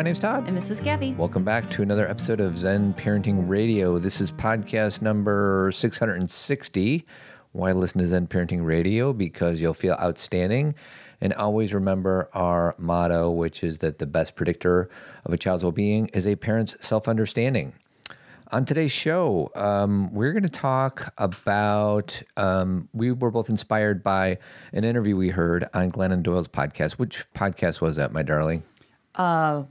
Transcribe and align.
my 0.00 0.04
name's 0.04 0.18
Todd. 0.18 0.48
And 0.48 0.56
this 0.56 0.70
is 0.70 0.80
Kathy. 0.80 1.12
Welcome 1.12 1.44
back 1.44 1.68
to 1.72 1.82
another 1.82 2.08
episode 2.08 2.40
of 2.40 2.56
Zen 2.56 2.94
Parenting 2.94 3.46
Radio. 3.46 3.98
This 3.98 4.18
is 4.18 4.32
podcast 4.32 5.02
number 5.02 5.70
660. 5.74 7.04
Why 7.52 7.72
listen 7.72 7.98
to 7.98 8.06
Zen 8.06 8.26
Parenting 8.26 8.64
Radio? 8.64 9.12
Because 9.12 9.60
you'll 9.60 9.74
feel 9.74 9.98
outstanding. 10.00 10.74
And 11.20 11.34
always 11.34 11.74
remember 11.74 12.30
our 12.32 12.74
motto, 12.78 13.30
which 13.30 13.62
is 13.62 13.80
that 13.80 13.98
the 13.98 14.06
best 14.06 14.36
predictor 14.36 14.88
of 15.26 15.34
a 15.34 15.36
child's 15.36 15.64
well 15.64 15.70
being 15.70 16.06
is 16.14 16.26
a 16.26 16.34
parent's 16.34 16.78
self 16.80 17.06
understanding. 17.06 17.74
On 18.52 18.64
today's 18.64 18.92
show, 18.92 19.52
um, 19.54 20.14
we're 20.14 20.32
going 20.32 20.44
to 20.44 20.48
talk 20.48 21.12
about. 21.18 22.22
Um, 22.38 22.88
we 22.94 23.12
were 23.12 23.30
both 23.30 23.50
inspired 23.50 24.02
by 24.02 24.38
an 24.72 24.84
interview 24.84 25.14
we 25.14 25.28
heard 25.28 25.68
on 25.74 25.92
Glennon 25.92 26.22
Doyle's 26.22 26.48
podcast. 26.48 26.92
Which 26.92 27.26
podcast 27.34 27.82
was 27.82 27.96
that, 27.96 28.14
my 28.14 28.22
darling? 28.22 28.62
Uh, 29.14 29.64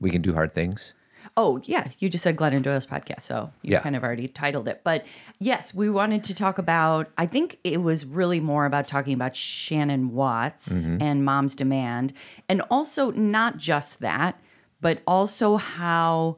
we 0.00 0.10
can 0.10 0.22
do 0.22 0.32
hard 0.32 0.54
things. 0.54 0.94
Oh, 1.36 1.60
yeah. 1.64 1.88
You 1.98 2.08
just 2.08 2.24
said 2.24 2.36
Glennon 2.36 2.62
Doyle's 2.62 2.86
podcast. 2.86 3.22
So 3.22 3.52
you 3.62 3.72
Yeah. 3.72 3.80
kind 3.80 3.94
of 3.94 4.02
already 4.02 4.26
titled 4.26 4.66
it. 4.68 4.80
But 4.82 5.06
yes, 5.38 5.72
we 5.72 5.88
wanted 5.88 6.24
to 6.24 6.34
talk 6.34 6.58
about, 6.58 7.08
I 7.16 7.26
think 7.26 7.58
it 7.62 7.82
was 7.82 8.04
really 8.04 8.40
more 8.40 8.66
about 8.66 8.88
talking 8.88 9.14
about 9.14 9.36
Shannon 9.36 10.12
Watts 10.12 10.86
and 10.86 11.24
Mom's 11.24 11.54
Demand. 11.54 12.12
And 12.48 12.62
also, 12.70 13.10
not 13.12 13.58
just 13.58 14.00
that, 14.00 14.40
but 14.80 15.02
also 15.06 15.56
how 15.56 16.36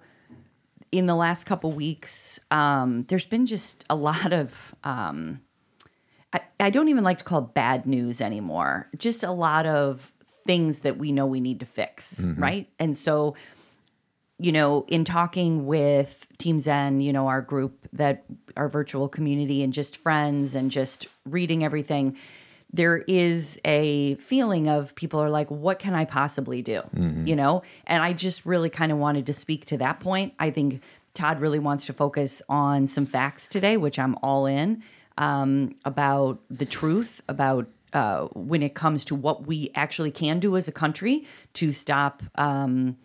in 0.91 1.07
the 1.07 1.15
last 1.15 1.45
couple 1.47 1.73
weeks, 1.73 2.39
um, 2.51 3.05
there's 3.09 3.25
been 3.27 3.47
just 3.47 3.85
a 3.89 3.95
lot 3.95 4.33
of. 4.33 4.75
Um, 4.85 5.41
I, 6.35 6.41
I 6.61 6.71
don't 6.71 6.89
even 6.89 7.05
like 7.05 7.19
to 7.19 7.25
call 7.25 7.41
it 7.45 7.55
bad 7.55 7.87
news 7.87 8.21
anymore. 8.21 8.89
Just 8.99 9.23
a 9.25 9.31
lot 9.33 9.65
of 9.67 10.12
things 10.47 10.81
that 10.81 10.99
we 10.99 11.13
know 11.13 11.27
we 11.27 11.41
need 11.41 11.61
to 11.61 11.67
fix, 11.67 12.25
right? 12.39 12.69
And 12.79 12.97
so, 12.97 13.35
you 14.39 14.53
know, 14.53 14.85
in 14.89 15.05
talking 15.05 15.67
with 15.67 16.27
Team 16.39 16.59
Zen, 16.59 17.01
you 17.01 17.13
know, 17.13 17.29
our 17.29 17.41
group 17.41 17.89
that 17.93 18.25
our 18.57 18.69
virtual 18.69 19.09
community 19.09 19.63
and 19.63 19.73
just 19.73 19.97
friends 19.97 20.55
and 20.55 20.71
just 20.71 21.07
reading 21.25 21.63
everything, 21.65 22.17
there 22.73 22.99
is 23.07 23.61
a 23.65 24.15
feeling 24.17 24.69
of 24.69 24.95
people 24.95 25.21
are 25.21 25.31
like, 25.31 25.49
what 25.51 25.79
can 25.79 25.95
I 25.95 26.07
possibly 26.07 26.63
do? 26.63 26.83
You 27.27 27.37
know? 27.37 27.63
And 27.87 28.03
I 28.03 28.15
just 28.15 28.45
really 28.47 28.71
kind 28.71 28.91
of 28.91 28.99
wanted 28.99 29.27
to 29.27 29.33
speak 29.33 29.67
to 29.67 29.77
that 29.79 30.01
point. 30.01 30.33
I 30.39 30.51
think 30.51 30.81
Todd 31.15 31.41
really 31.41 31.59
wants 31.59 31.85
to 31.87 31.93
focus 31.93 32.43
on 32.49 32.87
some 32.87 33.05
facts 33.07 33.47
today, 33.47 33.77
which 33.77 33.99
I'm 33.99 34.17
all 34.23 34.47
in, 34.47 34.83
um, 35.19 35.75
about 35.85 36.41
the 36.51 36.65
truth, 36.65 37.21
about 37.29 37.67
uh, 37.93 38.27
when 38.35 38.63
it 38.63 38.75
comes 38.75 39.05
to 39.07 39.15
what 39.15 39.47
we 39.47 39.71
actually 39.75 40.11
can 40.11 40.41
do 40.41 40.57
as 40.57 40.69
a 40.69 40.73
country 40.73 41.25
to 41.55 41.73
stop 41.73 42.23
um, 42.37 42.97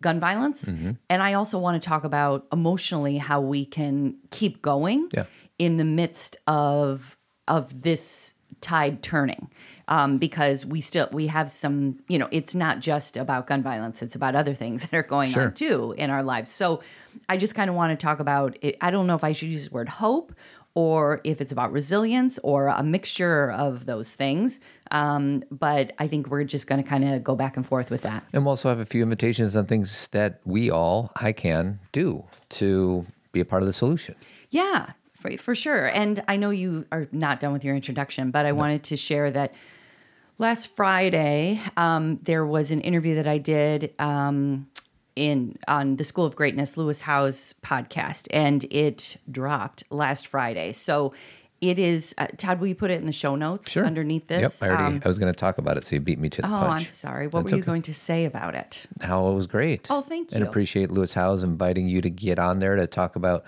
gun 0.00 0.20
violence. 0.20 0.68
And 0.68 1.22
I 1.22 1.34
also 1.34 1.58
want 1.58 1.80
to 1.82 1.88
talk 1.88 2.04
about 2.04 2.46
emotionally 2.52 3.18
how 3.18 3.40
we 3.40 3.64
can 3.64 4.16
keep 4.30 4.60
going 4.62 5.08
Yeah. 5.14 5.24
in 5.58 5.76
the 5.76 5.84
midst 5.84 6.36
of 6.46 7.16
of 7.46 7.82
this 7.82 8.34
tide 8.60 9.02
turning. 9.02 9.50
Um, 9.86 10.16
because 10.16 10.64
we 10.64 10.80
still 10.80 11.08
we 11.12 11.26
have 11.26 11.50
some, 11.50 11.98
you 12.08 12.18
know, 12.18 12.28
it's 12.30 12.54
not 12.54 12.80
just 12.80 13.18
about 13.18 13.46
gun 13.46 13.62
violence; 13.62 14.00
it's 14.02 14.14
about 14.16 14.34
other 14.34 14.54
things 14.54 14.82
that 14.82 14.94
are 14.96 15.02
going 15.02 15.28
Sure. 15.28 15.44
on 15.46 15.52
too 15.52 15.94
in 15.98 16.08
our 16.08 16.22
lives. 16.22 16.50
So, 16.50 16.80
I 17.28 17.36
just 17.36 17.54
kind 17.54 17.68
of 17.68 17.76
want 17.76 17.90
to 17.98 18.02
talk 18.02 18.18
about. 18.18 18.56
It. 18.62 18.78
I 18.80 18.90
don't 18.90 19.06
know 19.06 19.14
if 19.14 19.22
I 19.24 19.32
should 19.32 19.48
use 19.50 19.64
the 19.68 19.70
word 19.74 19.90
hope 19.90 20.32
or 20.74 21.20
if 21.22 21.40
it's 21.40 21.52
about 21.52 21.72
resilience 21.72 22.38
or 22.42 22.66
a 22.66 22.82
mixture 22.82 23.50
of 23.50 23.86
those 23.86 24.14
things. 24.14 24.60
Um, 24.90 25.44
but 25.50 25.92
I 25.98 26.08
think 26.08 26.28
we're 26.28 26.44
just 26.44 26.66
going 26.66 26.82
to 26.82 26.88
kind 26.88 27.08
of 27.08 27.22
go 27.22 27.36
back 27.36 27.56
and 27.56 27.66
forth 27.66 27.90
with 27.90 28.02
that. 28.02 28.24
And 28.32 28.44
we'll 28.44 28.50
also 28.50 28.68
have 28.68 28.80
a 28.80 28.86
few 28.86 29.02
invitations 29.02 29.56
on 29.56 29.66
things 29.66 30.08
that 30.08 30.40
we 30.44 30.70
all, 30.70 31.12
I 31.16 31.32
can, 31.32 31.78
do 31.92 32.24
to 32.50 33.06
be 33.32 33.40
a 33.40 33.44
part 33.44 33.62
of 33.62 33.66
the 33.66 33.72
solution. 33.72 34.16
Yeah, 34.50 34.92
for, 35.14 35.36
for 35.38 35.54
sure. 35.54 35.86
And 35.86 36.22
I 36.28 36.36
know 36.36 36.50
you 36.50 36.86
are 36.90 37.08
not 37.12 37.40
done 37.40 37.52
with 37.52 37.64
your 37.64 37.74
introduction, 37.74 38.30
but 38.30 38.46
I 38.46 38.52
wanted 38.52 38.84
to 38.84 38.96
share 38.96 39.30
that 39.30 39.54
last 40.38 40.74
Friday 40.74 41.60
um, 41.76 42.18
there 42.22 42.44
was 42.44 42.72
an 42.72 42.80
interview 42.80 43.14
that 43.16 43.26
I 43.28 43.38
did 43.38 43.94
um, 44.00 44.66
in 45.16 45.58
on 45.68 45.96
the 45.96 46.04
School 46.04 46.24
of 46.24 46.36
Greatness 46.36 46.76
Lewis 46.76 47.02
Howes 47.02 47.54
podcast, 47.62 48.26
and 48.30 48.64
it 48.70 49.16
dropped 49.30 49.84
last 49.90 50.26
Friday. 50.26 50.72
So 50.72 51.12
it 51.60 51.78
is. 51.78 52.14
Uh, 52.18 52.26
Todd, 52.36 52.60
will 52.60 52.66
you 52.66 52.74
put 52.74 52.90
it 52.90 53.00
in 53.00 53.06
the 53.06 53.12
show 53.12 53.36
notes 53.36 53.70
Sure. 53.70 53.86
underneath 53.86 54.26
this? 54.26 54.60
Yep, 54.60 54.68
I 54.68 54.74
already. 54.74 54.96
Um, 54.96 55.02
I 55.04 55.08
was 55.08 55.18
going 55.18 55.32
to 55.32 55.38
talk 55.38 55.58
about 55.58 55.76
it, 55.76 55.86
so 55.86 55.96
you 55.96 56.00
beat 56.00 56.18
me 56.18 56.28
to 56.30 56.42
the 56.42 56.48
oh, 56.48 56.50
punch. 56.50 56.80
I'm 56.80 56.86
sorry. 56.86 57.26
What 57.26 57.40
That's 57.40 57.52
were 57.52 57.56
you 57.58 57.62
okay. 57.62 57.66
going 57.66 57.82
to 57.82 57.94
say 57.94 58.24
about 58.24 58.54
it? 58.54 58.86
How 59.00 59.28
it 59.28 59.34
was 59.34 59.46
great. 59.46 59.86
Oh, 59.90 60.02
thank 60.02 60.30
you. 60.30 60.36
And 60.36 60.46
appreciate 60.46 60.90
Lewis 60.90 61.14
Howes 61.14 61.42
inviting 61.42 61.88
you 61.88 62.02
to 62.02 62.10
get 62.10 62.38
on 62.38 62.58
there 62.58 62.76
to 62.76 62.86
talk 62.86 63.16
about 63.16 63.44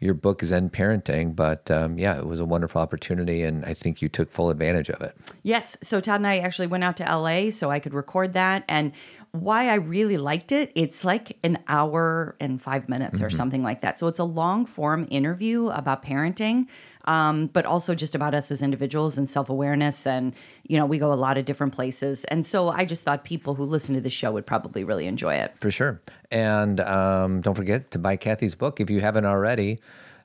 your 0.00 0.14
book 0.14 0.42
Zen 0.42 0.70
Parenting. 0.70 1.34
But 1.36 1.70
um, 1.70 1.98
yeah, 1.98 2.18
it 2.18 2.26
was 2.26 2.40
a 2.40 2.44
wonderful 2.44 2.80
opportunity, 2.80 3.42
and 3.42 3.64
I 3.64 3.74
think 3.74 4.00
you 4.00 4.08
took 4.08 4.30
full 4.30 4.50
advantage 4.50 4.88
of 4.88 5.00
it. 5.02 5.14
Yes. 5.42 5.76
So 5.82 6.00
Todd 6.00 6.16
and 6.16 6.26
I 6.26 6.38
actually 6.38 6.68
went 6.68 6.84
out 6.84 6.96
to 6.98 7.04
LA 7.04 7.50
so 7.50 7.70
I 7.70 7.80
could 7.80 7.92
record 7.92 8.32
that. 8.34 8.64
And 8.68 8.92
why 9.32 9.68
I 9.68 9.74
really 9.74 10.16
liked 10.16 10.52
it, 10.52 10.72
it's 10.74 11.04
like 11.04 11.36
an 11.42 11.58
hour 11.68 12.36
and 12.40 12.60
five 12.60 12.88
minutes 12.88 13.20
or 13.20 13.30
something 13.30 13.62
like 13.62 13.82
that. 13.82 13.98
So 13.98 14.06
it's 14.06 14.18
a 14.18 14.24
long 14.24 14.66
form 14.66 15.06
interview 15.10 15.68
about 15.68 16.02
parenting, 16.02 16.66
um, 17.04 17.46
but 17.46 17.66
also 17.66 17.94
just 17.94 18.14
about 18.14 18.34
us 18.34 18.50
as 18.50 18.62
individuals 18.62 19.18
and 19.18 19.28
self 19.28 19.50
awareness. 19.50 20.06
And, 20.06 20.34
you 20.66 20.78
know, 20.78 20.86
we 20.86 20.98
go 20.98 21.12
a 21.12 21.14
lot 21.14 21.36
of 21.38 21.44
different 21.44 21.74
places. 21.74 22.24
And 22.24 22.46
so 22.46 22.68
I 22.68 22.84
just 22.84 23.02
thought 23.02 23.24
people 23.24 23.54
who 23.54 23.64
listen 23.64 23.94
to 23.94 24.00
the 24.00 24.10
show 24.10 24.32
would 24.32 24.46
probably 24.46 24.84
really 24.84 25.06
enjoy 25.06 25.34
it. 25.34 25.54
For 25.60 25.70
sure. 25.70 26.00
And 26.30 26.80
um, 26.80 27.40
don't 27.40 27.54
forget 27.54 27.90
to 27.92 27.98
buy 27.98 28.16
Kathy's 28.16 28.54
book 28.54 28.80
if 28.80 28.90
you 28.90 29.00
haven't 29.00 29.26
already. 29.26 29.80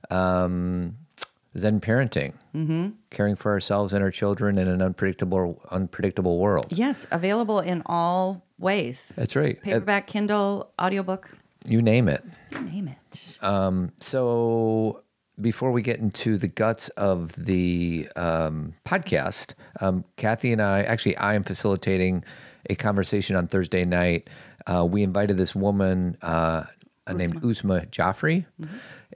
Um, 0.10 0.98
Zen 1.58 1.80
Parenting, 1.80 2.34
mm-hmm. 2.56 2.90
caring 3.10 3.36
for 3.36 3.52
ourselves 3.52 3.94
and 3.94 4.04
our 4.04 4.12
children 4.12 4.58
in 4.58 4.68
an 4.68 4.82
unpredictable, 4.82 5.62
unpredictable 5.72 6.40
world. 6.40 6.68
Yes. 6.70 7.06
Available 7.12 7.60
in 7.60 7.84
all 7.86 8.46
ways 8.58 9.14
That's 9.16 9.36
right. 9.36 9.58
Uh, 9.58 9.64
paperback, 9.64 10.08
Kindle, 10.08 10.72
audiobook, 10.82 11.30
you 11.68 11.82
name 11.82 12.08
it. 12.10 12.24
you 12.52 12.62
name 12.62 12.88
it. 12.88 13.40
So 14.00 15.04
before 15.40 15.72
we 15.72 15.82
get 15.82 16.00
into 16.00 16.38
the 16.38 16.48
guts 16.48 16.90
of 16.90 17.34
the 17.38 18.08
um, 18.16 18.74
podcast, 18.86 19.54
um, 19.80 20.04
Kathy 20.18 20.52
and 20.52 20.62
I 20.62 20.84
actually 20.84 21.18
I 21.18 21.36
am 21.36 21.44
facilitating 21.44 22.24
a 22.70 22.76
conversation 22.76 23.36
on 23.36 23.48
Thursday 23.48 23.86
night. 23.86 24.30
Uh, 24.66 24.86
we 24.90 25.04
invited 25.04 25.38
this 25.38 25.56
woman 25.56 26.18
uh, 26.22 26.64
named 27.12 27.42
Usma 27.42 27.90
Jaffrey, 27.92 28.46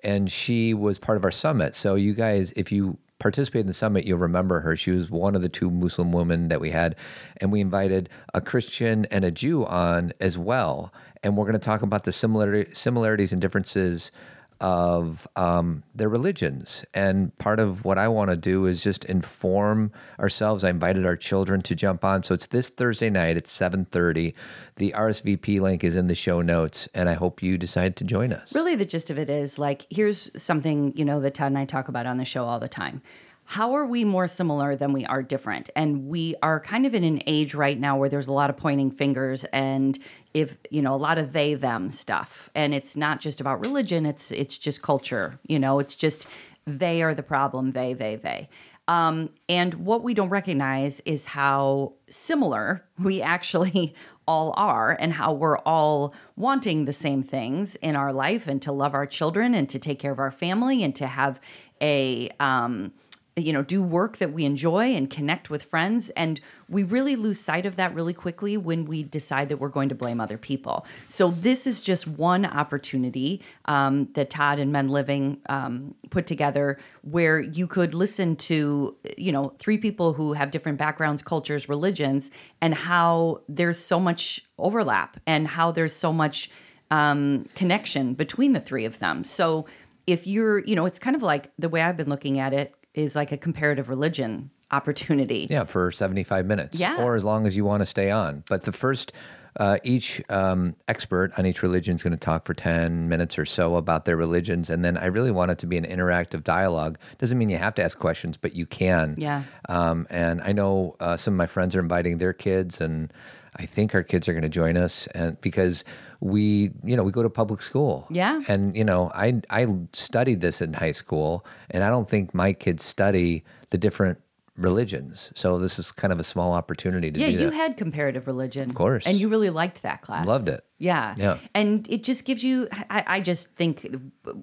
and 0.04 0.32
she 0.32 0.74
was 0.74 1.00
part 1.00 1.18
of 1.18 1.24
our 1.24 1.32
summit. 1.32 1.76
So 1.76 1.96
you 1.96 2.14
guys, 2.14 2.52
if 2.56 2.72
you 2.72 2.98
participate 3.20 3.62
in 3.62 3.68
the 3.68 3.74
summit, 3.74 4.06
you'll 4.06 4.20
remember 4.20 4.60
her. 4.60 4.76
She 4.76 4.92
was 4.92 5.10
one 5.10 5.36
of 5.36 5.42
the 5.42 5.50
two 5.50 5.72
Muslim 5.72 6.12
women 6.12 6.50
that 6.50 6.62
we 6.62 6.70
had, 6.70 6.96
and 7.38 7.52
we 7.52 7.62
invited 7.62 8.10
a 8.34 8.42
Christian 8.42 9.06
and 9.06 9.26
a 9.26 9.32
Jew 9.32 9.66
on 9.66 10.14
as 10.20 10.38
well. 10.38 10.94
And 11.24 11.36
we're 11.36 11.46
going 11.46 11.54
to 11.54 11.60
talk 11.60 11.82
about 11.82 12.04
the 12.04 12.12
similarity, 12.12 12.74
similarities 12.74 13.34
and 13.34 13.42
differences 13.42 14.12
of 14.60 15.28
um, 15.36 15.84
their 15.94 16.10
religions. 16.10 16.84
And 16.94 17.38
part 17.38 17.60
of 17.60 17.86
what 17.86 17.98
I 17.98 18.08
want 18.08 18.30
to 18.30 18.38
do 18.38 18.66
is 18.66 18.84
just 18.84 19.06
inform 19.06 19.92
ourselves. 20.20 20.64
I 20.64 20.70
invited 20.70 21.06
our 21.06 21.16
children 21.16 21.62
to 21.64 21.76
jump 21.76 22.04
on. 22.04 22.24
So 22.24 22.34
it's 22.34 22.48
this 22.48 22.70
Thursday 22.70 23.10
night. 23.10 23.38
It's 23.38 23.56
7.30. 23.56 24.34
The 24.78 24.92
RSVP 24.92 25.60
link 25.62 25.84
is 25.84 25.96
in 25.96 26.08
the 26.08 26.16
show 26.16 26.42
notes. 26.42 26.88
And 26.94 27.10
I 27.10 27.14
hope 27.14 27.44
you 27.44 27.58
decide 27.58 27.96
to 27.98 28.04
join 28.04 28.34
us. 28.34 28.56
Really, 28.56 28.76
the 28.76 28.86
gist 28.86 29.10
of 29.10 29.18
it 29.18 29.30
is 29.30 29.60
like, 29.60 29.86
here's 29.90 30.32
something, 30.42 30.94
you 30.96 31.06
know, 31.06 31.20
that 31.22 31.34
Todd 31.34 31.48
and 31.48 31.58
I 31.58 31.66
talk 31.66 31.88
about 31.88 32.06
on 32.06 32.18
the 32.18 32.26
show 32.26 32.46
all 32.46 32.60
the 32.60 32.68
time. 32.68 33.02
How 33.50 33.76
are 33.76 33.86
we 33.86 34.04
more 34.04 34.28
similar 34.28 34.76
than 34.76 34.92
we 34.92 35.06
are 35.06 35.24
different? 35.24 35.70
And 35.74 36.10
we 36.10 36.36
are 36.44 36.60
kind 36.60 36.86
of 36.86 36.94
in 36.94 37.06
an 37.06 37.24
age 37.26 37.56
right 37.56 37.80
now 37.80 37.98
where 37.98 38.10
there's 38.10 38.28
a 38.28 38.34
lot 38.34 38.50
of 38.50 38.58
pointing 38.58 38.92
fingers 38.92 39.46
and 39.46 39.98
if, 40.34 40.58
you 40.70 40.82
know, 40.82 40.94
a 40.94 40.98
lot 40.98 41.18
of 41.18 41.32
they 41.32 41.54
them 41.54 41.90
stuff. 41.90 42.50
And 42.54 42.74
it's 42.74 42.98
not 42.98 43.22
just 43.22 43.40
about 43.40 43.66
religion, 43.66 44.06
it's 44.06 44.34
it's 44.34 44.58
just 44.58 44.82
culture, 44.82 45.40
you 45.48 45.60
know, 45.60 45.80
it's 45.80 45.96
just 45.96 46.28
they 46.66 47.02
are 47.02 47.14
the 47.14 47.24
problem, 47.24 47.72
they, 47.72 47.94
they, 47.94 48.18
they. 48.18 48.50
Um, 48.90 49.30
and 49.48 49.76
what 49.76 50.04
we 50.04 50.14
don't 50.14 50.30
recognize 50.30 51.00
is 51.06 51.28
how 51.28 51.94
similar 52.10 52.84
we 53.00 53.22
actually 53.22 53.96
all 54.28 54.54
are 54.58 54.92
and 55.00 55.14
how 55.14 55.32
we're 55.32 55.60
all 55.60 56.14
wanting 56.36 56.84
the 56.84 56.92
same 56.92 57.24
things 57.24 57.78
in 57.78 57.96
our 57.96 58.12
life 58.12 58.46
and 58.46 58.62
to 58.64 58.74
love 58.74 58.94
our 58.94 59.06
children 59.06 59.56
and 59.56 59.70
to 59.70 59.80
take 59.80 60.00
care 60.00 60.12
of 60.12 60.20
our 60.20 60.32
family 60.32 60.84
and 60.84 60.98
to 60.98 61.08
have 61.08 61.40
a 61.82 62.30
um, 62.42 62.92
you 63.38 63.54
know, 63.54 63.62
do 63.62 63.84
work 63.84 64.18
that 64.18 64.34
we 64.34 64.46
enjoy 64.46 64.96
and 64.96 65.10
connect 65.10 65.50
with 65.50 65.64
friends. 65.64 66.10
And 66.12 66.42
we 66.68 66.82
really 66.82 67.16
lose 67.16 67.40
sight 67.40 67.68
of 67.68 67.76
that 67.76 67.94
really 67.94 68.14
quickly 68.14 68.58
when 68.58 68.86
we 68.86 69.04
decide 69.04 69.50
that 69.50 69.58
we're 69.58 69.70
going 69.70 69.90
to 69.90 69.96
blame 69.96 70.20
other 70.20 70.40
people. 70.40 70.86
So 71.08 71.30
this 71.30 71.68
is 71.68 71.82
just 71.82 72.08
one 72.08 72.46
opportunity 72.46 73.42
um, 73.66 74.10
that 74.16 74.32
Todd 74.32 74.58
and 74.60 74.72
Men 74.72 74.90
Living 74.90 75.40
um, 75.50 75.94
put 76.10 76.26
together 76.26 76.80
where 77.04 77.40
you 77.40 77.68
could 77.68 77.94
listen 77.94 78.36
to, 78.38 78.96
you 79.18 79.32
know, 79.32 79.54
three 79.60 79.78
people 79.78 80.14
who 80.14 80.34
have 80.34 80.50
different 80.50 80.80
backgrounds, 80.80 81.22
cultures, 81.22 81.70
religions, 81.70 82.32
and 82.60 82.74
how 82.74 83.42
there's 83.48 83.78
so 83.78 84.00
much 84.00 84.46
overlap 84.58 85.20
and 85.28 85.48
how 85.48 85.72
there's 85.72 85.94
so 85.94 86.12
much 86.12 86.50
um, 86.90 87.48
connection 87.54 88.16
between 88.16 88.54
the 88.54 88.60
three 88.60 88.86
of 88.86 88.98
them. 88.98 89.24
So 89.24 89.68
if 90.08 90.26
you're, 90.26 90.60
you 90.60 90.76
know, 90.76 90.86
it's 90.86 91.00
kind 91.00 91.16
of 91.16 91.22
like 91.22 91.52
the 91.60 91.68
way 91.68 91.82
I've 91.82 91.98
been 91.98 92.10
looking 92.10 92.40
at 92.40 92.54
it 92.54 92.74
is 92.98 93.16
like 93.16 93.32
a 93.32 93.38
comparative 93.38 93.90
religion 93.90 94.50
opportunity. 94.72 95.48
Yeah, 95.50 95.66
for 95.66 95.92
75 95.92 96.46
minutes. 96.46 96.80
Yeah. 96.80 96.98
Or 96.98 97.16
as 97.16 97.24
long 97.24 97.46
as 97.46 97.56
you 97.56 97.64
want 97.64 97.82
to 97.82 97.86
stay 97.86 98.10
on. 98.10 98.44
But 98.50 98.64
the 98.64 98.72
first, 98.72 99.14
uh, 99.58 99.78
each 99.84 100.22
um, 100.30 100.76
expert 100.88 101.32
on 101.38 101.46
each 101.46 101.62
religion 101.62 101.96
is 101.96 102.04
going 102.04 102.12
to 102.12 102.18
talk 102.18 102.46
for 102.46 102.56
10 102.56 103.08
minutes 103.08 103.38
or 103.38 103.46
so 103.46 103.76
about 103.76 104.06
their 104.06 104.18
religions. 104.18 104.72
And 104.72 104.84
then 104.84 104.98
I 104.98 105.06
really 105.06 105.32
want 105.32 105.52
it 105.52 105.60
to 105.60 105.68
be 105.68 105.78
an 105.78 105.86
interactive 105.86 106.44
dialogue. 106.44 106.98
Doesn't 107.20 107.38
mean 107.38 107.50
you 107.50 107.58
have 107.58 107.76
to 107.76 107.84
ask 107.84 108.00
questions, 108.00 108.36
but 108.36 108.56
you 108.56 108.66
can. 108.66 109.14
Yeah. 109.18 109.44
Um, 109.70 110.08
and 110.10 110.42
I 110.42 110.52
know 110.52 110.96
uh, 111.00 111.18
some 111.18 111.36
of 111.36 111.38
my 111.38 111.48
friends 111.48 111.76
are 111.76 111.80
inviting 111.80 112.18
their 112.18 112.34
kids, 112.34 112.82
and 112.82 113.14
I 113.58 113.68
think 113.68 113.94
our 113.94 114.04
kids 114.04 114.28
are 114.28 114.34
going 114.34 114.42
to 114.42 114.50
join 114.50 114.76
us. 114.76 115.06
And 115.08 115.40
because 115.42 115.84
we, 116.20 116.72
you 116.84 116.96
know, 116.98 117.04
we 117.04 117.12
go 117.12 117.24
to 117.24 117.30
public 117.30 117.62
school. 117.62 118.08
Yeah. 118.10 118.42
And 118.48 118.76
you 118.76 118.84
know, 118.84 119.12
I 119.14 119.42
I 119.50 119.68
studied 119.94 120.42
this 120.42 120.62
in 120.62 120.74
high 120.74 120.94
school, 120.94 121.46
and 121.72 121.84
I 121.84 121.90
don't 121.90 122.10
think 122.10 122.34
my 122.34 122.54
kids 122.54 122.84
study 122.84 123.44
the 123.70 123.78
different 123.78 124.20
religions. 124.58 125.32
So 125.36 125.60
this 125.60 125.78
is 125.78 125.92
kind 125.92 126.12
of 126.12 126.20
a 126.20 126.24
small 126.24 126.54
opportunity 126.54 127.12
to 127.12 127.20
do. 127.20 127.24
Yeah, 127.24 127.28
you 127.28 127.52
that. 127.52 127.54
had 127.54 127.78
comparative 127.78 128.26
religion. 128.26 128.70
Of 128.70 128.76
course. 128.76 129.06
And 129.06 129.20
you 129.20 129.30
really 129.30 129.52
liked 129.52 129.84
that 129.84 130.02
class. 130.02 130.26
Loved 130.26 130.50
it. 130.50 130.66
Yeah. 130.80 131.14
Yeah. 131.16 131.38
And 131.54 131.88
it 131.90 132.04
just 132.04 132.26
gives 132.26 132.44
you, 132.44 132.68
I, 132.90 133.04
I 133.06 133.22
just 133.22 133.56
think, 133.56 133.86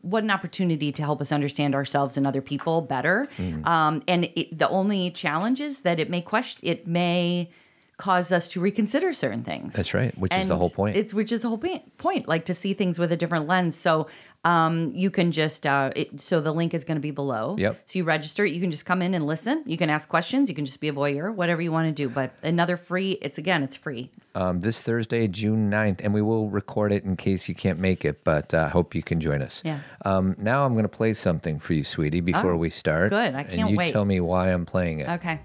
what 0.02 0.22
an 0.22 0.30
opportunity 0.30 0.92
to 0.92 1.02
help 1.02 1.20
us 1.20 1.32
understand 1.32 1.74
ourselves 1.74 2.16
and 2.16 2.28
other 2.28 2.40
people 2.40 2.80
better. 2.82 3.28
Mm-hmm. 3.38 3.66
Um, 3.66 4.04
and 4.06 4.26
it, 4.36 4.56
the 4.56 4.68
only 4.68 5.10
challenge 5.10 5.60
is 5.60 5.80
that 5.80 5.98
it 5.98 6.08
may 6.08 6.20
question, 6.20 6.60
it 6.62 6.86
may 6.86 7.50
cause 7.96 8.32
us 8.32 8.48
to 8.48 8.60
reconsider 8.60 9.12
certain 9.12 9.44
things. 9.44 9.74
That's 9.74 9.94
right, 9.94 10.16
which 10.18 10.34
is 10.34 10.48
the 10.48 10.56
whole 10.56 10.70
point. 10.70 10.96
It's 10.96 11.14
which 11.14 11.30
is 11.32 11.42
the 11.42 11.48
whole 11.48 11.58
point, 11.58 11.96
point, 11.98 12.26
like 12.28 12.44
to 12.46 12.54
see 12.54 12.74
things 12.74 12.98
with 12.98 13.12
a 13.12 13.16
different 13.16 13.46
lens. 13.46 13.76
So 13.76 14.08
um, 14.44 14.90
you 14.94 15.10
can 15.10 15.32
just 15.32 15.66
uh, 15.66 15.90
it, 15.96 16.20
so 16.20 16.38
the 16.40 16.52
link 16.52 16.74
is 16.74 16.84
going 16.84 16.96
to 16.96 17.00
be 17.00 17.12
below. 17.12 17.56
Yep. 17.58 17.80
So 17.86 17.98
you 17.98 18.04
register. 18.04 18.44
You 18.44 18.60
can 18.60 18.70
just 18.70 18.84
come 18.84 19.00
in 19.00 19.14
and 19.14 19.26
listen. 19.26 19.62
You 19.64 19.78
can 19.78 19.88
ask 19.88 20.06
questions. 20.08 20.48
You 20.50 20.54
can 20.54 20.66
just 20.66 20.80
be 20.80 20.88
a 20.88 20.92
voyeur, 20.92 21.32
whatever 21.32 21.62
you 21.62 21.72
want 21.72 21.86
to 21.86 21.92
do. 21.92 22.10
But 22.10 22.32
another 22.42 22.76
free. 22.76 23.12
It's 23.22 23.38
again, 23.38 23.62
it's 23.62 23.76
free. 23.76 24.10
um, 24.34 24.60
this 24.60 24.82
Thursday, 24.82 25.28
June 25.28 25.70
9th, 25.70 26.00
and 26.04 26.12
we 26.12 26.20
will 26.20 26.50
record 26.50 26.92
it 26.92 27.04
in 27.04 27.16
case 27.16 27.48
you 27.48 27.54
can't 27.54 27.78
make 27.78 28.04
it, 28.04 28.22
but 28.24 28.52
I 28.52 28.64
uh, 28.64 28.68
hope 28.68 28.94
you 28.94 29.02
can 29.02 29.18
join 29.20 29.40
us. 29.40 29.62
Yeah. 29.64 29.78
Um, 30.04 30.34
now 30.38 30.66
I'm 30.66 30.74
going 30.74 30.82
to 30.84 30.88
play 30.90 31.14
something 31.14 31.58
for 31.58 31.72
you, 31.72 31.84
sweetie, 31.84 32.20
before 32.20 32.52
Oh, 32.52 32.56
we 32.56 32.68
start. 32.68 33.10
good. 33.10 33.34
I 33.34 33.44
can't 33.44 33.70
you 33.70 33.76
wait. 33.78 33.92
tell 33.92 34.04
me 34.04 34.20
why 34.20 34.52
I'm 34.52 34.66
playing 34.66 34.98
it. 34.98 35.08
Okay. 35.08 35.40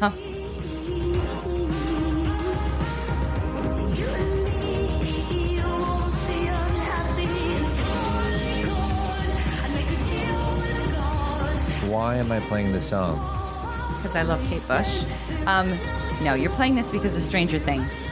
Why 11.88 12.16
am 12.16 12.32
I 12.32 12.40
playing 12.40 12.72
this 12.72 12.88
song? 12.88 13.18
Because 13.96 14.16
I 14.16 14.22
love 14.22 14.40
Kate 14.48 14.66
Bush. 14.66 15.04
Um, 15.46 15.78
no, 16.22 16.32
you're 16.32 16.50
playing 16.52 16.76
this 16.76 16.88
because 16.88 17.14
of 17.14 17.22
Stranger 17.22 17.58
Things. 17.58 18.08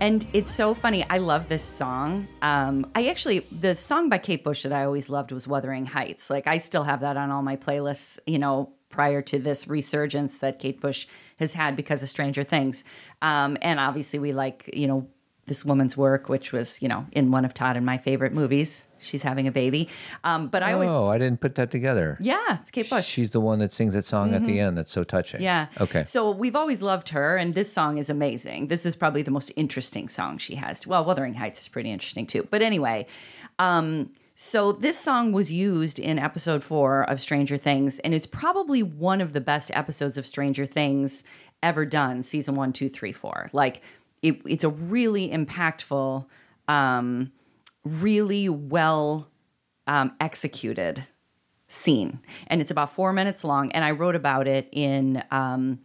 And 0.00 0.26
it's 0.32 0.52
so 0.52 0.74
funny. 0.74 1.08
I 1.08 1.18
love 1.18 1.48
this 1.48 1.62
song. 1.62 2.26
Um, 2.42 2.90
I 2.96 3.06
actually, 3.06 3.46
the 3.52 3.76
song 3.76 4.08
by 4.08 4.18
Kate 4.18 4.42
Bush 4.42 4.64
that 4.64 4.72
I 4.72 4.84
always 4.84 5.08
loved 5.08 5.30
was 5.30 5.46
Wuthering 5.46 5.86
Heights. 5.86 6.28
Like, 6.28 6.48
I 6.48 6.58
still 6.58 6.82
have 6.82 7.02
that 7.02 7.16
on 7.16 7.30
all 7.30 7.42
my 7.42 7.54
playlists, 7.54 8.18
you 8.26 8.40
know, 8.40 8.72
prior 8.88 9.22
to 9.22 9.38
this 9.38 9.68
resurgence 9.68 10.38
that 10.38 10.58
Kate 10.58 10.80
Bush 10.80 11.06
has 11.38 11.54
had 11.54 11.76
because 11.76 12.02
of 12.02 12.08
Stranger 12.10 12.44
Things. 12.44 12.84
Um, 13.22 13.56
and 13.62 13.80
obviously, 13.80 14.18
we 14.18 14.32
like, 14.32 14.70
you 14.72 14.86
know, 14.86 15.08
this 15.46 15.64
woman's 15.64 15.96
work, 15.96 16.28
which 16.28 16.52
was, 16.52 16.82
you 16.82 16.88
know, 16.88 17.06
in 17.12 17.30
one 17.30 17.46
of 17.46 17.54
Todd 17.54 17.74
and 17.76 17.86
my 17.86 17.96
favorite 17.96 18.34
movies. 18.34 18.84
She's 18.98 19.22
having 19.22 19.46
a 19.46 19.50
baby. 19.52 19.88
Um, 20.22 20.48
but 20.48 20.62
I 20.62 20.74
always, 20.74 20.90
Oh, 20.90 21.08
I 21.08 21.16
didn't 21.16 21.40
put 21.40 21.54
that 21.54 21.70
together. 21.70 22.18
yeah, 22.20 22.58
it's 22.60 22.70
Kate 22.70 22.90
Bush. 22.90 23.06
She's 23.06 23.30
the 23.30 23.40
one 23.40 23.58
that 23.60 23.72
sings 23.72 23.94
that 23.94 24.04
song 24.04 24.34
at 24.34 24.44
the 24.44 24.60
end 24.60 24.76
that's 24.76 24.92
so 24.92 25.04
touching. 25.04 25.38
Mm-hmm. 25.38 25.44
Yeah. 25.44 25.66
Okay. 25.80 26.04
So 26.04 26.30
we've 26.30 26.56
always 26.56 26.82
loved 26.82 27.08
her, 27.10 27.36
and 27.38 27.54
this 27.54 27.72
song 27.72 27.96
is 27.96 28.10
amazing. 28.10 28.66
This 28.66 28.84
is 28.84 28.94
probably 28.94 29.22
the 29.22 29.30
most 29.30 29.50
interesting 29.56 30.10
song 30.10 30.36
she 30.36 30.56
has. 30.56 30.86
Well, 30.86 31.02
Wuthering 31.04 31.34
Heights 31.34 31.60
is 31.62 31.68
pretty 31.68 31.90
interesting 31.92 32.26
too. 32.26 32.46
But 32.50 32.60
anyway, 32.60 33.06
um, 33.58 34.12
so 34.40 34.70
this 34.70 34.96
song 34.96 35.32
was 35.32 35.50
used 35.50 35.98
in 35.98 36.16
episode 36.16 36.62
four 36.62 37.02
of 37.02 37.20
Stranger 37.20 37.56
Things, 37.56 37.98
and 37.98 38.14
it's 38.14 38.24
probably 38.24 38.84
one 38.84 39.20
of 39.20 39.32
the 39.32 39.40
best 39.40 39.68
episodes 39.74 40.16
of 40.16 40.28
Stranger 40.28 40.64
Things 40.64 41.24
ever 41.60 41.84
done. 41.84 42.22
Season 42.22 42.54
one, 42.54 42.72
two, 42.72 42.88
three, 42.88 43.10
four. 43.10 43.50
Like 43.52 43.82
it, 44.22 44.40
it's 44.46 44.62
a 44.62 44.68
really 44.68 45.28
impactful, 45.28 46.24
um, 46.68 47.32
really 47.82 48.48
well 48.48 49.26
um, 49.88 50.12
executed 50.20 51.04
scene, 51.66 52.20
and 52.46 52.60
it's 52.60 52.70
about 52.70 52.92
four 52.92 53.12
minutes 53.12 53.42
long. 53.42 53.72
And 53.72 53.84
I 53.84 53.90
wrote 53.90 54.14
about 54.14 54.46
it 54.46 54.68
in 54.70 55.20
um, 55.32 55.80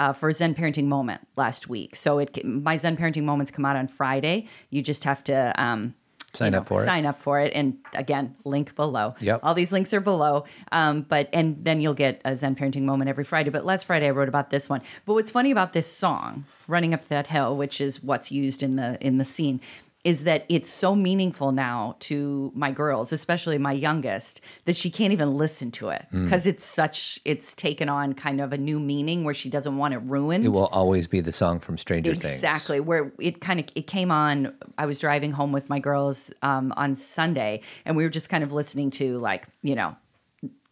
uh, 0.00 0.12
for 0.12 0.32
Zen 0.32 0.56
Parenting 0.56 0.86
Moment 0.86 1.28
last 1.36 1.68
week. 1.68 1.94
So 1.94 2.18
it 2.18 2.44
my 2.44 2.76
Zen 2.76 2.96
Parenting 2.96 3.22
Moments 3.22 3.52
come 3.52 3.64
out 3.64 3.76
on 3.76 3.86
Friday. 3.86 4.48
You 4.70 4.82
just 4.82 5.04
have 5.04 5.22
to 5.24 5.54
um, 5.62 5.94
Sign 6.34 6.52
you 6.52 6.58
up 6.58 6.66
for 6.66 6.82
it. 6.82 6.84
Sign 6.84 7.06
up 7.06 7.18
for 7.18 7.40
it, 7.40 7.52
and 7.54 7.78
again, 7.94 8.34
link 8.44 8.74
below. 8.74 9.14
Yep. 9.20 9.40
All 9.42 9.54
these 9.54 9.72
links 9.72 9.94
are 9.94 10.00
below. 10.00 10.44
Um, 10.72 11.02
but 11.02 11.28
and 11.32 11.64
then 11.64 11.80
you'll 11.80 11.94
get 11.94 12.20
a 12.24 12.36
Zen 12.36 12.56
Parenting 12.56 12.82
Moment 12.82 13.08
every 13.08 13.24
Friday. 13.24 13.50
But 13.50 13.64
last 13.64 13.86
Friday 13.86 14.06
I 14.06 14.10
wrote 14.10 14.28
about 14.28 14.50
this 14.50 14.68
one. 14.68 14.82
But 15.06 15.14
what's 15.14 15.30
funny 15.30 15.50
about 15.50 15.72
this 15.72 15.86
song, 15.86 16.44
"Running 16.66 16.92
Up 16.92 17.08
That 17.08 17.28
Hill," 17.28 17.56
which 17.56 17.80
is 17.80 18.02
what's 18.02 18.32
used 18.32 18.62
in 18.62 18.76
the 18.76 18.98
in 19.00 19.18
the 19.18 19.24
scene, 19.24 19.60
is 20.04 20.24
that 20.24 20.44
it's 20.50 20.68
so 20.70 20.94
meaningful 20.94 21.50
now 21.50 21.96
to 21.98 22.52
my 22.54 22.70
girls, 22.70 23.10
especially 23.10 23.56
my 23.56 23.72
youngest, 23.72 24.40
that 24.66 24.76
she 24.76 24.90
can't 24.90 25.12
even 25.14 25.34
listen 25.34 25.70
to 25.70 25.88
it 25.88 26.04
Mm. 26.12 26.24
because 26.24 26.44
it's 26.46 26.66
such 26.66 27.18
it's 27.24 27.54
taken 27.54 27.88
on 27.88 28.12
kind 28.12 28.40
of 28.40 28.52
a 28.52 28.58
new 28.58 28.78
meaning 28.78 29.24
where 29.24 29.34
she 29.34 29.48
doesn't 29.48 29.76
want 29.78 29.94
it 29.94 29.98
ruined. 30.04 30.44
It 30.44 30.48
will 30.50 30.66
always 30.66 31.06
be 31.06 31.20
the 31.20 31.32
song 31.32 31.58
from 31.58 31.78
Stranger 31.78 32.14
Things. 32.14 32.34
Exactly. 32.34 32.80
Where 32.80 33.12
it 33.18 33.40
kind 33.40 33.58
of 33.60 33.66
it 33.74 33.86
came 33.86 34.10
on. 34.10 34.52
I 34.76 34.86
was 34.86 34.98
driving 34.98 35.32
home 35.32 35.52
with 35.52 35.68
my 35.70 35.78
girls 35.78 36.30
um, 36.42 36.72
on 36.76 36.96
Sunday, 36.96 37.62
and 37.86 37.96
we 37.96 38.04
were 38.04 38.10
just 38.10 38.28
kind 38.28 38.44
of 38.44 38.52
listening 38.52 38.90
to 38.92 39.18
like 39.18 39.46
you 39.62 39.74
know 39.74 39.96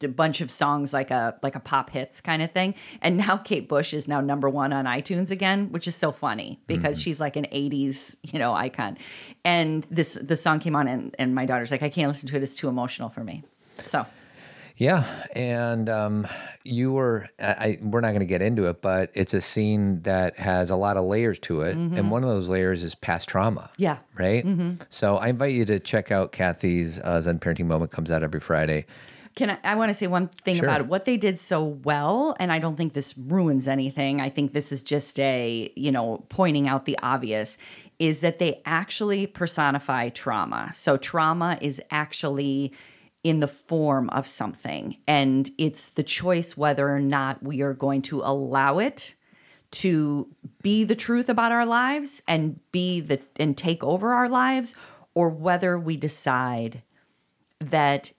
a 0.04 0.08
bunch 0.08 0.40
of 0.40 0.50
songs 0.50 0.92
like 0.92 1.10
a 1.10 1.36
like 1.42 1.54
a 1.54 1.60
pop 1.60 1.90
hits 1.90 2.20
kind 2.20 2.42
of 2.42 2.50
thing. 2.52 2.74
And 3.00 3.16
now 3.16 3.36
Kate 3.36 3.68
Bush 3.68 3.94
is 3.94 4.08
now 4.08 4.20
number 4.20 4.48
one 4.48 4.72
on 4.72 4.84
iTunes 4.84 5.30
again, 5.30 5.70
which 5.70 5.86
is 5.86 5.94
so 5.94 6.12
funny 6.12 6.60
because 6.66 7.00
she's 7.00 7.20
like 7.20 7.36
an 7.36 7.46
'80s 7.52 8.16
you 8.22 8.38
know 8.38 8.52
icon. 8.52 8.98
And 9.44 9.86
this 9.90 10.14
the 10.14 10.36
song 10.36 10.60
came 10.60 10.76
on, 10.76 10.88
and 10.88 11.14
and 11.18 11.34
my 11.34 11.46
daughter's 11.46 11.70
like, 11.70 11.82
I 11.82 11.88
can't 11.88 12.08
listen 12.08 12.28
to 12.28 12.36
it; 12.36 12.42
it's 12.42 12.56
too 12.56 12.68
emotional 12.68 13.08
for 13.08 13.24
me. 13.24 13.44
So 13.84 14.06
Yeah, 14.76 15.04
and 15.32 15.88
um, 15.88 16.26
you 16.64 16.92
were. 16.92 17.28
I, 17.38 17.78
we're 17.80 18.00
not 18.00 18.08
going 18.08 18.20
to 18.20 18.26
get 18.26 18.42
into 18.42 18.64
it, 18.68 18.82
but 18.82 19.10
it's 19.14 19.34
a 19.34 19.40
scene 19.40 20.02
that 20.02 20.38
has 20.38 20.70
a 20.70 20.76
lot 20.76 20.96
of 20.96 21.04
layers 21.04 21.38
to 21.40 21.62
it, 21.62 21.76
and 21.76 22.10
one 22.10 22.22
of 22.22 22.28
those 22.28 22.48
layers 22.48 22.82
is 22.82 22.94
past 22.94 23.28
trauma. 23.28 23.70
Mm-hmm. 23.72 23.82
Yeah. 23.82 23.98
Right. 24.18 24.44
So 24.88 25.16
I 25.16 25.28
invite 25.28 25.52
you 25.52 25.64
to 25.66 25.78
check 25.78 26.10
out 26.10 26.32
Kathy's 26.32 27.00
uh, 27.00 27.20
Zen 27.20 27.38
Parenting 27.38 27.66
Moment. 27.66 27.90
Comes 27.90 28.10
out 28.10 28.22
every 28.22 28.40
Friday. 28.40 28.86
Can 29.34 29.50
I, 29.50 29.58
I 29.64 29.74
want 29.74 29.90
to 29.90 29.94
say 29.94 30.06
one 30.06 30.28
thing 30.28 30.56
Sure. 30.56 30.66
about 30.66 30.80
it. 30.82 30.86
What 30.86 31.04
they 31.04 31.16
did 31.16 31.40
so 31.40 31.62
well, 31.64 32.36
and 32.38 32.52
I 32.52 32.58
don't 32.58 32.76
think 32.76 32.92
this 32.92 33.16
ruins 33.16 33.66
anything. 33.66 34.20
I 34.20 34.28
think 34.28 34.52
this 34.52 34.72
is 34.72 34.82
just 34.82 35.18
a, 35.20 35.72
you 35.74 35.90
know, 35.90 36.24
pointing 36.28 36.68
out 36.68 36.84
the 36.84 36.98
obvious, 37.02 37.56
is 37.98 38.20
that 38.20 38.38
they 38.38 38.60
actually 38.66 39.26
personify 39.26 40.10
trauma. 40.10 40.70
So 40.74 40.96
trauma 40.96 41.58
is 41.60 41.80
actually 41.90 42.72
in 43.24 43.40
the 43.40 43.48
form 43.48 44.10
of 44.10 44.26
something, 44.26 44.96
and 45.06 45.50
it's 45.56 45.88
the 45.90 46.02
choice 46.02 46.56
whether 46.56 46.90
or 46.90 47.00
not 47.00 47.42
we 47.42 47.62
are 47.62 47.72
going 47.74 48.02
to 48.02 48.20
allow 48.20 48.78
it 48.78 49.14
to 49.70 50.28
be 50.60 50.84
the 50.84 50.96
truth 50.96 51.28
about 51.28 51.52
our 51.52 51.64
lives 51.64 52.22
and 52.28 52.58
be 52.72 53.00
the 53.00 53.20
and 53.36 53.56
take 53.56 53.82
over 53.84 54.12
our 54.12 54.28
lives, 54.28 54.74
or 55.14 55.30
whether 55.30 55.78
we 55.78 55.96
decide 55.96 56.82
that 57.60 58.12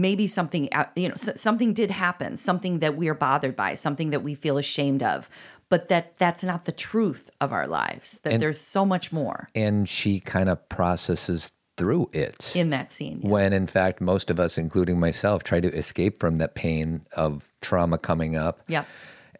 maybe 0.00 0.26
something 0.26 0.68
you 0.96 1.08
know 1.08 1.14
something 1.16 1.72
did 1.72 1.90
happen 1.90 2.36
something 2.36 2.78
that 2.80 2.96
we 2.96 3.08
are 3.08 3.14
bothered 3.14 3.54
by 3.56 3.74
something 3.74 4.10
that 4.10 4.22
we 4.22 4.34
feel 4.34 4.58
ashamed 4.58 5.02
of 5.02 5.28
but 5.68 5.88
that 5.88 6.16
that's 6.18 6.42
not 6.42 6.64
the 6.66 6.72
truth 6.72 7.30
of 7.40 7.52
our 7.52 7.66
lives 7.66 8.18
that 8.22 8.32
And- 8.34 8.42
there's 8.42 8.60
so 8.60 8.84
much 8.84 9.12
more 9.12 9.48
and 9.54 9.88
she 9.88 10.20
kind 10.20 10.48
of 10.48 10.68
processes 10.68 11.52
through 11.76 12.08
it. 12.12 12.54
in 12.54 12.70
that 12.70 12.92
scene. 12.92 13.20
yeah. 13.22 13.28
when 13.28 13.52
in 13.52 13.66
fact 13.66 14.00
most 14.00 14.30
of 14.30 14.38
us 14.38 14.56
including 14.58 15.00
myself 15.00 15.42
try 15.42 15.60
to 15.60 15.68
escape 15.76 16.20
from 16.20 16.36
that 16.38 16.54
pain 16.54 17.04
of 17.16 17.48
trauma 17.60 17.98
coming 17.98 18.36
up 18.36 18.60
Yep. 18.68 18.86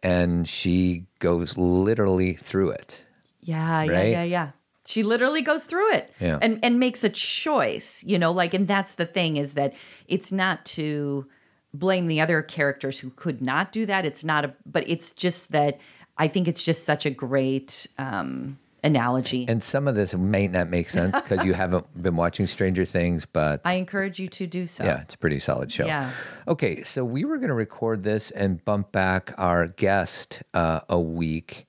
and 0.03 0.47
she 0.47 1.05
goes 1.19 1.57
literally 1.57 2.33
through 2.33 2.71
it 2.71 3.05
Yeah, 3.41 3.83
yeah, 3.83 4.03
yeah, 4.03 4.23
yeah. 4.23 4.49
She 4.87 5.01
literally 5.03 5.41
goes 5.41 5.65
through 5.65 5.93
it 5.93 6.13
Yeah. 6.19 6.37
and 6.41 6.59
and 6.63 6.79
makes 6.79 7.03
a 7.03 7.09
choice, 7.09 8.03
you 8.05 8.17
know, 8.19 8.31
like 8.31 8.53
and 8.53 8.67
that's 8.67 8.95
the 8.95 9.05
thing 9.05 9.37
is 9.37 9.53
that 9.53 9.73
it's 10.07 10.31
not 10.31 10.65
to 10.77 11.27
blame 11.73 12.07
the 12.07 12.21
other 12.21 12.41
characters 12.41 12.99
who 12.99 13.09
could 13.11 13.41
not 13.41 13.71
do 13.71 13.85
that. 13.85 14.05
It's 14.05 14.23
not 14.23 14.45
a 14.45 14.53
but 14.65 14.87
it's 14.87 15.11
just 15.13 15.51
that 15.51 15.79
I 16.17 16.27
think 16.27 16.47
it's 16.47 16.63
just 16.63 16.85
such 16.85 17.05
a 17.05 17.09
great 17.09 17.87
um 17.97 18.57
analogy. 18.83 19.47
and 19.49 19.63
some 19.63 19.87
of 19.87 19.95
this 19.95 20.13
may 20.13 20.47
not 20.47 20.69
make 20.69 20.91
sense 20.91 21.19
because 21.19 21.43
you 21.43 21.55
haven't 21.55 21.85
been 22.03 22.15
watching 22.15 22.45
stranger 22.45 22.85
things 22.85 23.25
but 23.25 23.61
I 23.65 23.73
encourage 23.75 24.19
you 24.19 24.27
to 24.29 24.45
do 24.45 24.67
so. 24.67 24.83
yeah 24.83 25.01
it's 25.01 25.15
a 25.15 25.17
pretty 25.17 25.39
solid 25.39 25.71
show 25.71 25.87
Yeah. 25.87 26.11
okay 26.47 26.83
so 26.83 27.03
we 27.03 27.25
were 27.25 27.37
going 27.37 27.47
to 27.49 27.55
record 27.55 28.03
this 28.03 28.29
and 28.29 28.63
bump 28.63 28.91
back 28.91 29.33
our 29.39 29.65
guest 29.65 30.43
uh, 30.53 30.81
a 30.87 30.99
week 30.99 31.64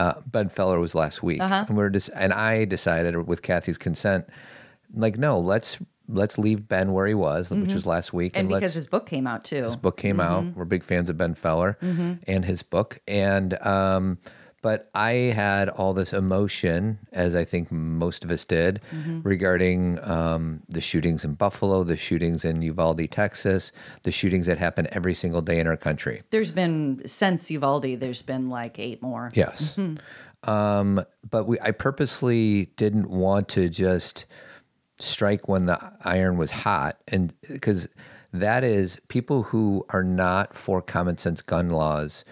uh, 0.00 0.14
ben 0.26 0.48
feller 0.48 0.78
was 0.80 0.94
last 0.94 1.22
week 1.22 1.40
Uh-huh. 1.40 1.64
and 1.68 1.76
we 1.76 1.82
are 1.84 1.90
just 1.90 2.10
and 2.14 2.32
i 2.32 2.64
decided 2.64 3.12
with 3.30 3.40
kathy's 3.42 3.78
consent 3.78 4.22
like 4.94 5.16
no 5.18 5.38
let's 5.38 5.78
let's 6.08 6.36
leave 6.38 6.66
ben 6.66 6.92
where 6.92 7.06
he 7.06 7.14
was 7.14 7.50
which 7.50 7.72
was 7.78 7.86
last 7.86 8.12
week 8.12 8.32
Mm-hmm. 8.32 8.40
And 8.40 8.50
let's 8.50 8.60
because 8.60 8.74
his 8.74 8.86
book 8.88 9.06
came 9.06 9.26
out 9.32 9.44
too. 9.44 9.62
his 9.62 9.76
book 9.76 9.96
came 9.96 10.16
Mm-hmm. 10.16 10.48
out. 10.48 10.56
We're 10.56 10.64
big 10.76 10.82
fans 10.84 11.08
of 11.10 11.16
Ben 11.16 11.34
Feller 11.34 11.76
and 12.26 12.44
his 12.44 12.62
book. 12.64 12.98
And 13.06 13.50
um, 13.64 14.18
but 14.62 14.90
I 14.94 15.12
had 15.34 15.68
all 15.68 15.94
this 15.94 16.12
emotion, 16.12 16.98
as 17.12 17.34
I 17.34 17.44
think 17.44 17.70
most 17.72 18.24
of 18.24 18.30
us 18.30 18.44
did, 18.44 18.80
Mm-hmm. 18.92 19.20
regarding 19.22 19.98
um, 20.02 20.60
the 20.68 20.80
shootings 20.80 21.24
in 21.24 21.34
Buffalo, 21.34 21.84
the 21.84 21.96
shootings 21.96 22.44
in 22.44 22.60
Uvalde, 22.62 23.10
Texas, 23.10 23.72
the 24.02 24.10
shootings 24.12 24.46
that 24.46 24.58
happen 24.58 24.86
every 24.92 25.14
single 25.14 25.40
day 25.42 25.58
in 25.60 25.66
our 25.66 25.76
country. 25.76 26.20
There's 26.30 26.50
been 26.50 27.02
since 27.06 27.50
Uvalde, 27.50 28.00
there's 28.00 28.22
been 28.22 28.48
like 28.50 28.78
eight 28.78 29.00
more. 29.02 29.30
Yes. 29.34 29.76
Mm-hmm. 29.76 30.50
Um, 30.50 31.04
but 31.28 31.46
we, 31.46 31.58
I 31.60 31.70
purposely 31.70 32.66
didn't 32.76 33.10
want 33.10 33.48
to 33.50 33.68
just 33.68 34.24
strike 34.98 35.48
when 35.48 35.66
the 35.66 35.92
iron 36.04 36.36
was 36.38 36.50
hot, 36.50 36.98
and 37.08 37.32
because 37.48 37.88
that 38.32 38.64
is 38.64 38.98
people 39.08 39.42
who 39.44 39.84
are 39.90 40.04
not 40.04 40.54
for 40.54 40.80
common 40.80 41.16
sense 41.18 41.42
gun 41.42 41.68
laws 41.70 42.24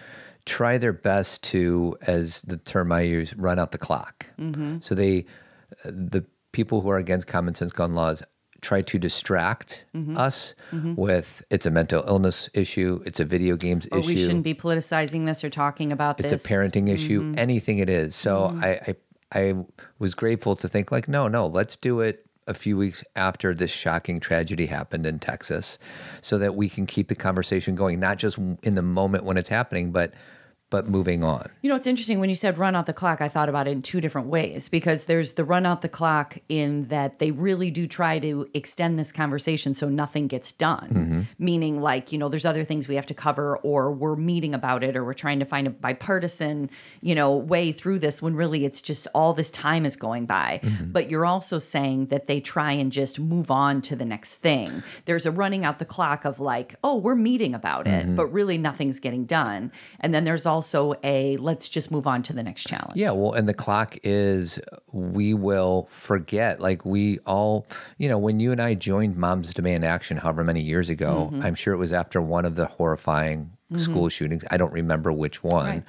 try 0.45 0.77
their 0.77 0.93
best 0.93 1.43
to, 1.43 1.95
as 2.01 2.41
the 2.43 2.57
term 2.57 2.91
I 2.91 3.01
use, 3.01 3.35
run 3.35 3.59
out 3.59 3.71
the 3.71 3.77
clock. 3.77 4.25
So 4.81 4.95
they, 4.95 5.25
the 5.85 6.25
people 6.51 6.81
who 6.81 6.89
are 6.89 6.97
against 6.97 7.27
common 7.27 7.53
sense 7.53 7.71
gun 7.71 7.93
laws 7.93 8.23
try 8.61 8.81
to 8.81 8.99
distract 8.99 9.85
Mm-hmm. 9.95 10.17
us 10.17 10.53
with 10.97 11.41
it's 11.49 11.65
a 11.65 11.71
mental 11.71 12.03
illness 12.07 12.49
issue, 12.53 13.01
it's 13.05 13.19
a 13.19 13.25
video 13.25 13.55
games 13.55 13.87
Or 13.91 13.99
issue 13.99 14.07
we 14.07 14.17
shouldn't 14.17 14.43
be 14.43 14.53
politicizing 14.53 15.25
this 15.25 15.43
or 15.43 15.49
talking 15.49 15.91
about 15.91 16.19
it's 16.19 16.31
this. 16.31 16.41
It's 16.43 16.51
a 16.51 16.53
parenting 16.53 16.89
issue 16.89 17.21
Mm-hmm. 17.21 17.39
anything 17.39 17.77
it 17.79 17.89
is 17.89 18.15
so 18.15 18.51
I, 18.61 18.69
I 18.87 18.95
i 19.31 19.53
was 19.99 20.15
grateful 20.15 20.55
to 20.55 20.67
think 20.67 20.91
like 20.91 21.07
no 21.07 21.27
no 21.27 21.45
let's 21.47 21.75
do 21.75 21.99
it 22.01 22.25
a 22.49 22.53
few 22.53 22.75
weeks 22.75 23.03
after 23.15 23.53
this 23.53 23.71
shocking 23.71 24.19
tragedy 24.19 24.65
happened 24.65 25.05
in 25.05 25.19
texas 25.19 25.79
so 26.21 26.37
that 26.37 26.55
we 26.55 26.67
can 26.67 26.85
keep 26.85 27.07
the 27.07 27.15
conversation 27.15 27.75
going 27.75 27.99
not 27.99 28.17
just 28.17 28.37
in 28.63 28.75
the 28.75 28.81
moment 28.81 29.23
when 29.23 29.37
it's 29.37 29.49
happening 29.49 29.91
but 29.91 30.11
but 30.69 30.87
moving 30.87 31.23
on 31.23 31.47
You 31.61 31.69
know, 31.69 31.75
it's 31.75 31.87
interesting 31.87 32.19
when 32.19 32.29
you 32.29 32.35
said 32.35 32.57
run 32.57 32.75
out 32.75 32.85
the 32.85 32.93
clock, 32.93 33.21
I 33.21 33.29
thought 33.29 33.49
about 33.49 33.67
it 33.67 33.71
in 33.71 33.81
two 33.81 33.99
different 34.01 34.27
ways 34.27 34.69
because 34.69 35.05
there's 35.05 35.33
the 35.33 35.43
run 35.43 35.65
out 35.65 35.81
the 35.81 35.89
clock 35.89 36.37
in 36.47 36.87
that 36.89 37.19
they 37.19 37.31
really 37.31 37.71
do 37.71 37.87
try 37.87 38.19
to 38.19 38.47
extend 38.53 38.97
this 38.99 39.11
conversation 39.11 39.73
so 39.73 39.89
nothing 39.89 40.27
gets 40.27 40.51
done. 40.51 40.89
Mm-hmm. 40.89 41.21
Meaning, 41.37 41.81
like, 41.81 42.11
you 42.11 42.17
know, 42.17 42.29
there's 42.29 42.45
other 42.45 42.63
things 42.63 42.87
we 42.87 42.95
have 42.95 43.05
to 43.07 43.13
cover 43.13 43.57
or 43.57 43.91
we're 43.91 44.15
meeting 44.15 44.53
about 44.53 44.83
it 44.83 44.95
or 44.95 45.03
we're 45.03 45.13
trying 45.13 45.39
to 45.39 45.45
find 45.45 45.67
a 45.67 45.69
bipartisan, 45.69 46.69
you 47.01 47.15
know, 47.15 47.35
way 47.35 47.71
through 47.71 47.99
this 47.99 48.21
when 48.21 48.35
really 48.35 48.65
it's 48.65 48.81
just 48.81 49.07
all 49.13 49.33
this 49.33 49.51
time 49.51 49.85
is 49.85 49.95
going 49.95 50.25
by. 50.25 50.59
Mm-hmm. 50.63 50.91
But 50.91 51.09
you're 51.09 51.25
also 51.25 51.59
saying 51.59 52.07
that 52.07 52.27
they 52.27 52.39
try 52.39 52.71
and 52.73 52.91
just 52.91 53.19
move 53.19 53.51
on 53.51 53.81
to 53.83 53.95
the 53.95 54.05
next 54.05 54.35
thing. 54.35 54.83
There's 55.05 55.25
a 55.25 55.31
running 55.31 55.65
out 55.65 55.79
the 55.79 55.85
clock 55.85 56.25
of 56.25 56.39
like, 56.39 56.75
oh, 56.83 56.95
we're 56.95 57.15
meeting 57.15 57.53
about 57.55 57.87
it, 57.87 57.89
Mm-hmm. 57.99 58.15
but 58.15 58.27
really 58.27 58.57
nothing's 58.57 58.99
getting 58.99 59.25
done. 59.25 59.71
And 59.99 60.13
then 60.13 60.23
there's 60.23 60.45
also 60.59 60.93
a 61.03 61.37
let's 61.37 61.69
just 61.69 61.89
move 61.89 62.05
on 62.05 62.21
to 62.23 62.33
the 62.33 62.43
next 62.43 62.67
challenge. 62.67 62.95
Yeah, 62.95 63.11
well, 63.11 63.33
and 63.33 63.47
the 63.47 63.53
clock 63.53 63.97
is 64.03 64.59
we 64.91 65.33
will 65.33 65.87
forget. 65.89 66.59
Like 66.59 66.83
we 66.85 67.19
all, 67.25 67.65
you 67.97 68.09
know, 68.09 68.17
when 68.17 68.39
you 68.39 68.51
and 68.51 68.61
I 68.61 68.73
joined 68.73 69.15
Moms 69.15 69.53
Demand 69.53 69.85
Action, 69.85 70.17
however 70.17 70.43
many 70.43 70.61
years 70.61 70.89
ago, 70.89 71.29
Mm-hmm. 71.31 71.41
I'm 71.45 71.55
sure 71.55 71.73
it 71.73 71.77
was 71.77 71.93
after 71.93 72.21
one 72.21 72.45
of 72.45 72.55
the 72.55 72.65
horrifying 72.65 73.51
school 73.77 74.09
shootings. 74.09 74.43
I 74.51 74.57
don't 74.57 74.73
remember 74.73 75.11
which 75.13 75.43
one. 75.43 75.65
Right. 75.65 75.83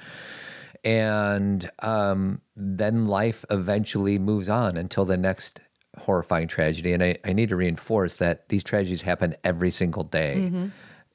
And 0.83 1.69
um, 1.79 2.41
then 2.55 3.07
life 3.07 3.43
eventually 3.49 4.17
moves 4.19 4.49
on 4.49 4.77
until 4.77 5.05
the 5.05 5.17
next 5.17 5.59
horrifying 5.97 6.47
tragedy. 6.47 6.93
And 6.93 7.03
I, 7.03 7.17
I 7.25 7.33
need 7.33 7.49
to 7.49 7.55
reinforce 7.55 8.17
that 8.17 8.49
these 8.49 8.63
tragedies 8.63 9.01
happen 9.03 9.35
every 9.43 9.71
single 9.71 10.03
day 10.03 10.35
Mm-hmm. 10.37 10.65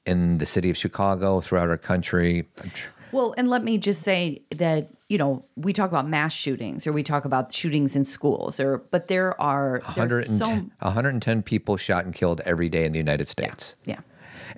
in 0.06 0.38
the 0.38 0.46
city 0.46 0.70
of 0.70 0.76
Chicago, 0.76 1.40
throughout 1.40 1.68
our 1.68 1.76
country. 1.92 2.46
Well, 3.12 3.34
and 3.36 3.48
let 3.48 3.62
me 3.62 3.78
just 3.78 4.02
say 4.02 4.42
that, 4.54 4.90
you 5.08 5.18
know, 5.18 5.44
we 5.56 5.72
talk 5.72 5.90
about 5.90 6.08
mass 6.08 6.32
shootings 6.32 6.86
or 6.86 6.92
we 6.92 7.02
talk 7.02 7.24
about 7.24 7.52
shootings 7.52 7.94
in 7.94 8.04
schools 8.04 8.58
or 8.58 8.78
but 8.90 9.08
there 9.08 9.40
are 9.40 9.80
110, 9.84 10.38
so 10.38 10.44
110 10.46 11.42
people 11.42 11.76
shot 11.76 12.04
and 12.04 12.14
killed 12.14 12.40
every 12.44 12.68
day 12.68 12.84
in 12.84 12.92
the 12.92 12.98
United 12.98 13.28
States. 13.28 13.76
yeah. 13.84 14.00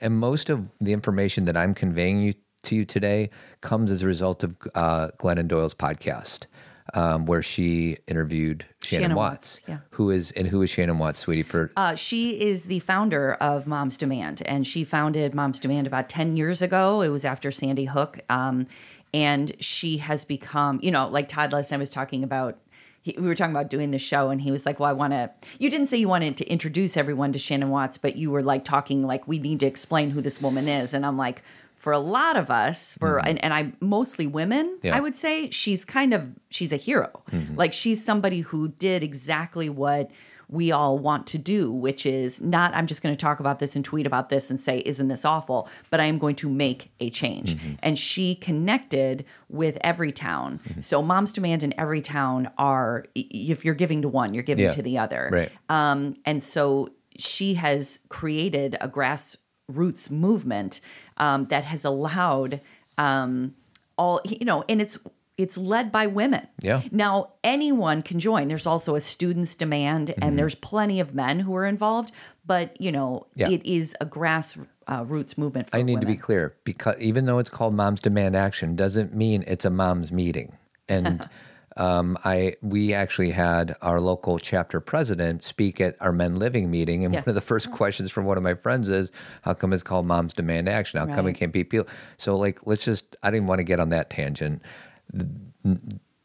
And 0.00 0.18
most 0.18 0.48
of 0.48 0.68
the 0.80 0.92
information 0.92 1.44
that 1.46 1.56
I'm 1.56 1.74
conveying 1.74 2.20
you 2.20 2.34
to 2.64 2.76
you 2.76 2.84
today 2.84 3.30
comes 3.60 3.90
as 3.90 4.02
a 4.02 4.06
result 4.06 4.44
of 4.44 4.56
uh, 4.74 5.08
Glennon 5.18 5.48
Doyle's 5.48 5.74
podcast, 5.74 6.46
um, 6.94 7.26
where 7.26 7.42
she 7.42 7.98
interviewed 8.06 8.64
Shannon, 8.82 9.04
Shannon 9.04 9.16
Watts, 9.16 9.56
Watts, 9.56 9.60
yeah. 9.68 9.78
who 9.90 10.10
is 10.10 10.32
and 10.32 10.46
who 10.46 10.62
is 10.62 10.70
Shannon 10.70 10.98
Watts, 10.98 11.18
sweetie? 11.20 11.42
For 11.42 11.70
Uh, 11.76 11.94
she 11.94 12.40
is 12.40 12.64
the 12.64 12.80
founder 12.80 13.34
of 13.34 13.66
Mom's 13.66 13.96
Demand, 13.96 14.42
and 14.46 14.66
she 14.66 14.84
founded 14.84 15.34
Mom's 15.34 15.60
Demand 15.60 15.86
about 15.86 16.08
10 16.08 16.36
years 16.36 16.62
ago. 16.62 17.02
It 17.02 17.08
was 17.08 17.24
after 17.24 17.50
Sandy 17.50 17.84
Hook. 17.86 18.20
Um, 18.30 18.66
and 19.14 19.52
she 19.60 19.98
has 19.98 20.24
become, 20.24 20.80
you 20.82 20.90
know, 20.90 21.08
like 21.08 21.28
Todd 21.28 21.52
last 21.52 21.70
time 21.70 21.80
was 21.80 21.90
talking 21.90 22.22
about. 22.22 22.58
He, 23.00 23.14
we 23.16 23.28
were 23.28 23.36
talking 23.36 23.54
about 23.54 23.70
doing 23.70 23.92
the 23.92 23.98
show, 23.98 24.28
and 24.28 24.40
he 24.40 24.50
was 24.50 24.66
like, 24.66 24.80
"Well, 24.80 24.90
I 24.90 24.92
want 24.92 25.12
to." 25.12 25.30
You 25.58 25.70
didn't 25.70 25.86
say 25.86 25.96
you 25.96 26.08
wanted 26.08 26.36
to 26.38 26.46
introduce 26.46 26.96
everyone 26.96 27.32
to 27.32 27.38
Shannon 27.38 27.70
Watts, 27.70 27.96
but 27.96 28.16
you 28.16 28.30
were 28.30 28.42
like 28.42 28.64
talking 28.64 29.02
like 29.02 29.26
we 29.28 29.38
need 29.38 29.60
to 29.60 29.66
explain 29.66 30.10
who 30.10 30.20
this 30.20 30.42
woman 30.42 30.68
is, 30.68 30.92
and 30.92 31.06
I'm 31.06 31.16
like, 31.16 31.42
for 31.78 31.92
a 31.92 31.98
lot 31.98 32.36
of 32.36 32.50
us, 32.50 32.94
for 32.98 33.18
mm-hmm. 33.18 33.28
and, 33.28 33.44
and 33.44 33.54
I 33.54 33.72
mostly 33.80 34.26
women, 34.26 34.78
Yeah. 34.82 34.96
I 34.96 35.00
would 35.00 35.16
say 35.16 35.48
she's 35.50 35.84
kind 35.84 36.12
of 36.12 36.28
she's 36.50 36.72
a 36.72 36.76
hero. 36.76 37.22
Mm-hmm. 37.30 37.54
Like 37.54 37.72
she's 37.72 38.04
somebody 38.04 38.40
who 38.40 38.68
did 38.68 39.02
exactly 39.02 39.68
what 39.68 40.10
we 40.50 40.72
all 40.72 40.98
want 40.98 41.26
to 41.26 41.36
do, 41.38 41.70
which 41.70 42.06
is 42.06 42.40
not 42.40 42.74
I'm 42.74 42.86
just 42.86 43.02
going 43.02 43.14
to 43.14 43.20
talk 43.20 43.38
about 43.38 43.58
this 43.58 43.76
and 43.76 43.84
tweet 43.84 44.06
about 44.06 44.28
this 44.30 44.50
and 44.50 44.58
say 44.60 44.78
isn't 44.78 45.08
this 45.08 45.24
awful, 45.24 45.68
but 45.90 46.00
I 46.00 46.06
am 46.06 46.18
going 46.18 46.36
to 46.36 46.48
make 46.48 46.90
a 47.00 47.10
change. 47.10 47.54
Mm-hmm. 47.54 47.74
And 47.82 47.98
she 47.98 48.34
connected 48.34 49.24
with 49.50 49.76
every 49.82 50.10
town. 50.10 50.60
So 50.80 51.02
Moms 51.02 51.32
Demand 51.32 51.62
in 51.62 51.74
every 51.78 52.00
town 52.00 52.50
are 52.58 53.04
if 53.14 53.64
you're 53.64 53.74
giving 53.74 54.02
to 54.02 54.08
one, 54.08 54.32
you're 54.34 54.42
giving 54.42 54.64
Yeah. 54.64 54.70
to 54.72 54.82
the 54.82 54.96
other. 54.98 55.28
Right. 55.30 55.52
Um, 55.68 56.16
and 56.24 56.42
so 56.42 56.88
she 57.18 57.54
has 57.54 58.00
created 58.08 58.78
a 58.80 58.88
grassroots 58.88 60.10
movement 60.10 60.80
um, 61.18 61.46
that 61.46 61.64
has 61.64 61.84
allowed 61.84 62.60
um, 62.96 63.54
all 63.96 64.20
you 64.24 64.44
know, 64.44 64.64
and 64.68 64.80
it's 64.80 64.98
it's 65.36 65.56
led 65.56 65.92
by 65.92 66.06
women. 66.06 66.48
Yeah. 66.62 66.82
Now 66.90 67.30
anyone 67.44 68.02
can 68.02 68.18
join. 68.18 68.48
There's 68.48 68.66
also 68.66 68.94
a 68.96 69.00
students' 69.00 69.54
demand, 69.54 70.08
Mm-hmm. 70.08 70.22
and 70.24 70.38
there's 70.38 70.54
plenty 70.56 70.98
of 71.00 71.14
men 71.14 71.40
who 71.40 71.54
are 71.54 71.66
involved. 71.66 72.12
But 72.44 72.80
you 72.80 72.90
know, 72.90 73.26
Yeah. 73.34 73.50
it 73.50 73.64
is 73.64 73.94
a 74.00 74.06
grassroots 74.06 74.66
uh, 74.88 75.04
roots 75.06 75.36
movement. 75.36 75.68
For 75.70 75.76
I 75.76 75.82
need 75.82 76.00
to 76.00 76.06
be 76.06 76.16
clear 76.16 76.54
because 76.64 76.96
even 76.98 77.26
though 77.26 77.38
it's 77.38 77.50
called 77.50 77.74
Moms 77.74 78.00
Demand 78.00 78.34
Action, 78.34 78.74
doesn't 78.74 79.14
mean 79.14 79.44
it's 79.46 79.64
a 79.66 79.70
mom's 79.70 80.10
meeting. 80.10 80.56
And 80.88 81.28
um, 81.78 82.18
I 82.24 82.56
we 82.62 82.92
actually 82.92 83.30
had 83.30 83.76
our 83.82 84.00
local 84.00 84.38
chapter 84.38 84.80
president 84.80 85.42
speak 85.42 85.80
at 85.80 85.96
our 86.00 86.12
Men 86.12 86.36
Living 86.36 86.70
meeting, 86.70 87.04
and 87.04 87.14
Yes. 87.14 87.24
one 87.26 87.30
of 87.30 87.34
the 87.34 87.40
first 87.40 87.70
questions 87.70 88.10
from 88.10 88.24
one 88.24 88.36
of 88.36 88.42
my 88.42 88.54
friends 88.54 88.88
is, 88.90 89.10
"How 89.42 89.54
come 89.54 89.72
it's 89.72 89.82
called 89.82 90.06
Moms 90.06 90.34
Demand 90.34 90.68
Action? 90.68 90.98
How 90.98 91.06
come 91.06 91.26
it 91.26 91.34
can't 91.34 91.52
be 91.52 91.64
people?" 91.64 91.88
So 92.16 92.36
like, 92.36 92.66
let's 92.66 92.84
just 92.84 93.16
I 93.22 93.30
didn't 93.30 93.46
want 93.46 93.60
to 93.60 93.64
get 93.64 93.80
on 93.80 93.88
that 93.90 94.10
tangent. 94.10 94.62
The, 95.12 95.28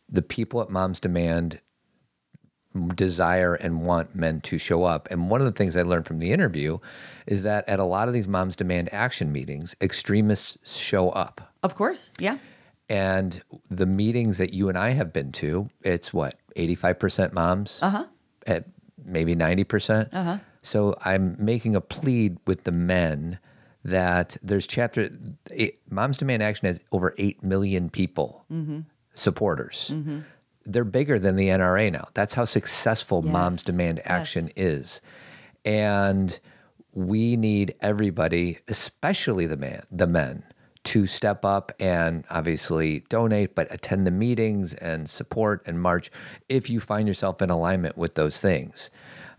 the 0.10 0.22
people 0.22 0.62
at 0.62 0.70
Moms 0.70 1.00
Demand 1.00 1.60
desire 2.96 3.54
and 3.54 3.82
want 3.86 4.16
men 4.16 4.42
to 4.42 4.58
show 4.58 4.84
up. 4.84 5.08
And 5.12 5.30
one 5.30 5.42
of 5.42 5.46
the 5.46 5.52
things 5.52 5.78
I 5.78 5.84
learned 5.84 6.08
from 6.08 6.20
the 6.20 6.32
interview 6.32 6.80
is 7.28 7.44
that 7.44 7.68
at 7.70 7.80
a 7.80 7.84
lot 7.84 8.08
of 8.08 8.14
these 8.16 8.28
moms 8.28 8.56
demand 8.56 8.90
action 8.92 9.32
meetings, 9.32 9.76
extremists 9.80 10.76
show 10.76 11.10
up. 11.10 11.54
Of 11.62 11.76
course, 11.76 12.12
yeah. 12.20 12.38
And 12.94 13.42
the 13.72 13.88
meetings 13.88 14.38
that 14.38 14.54
you 14.54 14.70
and 14.70 14.78
I 14.78 14.92
have 14.92 15.12
been 15.12 15.32
to, 15.34 15.68
it's 15.82 16.14
what, 16.14 16.36
85% 16.56 17.34
moms? 17.34 17.80
Uh-huh. 17.82 18.06
Eh, 18.46 18.60
maybe 19.04 19.36
90%. 19.36 19.68
percent 19.68 20.14
uh-huh. 20.14 20.38
So 20.62 20.96
I'm 21.02 21.36
making 21.40 21.76
a 21.76 21.82
plea 21.82 22.38
with 22.46 22.66
the 22.66 22.72
men 22.72 23.40
that 23.84 24.38
there's 24.44 24.68
chapter 24.68 25.10
eight, 25.52 25.80
Moms 25.90 26.18
Demand 26.18 26.44
Action 26.44 26.68
has 26.68 26.80
over 26.92 27.16
8 27.18 27.44
million 27.44 27.90
people, 27.90 28.46
mm-hmm. 28.52 28.82
supporters. 29.16 29.92
Mm-hmm. 29.92 30.20
They're 30.66 30.86
bigger 30.86 31.18
than 31.20 31.36
the 31.36 31.50
NRA 31.50 31.92
now. 31.92 32.08
That's 32.14 32.36
how 32.36 32.46
successful 32.46 33.24
Moms 33.24 33.64
Demand 33.64 34.02
Action 34.06 34.46
Yes. 34.46 34.54
is. 34.56 35.02
And 35.66 36.40
we 36.94 37.36
need 37.36 37.76
everybody, 37.82 38.60
especially 38.68 39.48
the 39.48 39.58
man, 39.58 39.84
the 39.92 40.08
men, 40.08 40.44
to 40.86 41.08
step 41.08 41.46
up 41.46 41.72
and 41.80 42.26
obviously 42.30 43.02
donate, 43.10 43.56
but 43.56 43.68
attend 43.72 44.06
the 44.06 44.12
meetings 44.12 44.74
and 44.74 45.10
support 45.10 45.62
and 45.66 45.82
march 45.82 46.12
if 46.50 46.70
you 46.70 46.80
find 46.80 47.08
yourself 47.08 47.42
in 47.42 47.50
alignment 47.50 47.98
with 47.98 48.16
those 48.16 48.40
things. 48.40 48.92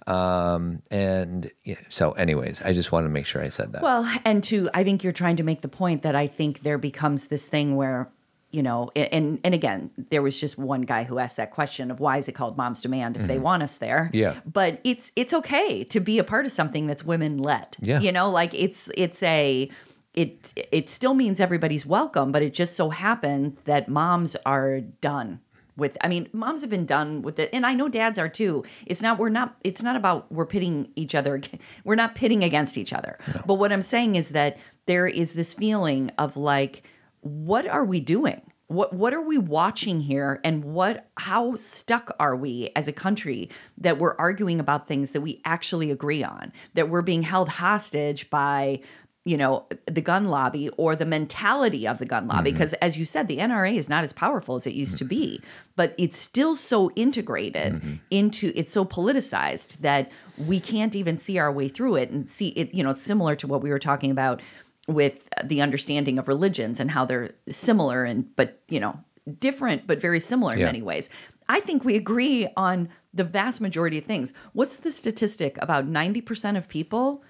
Um, 0.06 0.82
and 0.90 1.50
yeah, 1.64 1.76
so, 1.88 2.12
anyways, 2.12 2.60
I 2.62 2.72
just 2.72 2.92
wanted 2.92 3.08
to 3.08 3.12
make 3.12 3.26
sure 3.26 3.42
I 3.42 3.48
said 3.48 3.72
that. 3.72 3.82
Well, 3.82 4.10
and 4.24 4.44
to 4.44 4.68
I 4.74 4.84
think 4.84 5.02
you're 5.02 5.12
trying 5.12 5.36
to 5.36 5.42
make 5.42 5.62
the 5.62 5.68
point 5.68 6.02
that 6.02 6.14
I 6.14 6.26
think 6.26 6.62
there 6.62 6.78
becomes 6.78 7.26
this 7.26 7.46
thing 7.46 7.76
where 7.76 8.10
you 8.54 8.62
know, 8.62 8.90
and 8.94 9.40
and 9.42 9.52
again, 9.52 9.90
there 10.10 10.22
was 10.22 10.38
just 10.38 10.56
one 10.56 10.82
guy 10.82 11.02
who 11.02 11.18
asked 11.18 11.38
that 11.38 11.50
question 11.50 11.90
of 11.90 11.98
why 11.98 12.18
is 12.18 12.28
it 12.28 12.32
called 12.32 12.56
Mom's 12.56 12.80
Demand 12.80 13.16
if 13.16 13.26
they 13.26 13.36
want 13.38 13.64
us 13.64 13.78
there? 13.78 14.10
Mm-hmm. 14.12 14.16
Yeah. 14.16 14.40
but 14.46 14.80
it's 14.84 15.10
it's 15.16 15.34
okay 15.34 15.82
to 15.84 15.98
be 15.98 16.20
a 16.20 16.24
part 16.24 16.46
of 16.46 16.52
something 16.52 16.86
that's 16.86 17.02
women 17.02 17.38
led. 17.38 17.76
Yeah. 17.80 17.98
you 17.98 18.12
know, 18.12 18.30
like 18.30 18.54
it's 18.54 18.88
it's 18.96 19.24
a 19.24 19.68
it 20.14 20.52
it 20.72 20.88
still 20.88 21.14
means 21.14 21.40
everybody's 21.40 21.84
welcome, 21.84 22.32
but 22.32 22.42
it 22.42 22.54
just 22.54 22.76
so 22.76 22.90
happened 22.90 23.58
that 23.64 23.88
moms 23.88 24.36
are 24.46 24.80
done 24.80 25.40
with 25.76 25.96
I 26.00 26.08
mean, 26.08 26.28
moms 26.32 26.60
have 26.60 26.70
been 26.70 26.86
done 26.86 27.22
with 27.22 27.38
it 27.38 27.50
and 27.52 27.66
I 27.66 27.74
know 27.74 27.88
dads 27.88 28.18
are 28.18 28.28
too. 28.28 28.64
It's 28.86 29.02
not 29.02 29.18
we're 29.18 29.28
not 29.28 29.56
it's 29.64 29.82
not 29.82 29.96
about 29.96 30.30
we're 30.30 30.46
pitting 30.46 30.90
each 30.96 31.14
other 31.14 31.40
we're 31.84 31.94
not 31.96 32.14
pitting 32.14 32.44
against 32.44 32.78
each 32.78 32.92
other. 32.92 33.18
But 33.46 33.54
what 33.54 33.72
I'm 33.72 33.82
saying 33.82 34.14
is 34.14 34.30
that 34.30 34.58
there 34.86 35.06
is 35.06 35.32
this 35.32 35.54
feeling 35.54 36.10
of 36.18 36.36
like 36.36 36.84
what 37.20 37.66
are 37.66 37.84
we 37.84 38.00
doing? 38.00 38.42
What 38.68 38.94
what 38.94 39.12
are 39.12 39.20
we 39.20 39.36
watching 39.36 40.00
here 40.00 40.40
and 40.44 40.64
what 40.64 41.08
how 41.16 41.56
stuck 41.56 42.14
are 42.20 42.36
we 42.36 42.70
as 42.76 42.86
a 42.86 42.92
country 42.92 43.50
that 43.78 43.98
we're 43.98 44.16
arguing 44.16 44.60
about 44.60 44.86
things 44.86 45.12
that 45.12 45.20
we 45.20 45.40
actually 45.44 45.90
agree 45.90 46.22
on? 46.22 46.52
That 46.74 46.88
we're 46.88 47.02
being 47.02 47.22
held 47.22 47.48
hostage 47.48 48.30
by 48.30 48.80
you 49.24 49.36
know 49.36 49.66
the 49.86 50.02
gun 50.02 50.26
lobby 50.28 50.68
or 50.76 50.94
the 50.94 51.06
mentality 51.06 51.86
of 51.86 51.98
the 51.98 52.04
gun 52.04 52.26
lobby 52.26 52.50
mm-hmm. 52.50 52.58
because 52.58 52.72
as 52.74 52.98
you 52.98 53.04
said 53.04 53.26
the 53.28 53.38
NRA 53.38 53.74
is 53.76 53.88
not 53.88 54.04
as 54.04 54.12
powerful 54.12 54.56
as 54.56 54.66
it 54.66 54.74
used 54.74 54.98
to 54.98 55.04
be 55.04 55.38
mm-hmm. 55.38 55.70
but 55.76 55.94
it's 55.98 56.16
still 56.16 56.54
so 56.54 56.90
integrated 56.92 57.74
mm-hmm. 57.74 57.94
into 58.10 58.52
it's 58.54 58.72
so 58.72 58.84
politicized 58.84 59.78
that 59.78 60.10
we 60.46 60.60
can't 60.60 60.94
even 60.94 61.16
see 61.16 61.38
our 61.38 61.50
way 61.50 61.68
through 61.68 61.96
it 61.96 62.10
and 62.10 62.28
see 62.28 62.48
it 62.48 62.74
you 62.74 62.82
know 62.82 62.90
it's 62.90 63.02
similar 63.02 63.34
to 63.34 63.46
what 63.46 63.62
we 63.62 63.70
were 63.70 63.78
talking 63.78 64.10
about 64.10 64.42
with 64.86 65.26
the 65.42 65.62
understanding 65.62 66.18
of 66.18 66.28
religions 66.28 66.78
and 66.78 66.90
how 66.90 67.04
they're 67.04 67.30
similar 67.50 68.04
and 68.04 68.34
but 68.36 68.60
you 68.68 68.78
know 68.78 68.98
different 69.38 69.86
but 69.86 70.00
very 70.00 70.20
similar 70.20 70.52
in 70.52 70.60
Yeah. 70.60 70.66
many 70.66 70.82
ways. 70.82 71.08
I 71.48 71.60
think 71.60 71.84
we 71.84 71.96
agree 71.96 72.48
on 72.56 72.88
the 73.12 73.24
vast 73.24 73.60
majority 73.60 73.98
of 73.98 74.04
things. 74.04 74.32
What's 74.52 74.78
the 74.78 74.90
statistic? 74.90 75.58
About 75.60 75.86
90% 75.86 76.56
of 76.56 76.68
people 76.68 77.22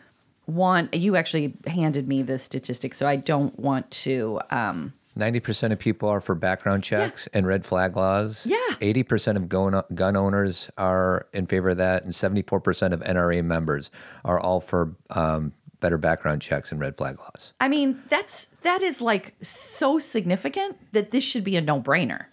want 0.46 0.94
you 0.94 1.16
actually 1.16 1.54
handed 1.66 2.06
me 2.06 2.22
the 2.22 2.38
statistic 2.38 2.94
so 2.94 3.06
i 3.06 3.16
don't 3.16 3.58
want 3.58 3.90
to 3.90 4.40
um 4.50 4.92
90% 5.18 5.70
of 5.70 5.78
people 5.78 6.08
are 6.08 6.20
for 6.20 6.34
background 6.34 6.82
checks 6.82 7.28
and 7.32 7.46
red 7.46 7.64
flag 7.64 7.96
laws. 7.96 8.44
Yeah. 8.50 8.58
80% 8.80 9.36
of 9.36 9.48
gun, 9.48 9.80
gun 9.94 10.16
owners 10.16 10.68
are 10.76 11.28
in 11.32 11.46
favor 11.46 11.68
of 11.68 11.76
that, 11.76 12.02
and 12.02 12.12
74% 12.12 12.92
of 12.92 12.98
NRA 12.98 13.44
members 13.44 13.92
are 14.24 14.40
all 14.40 14.60
for 14.60 14.96
um, 15.10 15.52
better 15.78 15.98
background 15.98 16.40
checks 16.42 16.72
and 16.72 16.80
red 16.80 16.96
flag 16.96 17.18
laws. 17.18 17.52
i 17.60 17.68
mean 17.68 18.02
that's 18.08 18.48
that 18.62 18.80
is 18.80 19.02
like 19.02 19.34
so 19.42 19.98
significant 19.98 20.78
that 20.92 21.10
this 21.10 21.22
should 21.22 21.44
be 21.44 21.56
a 21.56 21.60
no-brainer 21.60 22.24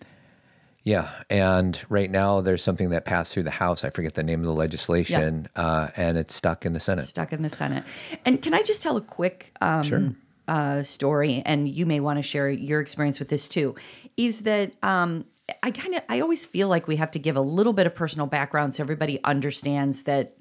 Yeah, 0.84 1.12
and 1.30 1.80
right 1.90 2.10
now 2.10 2.42
there's 2.42 2.64
something 2.64 2.90
that 2.90 3.06
passed 3.06 3.34
through 3.34 3.44
the 3.44 3.52
House. 3.52 3.84
I 3.84 3.92
forget 3.92 4.16
the 4.16 4.24
name 4.24 4.40
of 4.40 4.48
the 4.48 4.54
legislation, 4.54 5.48
uh, 5.56 5.90
and 5.96 6.18
it's 6.18 6.34
stuck 6.34 6.66
in 6.66 6.74
the 6.74 6.80
Senate. 6.80 7.08
stuck 7.08 7.32
in 7.32 7.44
the 7.44 7.50
Senate. 7.52 7.84
And 8.26 8.42
can 8.42 8.54
I 8.56 8.64
just 8.64 8.82
tell 8.82 8.98
a 8.98 9.02
quick 9.02 9.56
um, 9.62 9.84
Sure. 9.84 10.12
uh, 10.48 10.82
story? 10.82 11.44
And 11.46 11.68
you 11.70 11.86
may 11.86 12.00
want 12.00 12.18
to 12.18 12.24
share 12.24 12.50
your 12.50 12.82
experience 12.82 13.20
with 13.20 13.30
this 13.30 13.48
too. 13.48 13.76
Is 14.18 14.42
that 14.42 14.74
um, 14.82 15.26
I 15.62 15.70
kind 15.70 15.94
of 15.94 16.02
I 16.10 16.20
always 16.20 16.46
feel 16.48 16.68
like 16.68 16.88
we 16.88 16.96
have 16.96 17.12
to 17.12 17.20
give 17.20 17.36
a 17.36 17.42
little 17.42 17.74
bit 17.74 17.86
of 17.86 17.94
personal 17.94 18.26
background 18.26 18.74
so 18.74 18.82
everybody 18.82 19.20
understands 19.24 20.04
that 20.04 20.34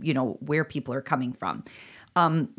you 0.00 0.14
know 0.14 0.36
where 0.40 0.62
people 0.64 0.94
are 0.94 1.02
coming 1.02 1.32
from. 1.32 1.64
Um, 2.14 2.50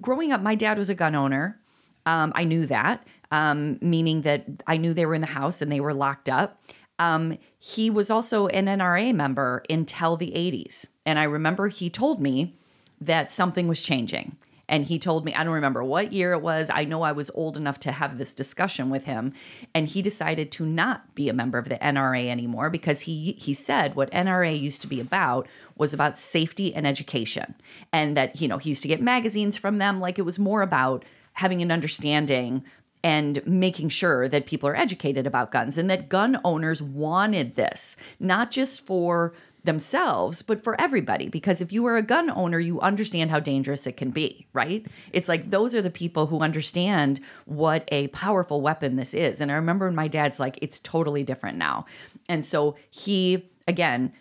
growing 0.00 0.32
up, 0.32 0.40
my 0.40 0.54
dad 0.54 0.78
was 0.78 0.88
a 0.88 0.94
gun 0.94 1.14
owner. 1.14 1.60
Um, 2.06 2.32
I 2.34 2.44
knew 2.44 2.64
that, 2.66 3.06
um, 3.30 3.78
meaning 3.80 4.22
that 4.22 4.46
I 4.66 4.76
knew 4.76 4.94
they 4.94 5.06
were 5.06 5.14
in 5.14 5.20
the 5.20 5.26
house 5.28 5.62
and 5.62 5.70
they 5.70 5.80
were 5.80 5.94
locked 5.94 6.28
up. 6.28 6.60
Um, 6.98 7.38
he 7.58 7.90
was 7.90 8.10
also 8.10 8.46
an 8.48 8.66
NRA 8.66 9.14
member 9.14 9.62
until 9.70 10.16
the 10.16 10.32
80s. 10.32 10.86
And 11.06 11.18
I 11.18 11.24
remember 11.24 11.68
he 11.68 11.88
told 11.88 12.20
me 12.20 12.54
that 13.00 13.32
something 13.32 13.68
was 13.68 13.80
changing. 13.80 14.36
And 14.68 14.86
he 14.86 15.00
told 15.00 15.24
me, 15.24 15.34
I 15.34 15.42
don't 15.42 15.54
remember 15.54 15.82
what 15.82 16.12
year 16.12 16.32
it 16.32 16.42
was. 16.42 16.70
I 16.72 16.84
know 16.84 17.02
I 17.02 17.10
was 17.10 17.28
old 17.34 17.56
enough 17.56 17.80
to 17.80 17.90
have 17.90 18.18
this 18.18 18.32
discussion 18.32 18.88
with 18.88 19.04
him. 19.04 19.32
And 19.74 19.88
he 19.88 20.00
decided 20.00 20.52
to 20.52 20.64
not 20.64 21.12
be 21.16 21.28
a 21.28 21.32
member 21.32 21.58
of 21.58 21.68
the 21.68 21.76
NRA 21.78 22.28
anymore 22.28 22.70
because 22.70 23.00
he 23.00 23.32
he 23.32 23.52
said 23.52 23.96
what 23.96 24.12
NRA 24.12 24.58
used 24.58 24.80
to 24.82 24.88
be 24.88 25.00
about 25.00 25.48
was 25.76 25.92
about 25.92 26.18
safety 26.18 26.72
and 26.72 26.86
education. 26.86 27.56
And 27.92 28.16
that, 28.16 28.40
you 28.40 28.46
know, 28.46 28.58
he 28.58 28.68
used 28.68 28.82
to 28.82 28.88
get 28.88 29.02
magazines 29.02 29.56
from 29.56 29.78
them. 29.78 29.98
Like 29.98 30.20
it 30.20 30.22
was 30.22 30.38
more 30.38 30.62
about 30.62 31.04
having 31.34 31.62
an 31.62 31.72
understanding 31.72 32.62
and 33.02 33.44
making 33.46 33.88
sure 33.88 34.28
that 34.28 34.46
people 34.46 34.68
are 34.68 34.76
educated 34.76 35.26
about 35.26 35.50
guns 35.50 35.78
and 35.78 35.90
that 35.90 36.08
gun 36.08 36.38
owners 36.44 36.82
wanted 36.82 37.56
this, 37.56 37.96
not 38.18 38.50
just 38.50 38.84
for 38.84 39.32
themselves, 39.64 40.42
but 40.42 40.62
for 40.62 40.80
everybody. 40.80 41.28
Because 41.28 41.60
if 41.60 41.72
you 41.72 41.86
are 41.86 41.96
a 41.96 42.02
gun 42.02 42.30
owner, 42.30 42.58
you 42.58 42.80
understand 42.80 43.30
how 43.30 43.40
dangerous 43.40 43.86
it 43.86 43.96
can 43.96 44.10
be, 44.10 44.46
right? 44.52 44.86
It's 45.12 45.28
like 45.28 45.50
those 45.50 45.74
are 45.74 45.82
the 45.82 45.90
people 45.90 46.26
who 46.26 46.40
understand 46.40 47.20
what 47.44 47.88
a 47.88 48.08
powerful 48.08 48.60
weapon 48.60 48.96
this 48.96 49.14
is. 49.14 49.40
And 49.40 49.50
I 49.50 49.54
remember 49.54 49.86
when 49.86 49.94
my 49.94 50.08
dad's 50.08 50.40
like, 50.40 50.58
it's 50.62 50.78
totally 50.80 51.24
different 51.24 51.58
now. 51.58 51.86
And 52.28 52.44
so 52.44 52.76
he, 52.90 53.50
again, 53.68 54.12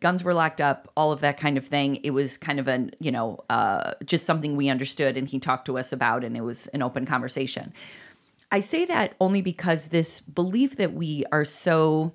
guns 0.00 0.22
were 0.24 0.34
locked 0.34 0.60
up, 0.60 0.90
all 0.96 1.12
of 1.12 1.20
that 1.20 1.38
kind 1.38 1.56
of 1.56 1.66
thing. 1.66 1.96
It 1.96 2.10
was 2.10 2.36
kind 2.36 2.58
of 2.60 2.68
an, 2.68 2.92
you 3.00 3.10
know, 3.10 3.44
uh, 3.48 3.94
just 4.04 4.26
something 4.26 4.56
we 4.56 4.68
understood 4.68 5.16
and 5.16 5.28
he 5.28 5.38
talked 5.38 5.66
to 5.66 5.78
us 5.78 5.92
about, 5.92 6.24
and 6.24 6.36
it 6.36 6.42
was 6.42 6.66
an 6.68 6.82
open 6.82 7.06
conversation. 7.06 7.72
I 8.50 8.60
say 8.60 8.84
that 8.86 9.14
only 9.20 9.42
because 9.42 9.88
this 9.88 10.20
belief 10.20 10.76
that 10.76 10.94
we 10.94 11.24
are 11.30 11.44
so, 11.44 12.12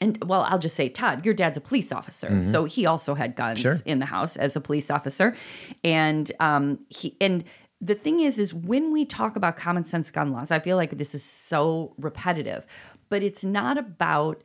and 0.00 0.22
well, 0.24 0.42
I'll 0.48 0.58
just 0.58 0.74
say, 0.76 0.88
Todd, 0.88 1.24
your 1.24 1.34
dad's 1.34 1.56
a 1.58 1.60
police 1.60 1.92
officer, 1.92 2.42
so 2.42 2.64
he 2.64 2.86
also 2.86 3.14
had 3.14 3.36
guns 3.36 3.60
Sure. 3.60 3.76
in 3.84 3.98
the 4.00 4.06
house 4.06 4.36
as 4.36 4.56
a 4.56 4.60
police 4.60 4.90
officer, 4.90 5.36
and 5.84 6.30
um, 6.40 6.80
he 6.88 7.16
and 7.20 7.44
the 7.80 7.94
thing 7.94 8.20
is, 8.20 8.38
is 8.38 8.52
when 8.52 8.92
we 8.92 9.04
talk 9.06 9.36
about 9.36 9.56
common 9.56 9.84
sense 9.84 10.10
gun 10.10 10.32
laws, 10.32 10.50
I 10.50 10.58
feel 10.58 10.76
like 10.76 10.98
this 10.98 11.14
is 11.14 11.22
so 11.22 11.94
repetitive, 11.98 12.66
but 13.08 13.22
it's 13.22 13.42
not 13.44 13.78
about 13.78 14.42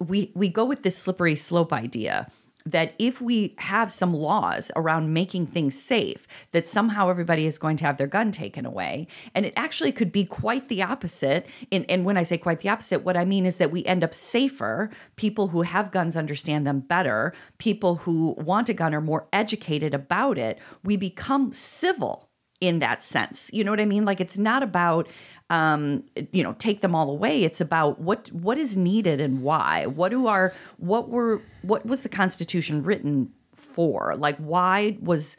we 0.00 0.32
we 0.34 0.48
go 0.48 0.64
with 0.64 0.82
this 0.82 0.96
slippery 0.96 1.36
slope 1.36 1.72
idea 1.72 2.28
that 2.72 2.94
if 2.98 3.20
we 3.20 3.54
have 3.58 3.90
some 3.90 4.12
laws 4.12 4.70
around 4.76 5.12
making 5.12 5.46
things 5.46 5.80
safe, 5.80 6.26
that 6.52 6.68
somehow 6.68 7.08
everybody 7.08 7.46
is 7.46 7.56
going 7.56 7.76
to 7.78 7.84
have 7.84 7.96
their 7.96 8.06
gun 8.06 8.30
taken 8.30 8.66
away. 8.66 9.06
And 9.34 9.46
it 9.46 9.54
actually 9.56 9.92
could 9.92 10.12
be 10.12 10.24
quite 10.24 10.68
the 10.68 10.82
opposite. 10.82 11.46
And, 11.72 11.86
and 11.88 12.04
when 12.04 12.16
I 12.16 12.24
say 12.24 12.36
quite 12.36 12.60
the 12.60 12.68
opposite, 12.68 13.04
what 13.04 13.16
I 13.16 13.24
mean 13.24 13.46
is 13.46 13.56
that 13.56 13.70
we 13.70 13.84
end 13.86 14.04
up 14.04 14.12
safer. 14.12 14.90
People 15.16 15.48
who 15.48 15.62
have 15.62 15.90
guns 15.90 16.16
understand 16.16 16.66
them 16.66 16.80
better. 16.80 17.32
People 17.58 17.96
who 17.96 18.34
want 18.38 18.68
a 18.68 18.74
gun 18.74 18.94
are 18.94 19.00
more 19.00 19.28
educated 19.32 19.94
about 19.94 20.36
it. 20.36 20.58
We 20.84 20.96
become 20.96 21.52
civil 21.52 22.28
in 22.60 22.80
that 22.80 23.04
sense. 23.04 23.50
You 23.52 23.64
know 23.64 23.70
what 23.70 23.80
I 23.80 23.86
mean? 23.86 24.04
Like 24.04 24.20
it's 24.20 24.38
not 24.38 24.62
about 24.62 25.08
um 25.50 26.04
you 26.32 26.42
know 26.42 26.54
take 26.58 26.80
them 26.80 26.94
all 26.94 27.10
away. 27.10 27.44
It's 27.44 27.60
about 27.60 28.00
what 28.00 28.30
what 28.32 28.58
is 28.58 28.76
needed 28.76 29.20
and 29.20 29.42
why. 29.42 29.86
What 29.86 30.10
do 30.10 30.26
our 30.26 30.52
what 30.76 31.08
were 31.08 31.40
what 31.62 31.86
was 31.86 32.02
the 32.02 32.08
constitution 32.08 32.82
written 32.82 33.32
for? 33.54 34.14
Like 34.16 34.36
why 34.38 34.98
was 35.00 35.36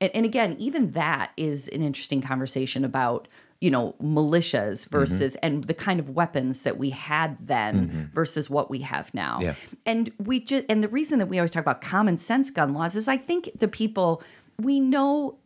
and, 0.00 0.10
and 0.14 0.24
again 0.26 0.56
even 0.58 0.92
that 0.92 1.32
is 1.36 1.68
an 1.68 1.82
interesting 1.82 2.20
conversation 2.20 2.84
about 2.84 3.28
you 3.60 3.70
know 3.70 3.94
militias 4.02 4.88
versus 4.88 5.36
and 5.36 5.64
the 5.64 5.74
kind 5.74 6.00
of 6.00 6.10
weapons 6.10 6.62
that 6.62 6.76
we 6.78 6.90
had 6.90 7.36
then 7.46 8.10
versus 8.12 8.50
what 8.50 8.68
we 8.68 8.80
have 8.80 9.14
now. 9.14 9.38
Yeah. 9.40 9.54
and 9.86 10.10
we 10.18 10.40
just 10.40 10.64
and 10.68 10.82
the 10.82 10.88
reason 10.88 11.20
that 11.20 11.26
we 11.26 11.38
always 11.38 11.52
talk 11.52 11.62
about 11.62 11.80
common 11.80 12.18
sense 12.18 12.50
gun 12.50 12.74
laws 12.74 12.96
is 12.96 13.06
i 13.06 13.16
think 13.16 13.50
the 13.56 13.68
people 13.68 14.20
we 14.58 14.80
know 14.80 15.36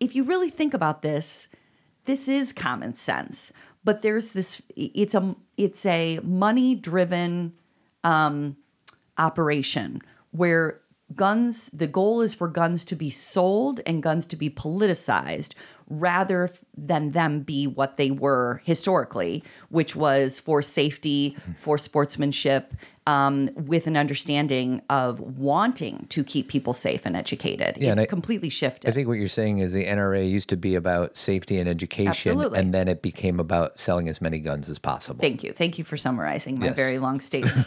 if 0.00 0.14
you 0.14 0.24
really 0.24 0.48
think 0.48 0.72
about 0.72 1.02
this 1.02 1.48
this 2.04 2.28
is 2.28 2.52
common 2.52 2.94
sense 2.94 3.52
but 3.84 4.02
there's 4.02 4.32
this 4.32 4.60
it's 4.76 5.14
a 5.14 5.34
it's 5.56 5.84
a 5.86 6.20
money 6.22 6.74
driven 6.74 7.52
um 8.04 8.56
operation 9.18 10.00
where 10.30 10.80
guns 11.16 11.68
the 11.72 11.86
goal 11.86 12.20
is 12.20 12.34
for 12.34 12.46
guns 12.46 12.84
to 12.84 12.94
be 12.94 13.10
sold 13.10 13.80
and 13.84 14.02
guns 14.02 14.26
to 14.26 14.36
be 14.36 14.48
politicized 14.48 15.54
rather 15.88 16.50
than 16.76 17.10
them 17.10 17.40
be 17.40 17.66
what 17.66 17.96
they 17.96 18.10
were 18.10 18.60
historically 18.64 19.42
which 19.70 19.96
was 19.96 20.38
for 20.38 20.62
safety 20.62 21.36
for 21.56 21.76
sportsmanship 21.76 22.74
um, 23.10 23.50
with 23.72 23.86
an 23.86 23.96
understanding 23.96 24.82
of 24.88 25.20
wanting 25.20 26.06
to 26.10 26.22
keep 26.32 26.48
people 26.48 26.72
safe 26.74 27.02
and 27.06 27.16
educated 27.16 27.76
Yeah, 27.78 27.92
it's 27.92 28.02
I- 28.02 28.06
completely 28.06 28.50
shifted 28.50 28.88
I 28.90 28.92
think 28.94 29.08
what 29.08 29.18
you're 29.18 29.28
saying 29.42 29.58
is 29.58 29.72
the 29.72 29.86
NRA 29.86 30.22
used 30.38 30.48
to 30.50 30.56
be 30.56 30.74
about 30.74 31.16
safety 31.16 31.58
and 31.60 31.68
education, 31.68 32.32
Absolutely. 32.32 32.58
and 32.58 32.72
then 32.76 32.86
it 32.88 33.02
became 33.02 33.40
about 33.40 33.78
selling 33.78 34.08
as 34.08 34.20
many 34.20 34.38
guns 34.38 34.68
as 34.68 34.78
possible. 34.78 35.20
Thank 35.20 35.42
you. 35.44 35.52
Thank 35.52 35.78
you 35.78 35.84
for 35.84 35.96
summarizing 35.96 36.54
my 36.60 36.66
Yes. 36.66 36.76
very 36.76 36.98
long 37.06 37.20
statement. 37.30 37.66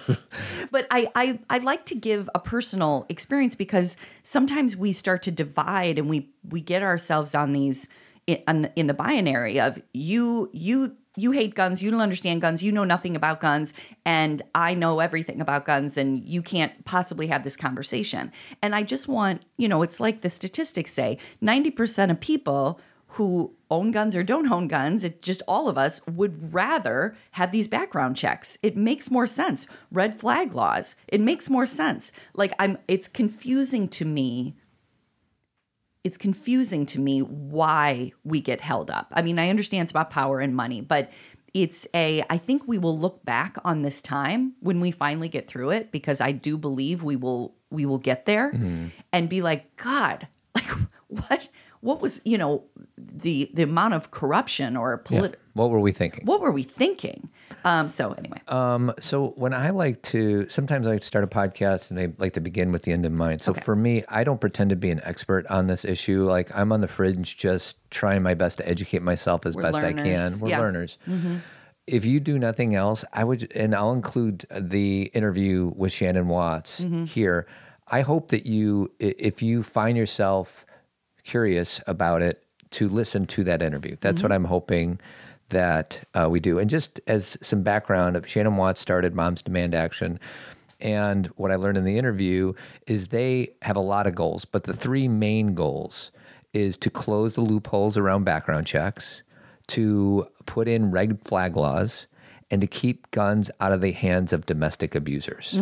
but 0.71 0.83
I, 0.89 1.01
I 1.15 1.25
I 1.49 1.57
like 1.71 1.85
to 1.87 1.95
give 1.95 2.29
a 2.33 2.39
personal 2.39 3.05
experience 3.09 3.55
because 3.55 3.97
sometimes 4.23 4.77
we 4.77 4.93
start 4.93 5.21
to 5.23 5.31
divide 5.31 5.95
and 5.99 6.07
we 6.09 6.29
we 6.55 6.61
get 6.61 6.81
ourselves 6.83 7.35
on 7.35 7.51
these 7.53 7.87
in, 8.27 8.69
in 8.75 8.87
the 8.87 8.93
binary 8.93 9.59
of 9.59 9.81
you 9.93 10.49
you 10.53 10.95
you 11.15 11.31
hate 11.31 11.55
guns, 11.55 11.83
you 11.83 11.91
don't 11.91 12.01
understand 12.01 12.41
guns, 12.41 12.63
you 12.63 12.71
know 12.71 12.83
nothing 12.83 13.15
about 13.15 13.39
guns, 13.39 13.73
and 14.05 14.41
I 14.55 14.73
know 14.73 14.99
everything 14.99 15.41
about 15.41 15.65
guns, 15.65 15.97
and 15.97 16.23
you 16.23 16.41
can't 16.41 16.85
possibly 16.85 17.27
have 17.27 17.43
this 17.43 17.55
conversation. 17.55 18.31
And 18.61 18.75
I 18.75 18.83
just 18.83 19.07
want, 19.07 19.43
you 19.57 19.67
know, 19.67 19.81
it's 19.83 19.99
like 19.99 20.21
the 20.21 20.29
statistics 20.29 20.91
say 20.91 21.17
90% 21.41 22.11
of 22.11 22.19
people 22.19 22.79
who 23.13 23.53
own 23.69 23.91
guns 23.91 24.15
or 24.15 24.23
don't 24.23 24.51
own 24.51 24.67
guns, 24.67 25.03
it 25.03 25.21
just 25.21 25.43
all 25.47 25.69
of 25.69 25.77
us 25.77 26.01
would 26.07 26.51
rather 26.51 27.15
have 27.31 27.51
these 27.51 27.67
background 27.67 28.15
checks. 28.15 28.57
It 28.63 28.75
makes 28.75 29.11
more 29.11 29.27
sense. 29.27 29.67
Red 29.91 30.19
flag 30.19 30.53
laws. 30.53 30.95
It 31.07 31.21
makes 31.21 31.47
more 31.47 31.67
sense. 31.67 32.11
Like 32.33 32.53
I'm 32.57 32.79
it's 32.87 33.07
confusing 33.07 33.87
to 33.89 34.05
me. 34.05 34.55
It's 36.03 36.17
confusing 36.17 36.85
to 36.87 36.99
me 36.99 37.21
why 37.21 38.11
we 38.23 38.41
get 38.41 38.61
held 38.61 38.91
up. 38.91 39.07
I 39.13 39.21
mean, 39.21 39.39
I 39.39 39.49
understand 39.49 39.83
it's 39.83 39.91
about 39.91 40.09
power 40.09 40.39
and 40.39 40.55
money, 40.55 40.81
but 40.81 41.09
it's 41.53 41.87
a 41.93 42.23
I 42.29 42.37
think 42.37 42.67
we 42.67 42.77
will 42.77 42.97
look 42.97 43.23
back 43.23 43.57
on 43.63 43.83
this 43.83 44.01
time 44.01 44.53
when 44.59 44.79
we 44.79 44.91
finally 44.91 45.29
get 45.29 45.47
through 45.47 45.69
it 45.69 45.91
because 45.91 46.19
I 46.19 46.31
do 46.31 46.57
believe 46.57 47.03
we 47.03 47.15
will 47.15 47.55
we 47.69 47.85
will 47.85 47.99
get 47.99 48.25
there 48.25 48.51
mm-hmm. 48.51 48.87
and 49.11 49.29
be 49.29 49.41
like, 49.41 49.75
God, 49.77 50.27
like 50.55 50.69
what 51.07 51.47
what 51.83 52.01
was, 52.01 52.21
you 52.23 52.37
know, 52.37 52.63
the 52.97 53.51
the 53.53 53.63
amount 53.63 53.93
of 53.93 54.09
corruption 54.09 54.77
or 54.77 55.03
Yeah. 55.09 55.27
What 55.53 55.69
were 55.69 55.79
we 55.79 55.91
thinking? 55.91 56.25
what 56.25 56.41
were 56.41 56.51
we 56.51 56.63
thinking? 56.63 57.29
Um, 57.65 57.87
so 57.87 58.11
anyway, 58.13 58.41
um, 58.47 58.93
So 58.99 59.33
when 59.35 59.53
I 59.53 59.69
like 59.69 60.01
to, 60.03 60.47
sometimes 60.49 60.87
I 60.87 60.97
start 60.97 61.23
a 61.23 61.27
podcast 61.27 61.91
and 61.91 61.99
I 61.99 62.07
like 62.17 62.33
to 62.33 62.41
begin 62.41 62.71
with 62.71 62.83
the 62.83 62.91
end 62.91 63.05
in 63.05 63.15
mind. 63.15 63.41
So 63.41 63.51
Okay. 63.51 63.61
for 63.61 63.75
me, 63.75 64.03
I 64.09 64.23
don't 64.23 64.41
pretend 64.41 64.69
to 64.71 64.75
be 64.75 64.89
an 64.89 65.01
expert 65.03 65.45
on 65.47 65.67
this 65.67 65.85
issue. 65.85 66.23
Like 66.23 66.49
I'm 66.55 66.71
on 66.71 66.81
the 66.81 66.87
fringe, 66.87 67.37
just 67.37 67.77
trying 67.91 68.23
my 68.23 68.33
best 68.33 68.57
to 68.59 68.67
educate 68.67 69.01
myself 69.01 69.45
as 69.45 69.55
We're 69.55 69.63
best 69.63 69.77
I 69.77 69.93
can. 69.93 70.39
We're 70.39 70.49
Yeah. 70.49 70.59
learners. 70.59 70.97
Mm-hmm. 71.07 71.35
If 71.85 72.05
you 72.05 72.21
do 72.21 72.39
nothing 72.39 72.75
else, 72.75 73.03
I 73.11 73.25
would, 73.25 73.51
and 73.53 73.75
I'll 73.75 73.91
include 73.91 74.45
the 74.49 75.11
interview 75.13 75.73
with 75.75 75.91
Shannon 75.91 76.29
Watts 76.29 76.79
mm-hmm. 76.79 77.03
here. 77.03 77.45
I 77.89 78.01
hope 78.01 78.29
that 78.29 78.45
you, 78.45 78.91
if 78.99 79.41
you 79.41 79.61
find 79.63 79.97
yourself 79.97 80.65
curious 81.23 81.81
about 81.87 82.21
it, 82.21 82.43
to 82.71 82.89
listen 82.89 83.25
to 83.27 83.43
that 83.43 83.61
interview. 83.61 83.95
That's 84.01 84.23
what 84.23 84.31
I'm 84.31 84.45
hoping 84.45 84.99
that 85.49 86.03
uh, 86.15 86.27
we 86.29 86.39
do. 86.39 86.57
And 86.57 86.69
just 86.69 86.99
as 87.05 87.37
some 87.41 87.61
background, 87.61 88.15
of 88.15 88.27
Shannon 88.27 88.57
Watts 88.57 88.81
started 88.81 89.13
Moms 89.13 89.43
Demand 89.43 89.75
Action. 89.75 90.19
And 90.79 91.27
what 91.35 91.51
I 91.51 91.55
learned 91.55 91.77
in 91.77 91.85
the 91.85 91.97
interview 91.97 92.53
is 92.87 93.09
they 93.09 93.55
have 93.61 93.75
a 93.75 93.81
lot 93.81 94.07
of 94.07 94.15
goals, 94.15 94.43
but 94.45 94.63
the 94.63 94.73
three 94.73 95.07
main 95.07 95.53
goals 95.53 96.11
is 96.51 96.75
to 96.77 96.89
close 96.89 97.35
the 97.35 97.41
loopholes 97.41 97.97
around 97.97 98.23
background 98.25 98.67
checks, 98.67 99.21
to 99.67 100.27
put 100.45 100.67
in 100.67 100.91
red 100.91 101.23
flag 101.23 101.55
laws, 101.55 102.07
and 102.51 102.59
to 102.61 102.67
keep 102.67 103.09
guns 103.11 103.49
out 103.59 103.71
of 103.71 103.81
the 103.81 103.91
hands 103.91 104.33
of 104.33 104.45
domestic 104.45 104.93
abusers. 104.95 105.57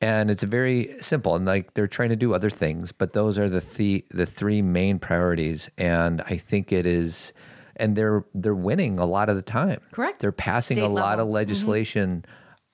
And 0.00 0.30
it's 0.30 0.42
very 0.42 0.96
simple, 1.00 1.36
and 1.36 1.44
like 1.44 1.74
they're 1.74 1.86
trying 1.86 2.08
to 2.08 2.16
do 2.16 2.32
other 2.32 2.48
things, 2.48 2.90
but 2.90 3.12
those 3.12 3.36
are 3.36 3.50
the 3.50 3.60
the, 3.60 4.04
the 4.10 4.24
three 4.24 4.62
main 4.62 4.98
priorities. 4.98 5.68
And 5.76 6.22
I 6.22 6.38
think 6.38 6.72
it 6.72 6.86
is, 6.86 7.34
and 7.76 7.96
they're 7.96 8.24
they're 8.34 8.54
winning 8.54 8.98
a 8.98 9.04
lot 9.04 9.28
of 9.28 9.36
the 9.36 9.42
time. 9.42 9.80
Correct. 9.92 10.20
They're 10.20 10.32
passing 10.32 10.76
State 10.76 10.84
a 10.84 10.88
lot 10.88 11.20
of 11.20 11.26
mm-hmm. 11.26 11.34
legislation 11.34 12.24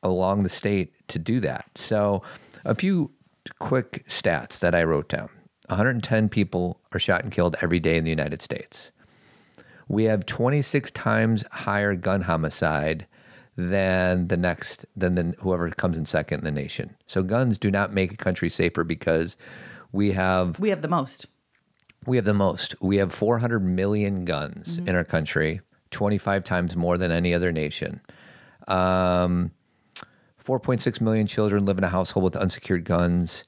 along 0.04 0.44
the 0.44 0.48
state 0.48 0.92
to 1.08 1.18
do 1.18 1.40
that. 1.40 1.66
So, 1.74 2.22
a 2.64 2.76
few 2.76 3.10
quick 3.58 4.04
stats 4.08 4.60
that 4.60 4.76
I 4.76 4.84
wrote 4.84 5.08
down: 5.08 5.28
110 5.66 6.28
people 6.28 6.80
are 6.92 7.00
shot 7.00 7.24
and 7.24 7.32
killed 7.32 7.56
every 7.60 7.80
day 7.80 7.96
in 7.96 8.04
the 8.04 8.10
United 8.10 8.40
States. 8.40 8.92
We 9.88 10.04
have 10.04 10.26
26 10.26 10.92
times 10.92 11.44
higher 11.50 11.94
gun 11.94 12.22
homicide 12.22 13.06
than 13.56 14.28
the 14.28 14.36
next 14.36 14.84
than 14.96 15.14
the 15.14 15.34
whoever 15.38 15.68
comes 15.70 15.96
in 15.96 16.06
second 16.06 16.40
in 16.40 16.44
the 16.44 16.50
nation. 16.50 16.94
So 17.06 17.22
guns 17.22 17.58
do 17.58 17.70
not 17.70 17.92
make 17.92 18.12
a 18.12 18.16
country 18.16 18.48
safer 18.48 18.84
because 18.84 19.36
we 19.92 20.12
have 20.12 20.58
we 20.60 20.68
have 20.70 20.82
the 20.82 20.88
most. 20.88 21.26
we 22.06 22.16
have 22.16 22.26
the 22.26 22.34
most. 22.34 22.74
We 22.80 22.98
have 22.98 23.12
400 23.12 23.60
million 23.60 24.24
guns 24.24 24.78
in 24.78 24.94
our 24.94 25.04
country, 25.04 25.60
25 25.90 26.44
times 26.44 26.76
more 26.76 26.98
than 26.98 27.10
any 27.10 27.32
other 27.32 27.50
nation. 27.50 28.00
Um, 28.68 29.52
4.6 30.44 31.00
million 31.00 31.26
children 31.26 31.64
live 31.64 31.78
in 31.78 31.84
a 31.84 31.88
household 31.88 32.24
with 32.24 32.36
unsecured 32.36 32.84
guns. 32.84 33.44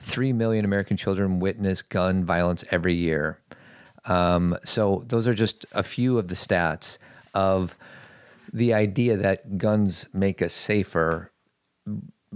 3 0.00 0.32
million 0.32 0.64
American 0.64 0.96
children 0.96 1.40
witness 1.40 1.82
gun 1.82 2.24
violence 2.24 2.64
every 2.70 2.94
year. 2.94 3.40
Um, 4.06 4.56
so, 4.64 5.02
those 5.08 5.26
are 5.26 5.34
just 5.34 5.64
a 5.72 5.82
few 5.82 6.18
of 6.18 6.28
the 6.28 6.34
stats 6.34 6.98
of 7.32 7.76
the 8.54 8.72
idea 8.72 9.16
that 9.16 9.58
guns 9.58 10.06
make 10.12 10.40
us 10.40 10.52
safer. 10.54 11.32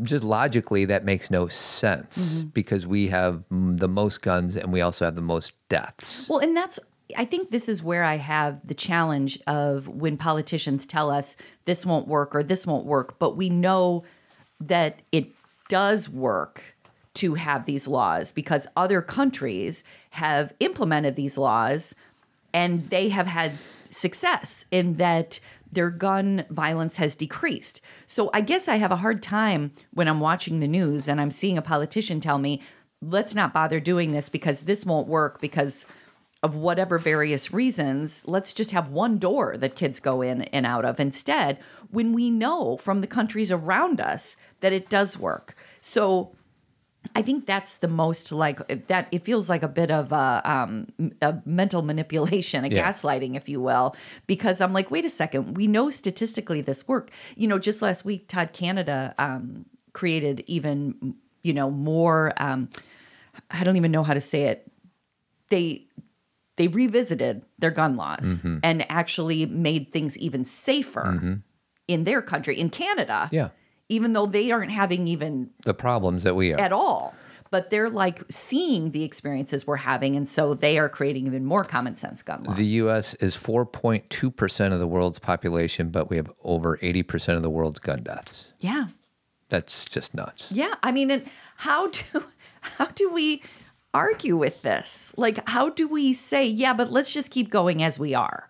Just 0.03 0.25
logically, 0.25 0.85
that 0.85 1.05
makes 1.05 1.31
no 1.31 1.49
sense 1.49 2.35
mm-hmm. 2.35 2.49
because 2.49 2.87
we 2.87 3.09
have 3.09 3.47
the 3.51 3.89
most 3.89 4.21
guns 4.21 4.57
and 4.57 4.73
we 4.73 4.81
also 4.81 5.05
have 5.05 5.15
the 5.15 5.23
most 5.23 5.53
deaths. 5.69 6.29
Well, 6.29 6.41
and 6.41 6.57
that's 6.57 6.79
I 7.17 7.25
think 7.25 7.51
this 7.51 7.69
is 7.69 7.83
where 7.83 8.05
I 8.05 8.17
have 8.19 8.61
the 8.67 8.75
challenge 8.75 9.41
of 9.47 9.89
when 9.89 10.19
politicians 10.19 10.85
tell 10.85 11.11
us 11.11 11.37
this 11.65 11.87
won't 11.87 12.07
work 12.07 12.35
or 12.35 12.43
this 12.43 12.67
won't 12.67 12.85
work, 12.85 13.19
but 13.19 13.37
we 13.37 13.49
know 13.49 14.05
that 14.61 15.01
it 15.11 15.31
does 15.69 16.09
work 16.09 16.77
to 17.15 17.35
have 17.35 17.65
these 17.65 17.89
laws 17.89 18.31
because 18.31 18.67
other 18.77 19.01
countries 19.01 19.85
have 20.11 20.53
implemented 20.61 21.17
these 21.17 21.39
laws 21.39 21.95
and 22.53 22.91
they 22.91 23.09
have 23.09 23.27
had 23.27 23.53
success 23.91 24.65
in 24.71 24.95
that 24.95 25.41
their 25.71 25.91
gun 25.91 26.45
violence 26.51 26.97
has 26.97 27.15
decreased. 27.15 27.81
So 28.07 28.31
I 28.33 28.41
guess 28.41 28.69
I 28.69 28.77
have 28.77 28.93
a 28.93 28.97
hard 28.97 29.23
time 29.23 29.73
when 29.93 30.09
I'm 30.09 30.21
watching 30.21 30.61
the 30.61 30.69
news 30.69 31.09
and 31.09 31.21
I'm 31.21 31.31
seeing 31.31 31.59
a 31.59 31.63
politician 31.63 32.21
tell 32.21 32.39
me, 32.39 32.63
let's 33.03 33.35
not 33.35 33.53
bother 33.53 33.81
doing 33.81 34.13
this 34.13 34.29
because 34.29 34.63
this 34.63 34.85
won't 34.85 35.09
work 35.09 35.41
because 35.41 35.87
of 36.43 36.55
whatever 36.55 36.99
various 36.99 37.53
reasons. 37.53 38.23
Let's 38.27 38.53
just 38.53 38.71
have 38.71 38.89
one 38.89 39.19
door 39.19 39.57
that 39.57 39.77
kids 39.77 40.01
go 40.01 40.23
in 40.23 40.43
and 40.43 40.65
out 40.65 40.85
of 40.85 41.01
instead 41.01 41.59
when 41.91 42.13
we 42.13 42.31
know 42.31 42.77
from 42.77 43.01
the 43.01 43.07
countries 43.07 43.51
around 43.51 44.01
us 44.01 44.37
that 44.61 44.73
it 44.73 44.89
does 44.89 45.19
work. 45.19 45.57
So 45.81 46.37
I 47.15 47.23
think 47.23 47.47
that's 47.47 47.79
the 47.79 47.89
most 47.89 48.31
like 48.33 48.87
that. 48.89 49.09
It 49.11 49.25
feels 49.25 49.49
like 49.49 49.63
a 49.63 49.69
bit 49.69 49.91
of 49.91 50.13
a, 50.13 50.41
um, 50.45 50.87
a 51.23 51.37
mental 51.45 51.83
manipulation, 51.83 52.65
a 52.65 52.69
Yeah. 52.69 52.89
gaslighting, 52.89 53.37
if 53.37 53.49
you 53.49 53.61
will, 53.61 53.95
because 54.27 54.61
I'm 54.61 54.73
like, 54.73 54.91
wait 54.91 55.05
a 55.05 55.11
second, 55.11 55.57
we 55.57 55.67
know 55.67 55.91
statistically 55.91 56.61
this 56.61 56.87
work. 56.87 57.11
You 57.37 57.49
know, 57.49 57.59
just 57.59 57.83
last 57.83 58.05
week, 58.05 58.29
Todd 58.29 58.51
Canada 58.53 59.15
um, 59.19 59.67
created 59.93 60.45
even, 60.47 61.15
you 61.43 61.53
know, 61.53 61.71
more. 61.71 62.33
Um, 62.37 62.69
I 63.51 63.65
don't 63.65 63.77
even 63.77 63.91
know 63.91 64.03
how 64.05 64.15
to 64.15 64.21
say 64.21 64.45
it. 64.45 64.71
They 65.51 65.87
they 66.57 66.69
revisited 66.69 67.43
their 67.59 67.71
gun 67.71 67.97
laws 67.97 68.43
Mm-hmm. 68.43 68.59
and 68.65 68.85
actually 68.91 69.47
made 69.47 69.93
things 69.93 70.19
even 70.19 70.45
safer 70.45 71.41
in 71.87 72.05
their 72.05 72.21
country, 72.21 72.59
in 72.59 72.69
Canada. 72.69 73.29
Yeah. 73.31 73.49
Even 73.89 74.13
though 74.13 74.27
they 74.27 74.51
aren't 74.51 74.71
having 74.73 75.09
even 75.09 75.51
The 75.65 75.75
problems 75.75 76.23
that 76.25 76.35
we 76.37 76.53
are. 76.53 76.61
at 76.61 76.73
all. 76.73 77.15
But 77.51 77.71
they're 77.71 77.89
like 77.89 78.23
seeing 78.31 78.91
the 78.91 79.05
experiences 79.05 79.67
we're 79.67 79.77
having, 79.77 80.17
and 80.17 80.29
so 80.29 80.53
they 80.53 80.79
are 80.79 80.91
creating 80.91 81.27
even 81.27 81.47
more 81.47 81.65
common 81.65 81.95
sense 81.97 82.21
gun 82.21 82.43
laws. 82.45 82.57
The 82.59 82.67
U.S. 82.67 83.15
is 83.15 83.35
4.2% 83.83 84.73
of 84.73 84.79
the 84.79 84.87
world's 84.87 85.19
population, 85.19 85.89
but 85.89 86.11
we 86.11 86.17
have 86.17 86.31
over 86.45 86.77
80% 86.79 87.37
of 87.37 87.43
the 87.43 87.49
world's 87.49 87.79
gun 87.79 88.03
deaths. 88.03 88.53
yeah, 88.61 88.89
That's 89.49 89.87
just 89.87 90.15
nuts. 90.15 90.53
yeah. 90.53 90.75
I 90.83 90.93
mean, 90.93 91.11
and 91.11 91.25
how 91.57 91.89
do 91.89 92.25
how 92.61 92.87
do 92.87 93.11
we 93.11 93.43
argue 93.95 94.37
with 94.37 94.61
this? 94.61 95.15
Like, 95.17 95.49
how 95.49 95.71
do 95.71 95.89
we 95.89 96.13
say, 96.13 96.45
yeah, 96.47 96.75
but 96.75 96.91
let's 96.93 97.15
just 97.15 97.31
keep 97.31 97.49
going 97.49 97.83
as 97.83 97.99
we 97.99 98.15
are. 98.15 98.47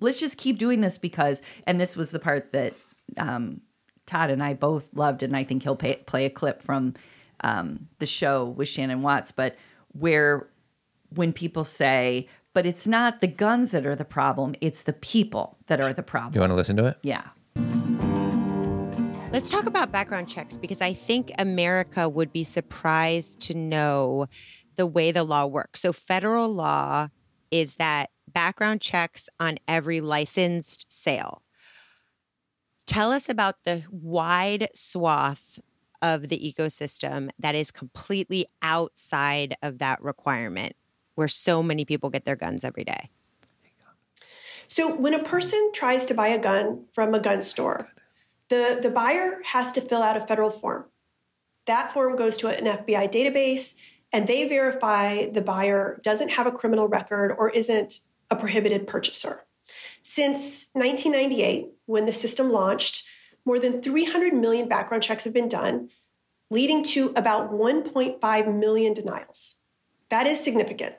Let's 0.00 0.20
just 0.20 0.36
keep 0.36 0.58
doing 0.58 0.82
this 0.82 0.98
because, 0.98 1.40
and 1.66 1.80
this 1.80 1.96
was 1.96 2.10
the 2.10 2.18
part 2.18 2.52
that 2.52 2.74
um, 3.16 3.62
Todd 4.08 4.30
and 4.30 4.42
I 4.42 4.54
both 4.54 4.88
loved, 4.94 5.22
and 5.22 5.36
I 5.36 5.44
think 5.44 5.62
he'll 5.62 5.76
pay, 5.76 5.96
play 6.06 6.24
a 6.24 6.30
clip 6.30 6.62
from 6.62 6.94
um, 7.40 7.88
the 7.98 8.06
show 8.06 8.44
with 8.44 8.68
Shannon 8.68 9.02
Watts, 9.02 9.30
but 9.30 9.56
where 9.92 10.48
when 11.10 11.32
people 11.32 11.64
say, 11.64 12.28
but 12.54 12.66
it's 12.66 12.86
not 12.86 13.20
the 13.20 13.26
guns 13.28 13.70
that 13.70 13.86
are 13.86 13.94
the 13.94 14.04
problem, 14.04 14.54
it's 14.60 14.82
the 14.82 14.92
people 14.92 15.58
that 15.66 15.80
are 15.80 15.92
the 15.92 16.02
problem. 16.02 16.34
You 16.34 16.40
want 16.40 16.50
to 16.50 16.56
listen 16.56 16.76
to 16.78 16.86
it? 16.86 16.96
Yeah. 17.02 17.22
Let's 19.30 19.50
talk 19.50 19.66
about 19.66 19.92
background 19.92 20.28
checks 20.28 20.56
because 20.56 20.80
I 20.80 20.94
think 20.94 21.30
America 21.38 22.08
would 22.08 22.32
be 22.32 22.44
surprised 22.44 23.40
to 23.42 23.56
know 23.56 24.26
the 24.76 24.86
way 24.86 25.12
the 25.12 25.22
law 25.22 25.46
works. 25.46 25.80
So, 25.80 25.92
federal 25.92 26.48
law 26.48 27.08
is 27.50 27.74
that 27.74 28.06
background 28.26 28.80
checks 28.80 29.28
on 29.38 29.58
every 29.68 30.00
licensed 30.00 30.86
sale. 30.90 31.42
Tell 32.88 33.12
us 33.12 33.28
about 33.28 33.64
the 33.64 33.84
wide 33.90 34.68
swath 34.74 35.60
of 36.00 36.30
the 36.30 36.38
ecosystem 36.38 37.28
that 37.38 37.54
is 37.54 37.70
completely 37.70 38.46
outside 38.62 39.54
of 39.62 39.78
that 39.80 40.02
requirement, 40.02 40.72
where 41.14 41.28
so 41.28 41.62
many 41.62 41.84
people 41.84 42.08
get 42.08 42.24
their 42.24 42.34
guns 42.34 42.64
every 42.64 42.84
day. 42.84 43.10
So 44.68 44.90
when 44.90 45.12
a 45.12 45.22
person 45.22 45.70
tries 45.74 46.06
to 46.06 46.14
buy 46.14 46.28
a 46.28 46.40
gun 46.40 46.86
from 46.90 47.12
a 47.12 47.20
gun 47.20 47.42
store, 47.42 47.92
the, 48.48 48.78
the 48.80 48.88
buyer 48.88 49.42
has 49.44 49.70
to 49.72 49.82
fill 49.82 50.02
out 50.02 50.16
a 50.16 50.26
federal 50.26 50.48
form. 50.48 50.86
That 51.66 51.92
form 51.92 52.16
goes 52.16 52.38
to 52.38 52.48
an 52.48 52.64
FBI 52.64 53.12
database 53.12 53.74
and 54.14 54.26
they 54.26 54.48
verify 54.48 55.26
the 55.26 55.42
buyer 55.42 56.00
doesn't 56.02 56.30
have 56.30 56.46
a 56.46 56.52
criminal 56.52 56.88
record 56.88 57.34
or 57.36 57.50
isn't 57.50 58.00
a 58.30 58.36
prohibited 58.36 58.86
purchaser. 58.86 59.44
Since 60.02 60.68
1998, 60.72 61.68
when 61.86 62.06
the 62.06 62.12
system 62.12 62.50
launched, 62.50 63.06
more 63.44 63.58
than 63.58 63.82
300 63.82 64.34
million 64.34 64.68
background 64.68 65.02
checks 65.02 65.24
have 65.24 65.34
been 65.34 65.48
done, 65.48 65.90
leading 66.50 66.82
to 66.82 67.12
about 67.16 67.50
1.5 67.50 68.58
million 68.58 68.92
denials. 68.92 69.56
That 70.10 70.26
is 70.26 70.42
significant. 70.42 70.96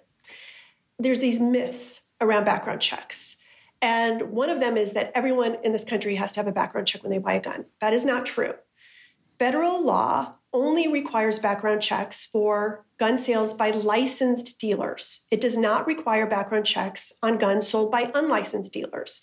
There's 0.98 1.20
these 1.20 1.40
myths 1.40 2.02
around 2.22 2.46
background 2.46 2.82
checks. 2.82 3.38
And 3.82 4.32
one 4.32 4.50
of 4.50 4.60
them 4.60 4.78
is 4.78 4.94
that 4.94 5.12
everyone 5.16 5.58
in 5.64 5.72
this 5.72 5.86
country 5.86 6.16
has 6.16 6.32
to 6.34 6.40
have 6.40 6.48
a 6.48 6.52
background 6.52 6.88
check 6.88 7.02
when 7.02 7.12
they 7.12 7.18
buy 7.18 7.34
a 7.34 7.42
gun. 7.42 7.66
That 7.80 7.94
is 7.94 8.06
not 8.06 8.26
true. 8.26 8.56
Federal 9.38 9.84
law 9.84 10.36
only 10.54 10.88
requires 10.88 11.40
background 11.40 11.82
checks 11.82 12.26
for 12.26 12.86
gun 12.98 13.18
sales 13.18 13.54
by 13.54 13.72
licensed 13.72 14.58
dealers. 14.60 15.28
It 15.32 15.42
does 15.42 15.58
not 15.58 15.88
require 15.88 16.26
background 16.26 16.66
checks 16.66 17.14
on 17.22 17.38
guns 17.38 17.68
sold 17.68 17.92
by 17.92 18.12
unlicensed 18.14 18.74
dealers. 18.74 19.22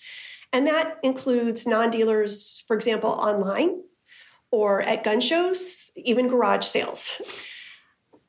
And 0.52 0.66
that 0.66 0.98
includes 1.02 1.66
non 1.66 1.90
dealers, 1.90 2.64
for 2.66 2.76
example, 2.76 3.10
online 3.10 3.82
or 4.50 4.80
at 4.82 5.04
gun 5.04 5.20
shows, 5.20 5.90
even 5.96 6.28
garage 6.28 6.64
sales. 6.64 7.46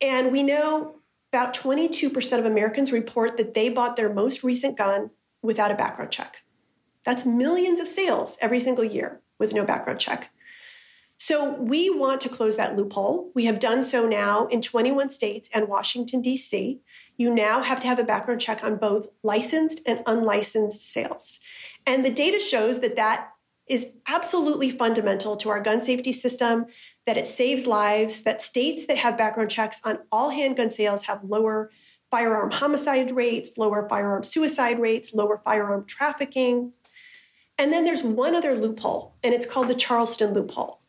And 0.02 0.32
we 0.32 0.44
know 0.44 0.98
about 1.32 1.54
22% 1.54 2.40
of 2.40 2.46
Americans 2.46 2.92
report 2.92 3.38
that 3.38 3.54
they 3.54 3.70
bought 3.70 3.96
their 3.96 4.14
most 4.14 4.44
recent 4.44 4.78
gun 4.78 5.12
without 5.42 5.72
a 5.72 5.76
background 5.76 6.12
check. 6.12 6.38
That's 7.06 7.26
millions 7.26 7.80
of 7.80 7.88
sales 7.88 8.38
every 8.42 8.60
single 8.60 8.84
year 8.84 9.22
with 9.40 9.54
no 9.54 9.64
background 9.64 10.00
check. 10.00 10.30
So 11.18 11.54
we 11.56 11.90
want 11.90 12.22
to 12.22 12.30
close 12.30 12.58
that 12.58 12.76
loophole. 12.76 13.32
We 13.34 13.46
have 13.46 13.60
done 13.60 13.82
so 13.82 14.08
now 14.08 14.46
in 14.48 14.62
21 14.62 15.10
states 15.10 15.50
and 15.54 15.68
Washington, 15.68 16.22
D.C. 16.22 16.80
You 17.18 17.34
now 17.34 17.64
have 17.64 17.80
to 17.82 17.88
have 17.88 17.98
a 17.98 18.04
background 18.04 18.40
check 18.40 18.64
on 18.64 18.78
both 18.78 19.08
licensed 19.24 19.82
and 19.88 20.04
unlicensed 20.06 20.92
sales. 20.92 21.40
And 21.88 22.06
the 22.06 22.12
data 22.12 22.40
shows 22.40 22.82
that 22.82 22.96
that 22.98 23.30
is 23.68 23.94
absolutely 24.08 24.70
fundamental 24.70 25.36
to 25.38 25.50
our 25.50 25.60
gun 25.60 25.82
safety 25.82 26.14
system, 26.14 26.68
that 27.06 27.18
it 27.18 27.28
saves 27.28 27.66
lives, 27.66 28.22
that 28.24 28.42
states 28.42 28.86
that 28.86 28.98
have 28.98 29.18
background 29.18 29.50
checks 29.50 29.82
on 29.84 30.00
all 30.12 30.30
handgun 30.30 30.72
sales 30.72 31.04
have 31.04 31.24
lower 31.24 31.72
firearm 32.12 32.52
homicide 32.52 33.12
rates, 33.16 33.58
lower 33.58 33.88
firearm 33.90 34.24
suicide 34.24 34.80
rates, 34.80 35.14
lower 35.14 35.42
firearm 35.44 35.84
trafficking. 35.86 36.74
And 37.58 37.74
then 37.74 37.84
there's 37.84 38.04
one 38.04 38.36
other 38.36 38.56
loophole, 38.56 39.16
and 39.24 39.34
it's 39.34 39.46
called 39.46 39.68
the 39.68 39.76
Charleston 39.76 40.34
loophole. 40.34 40.82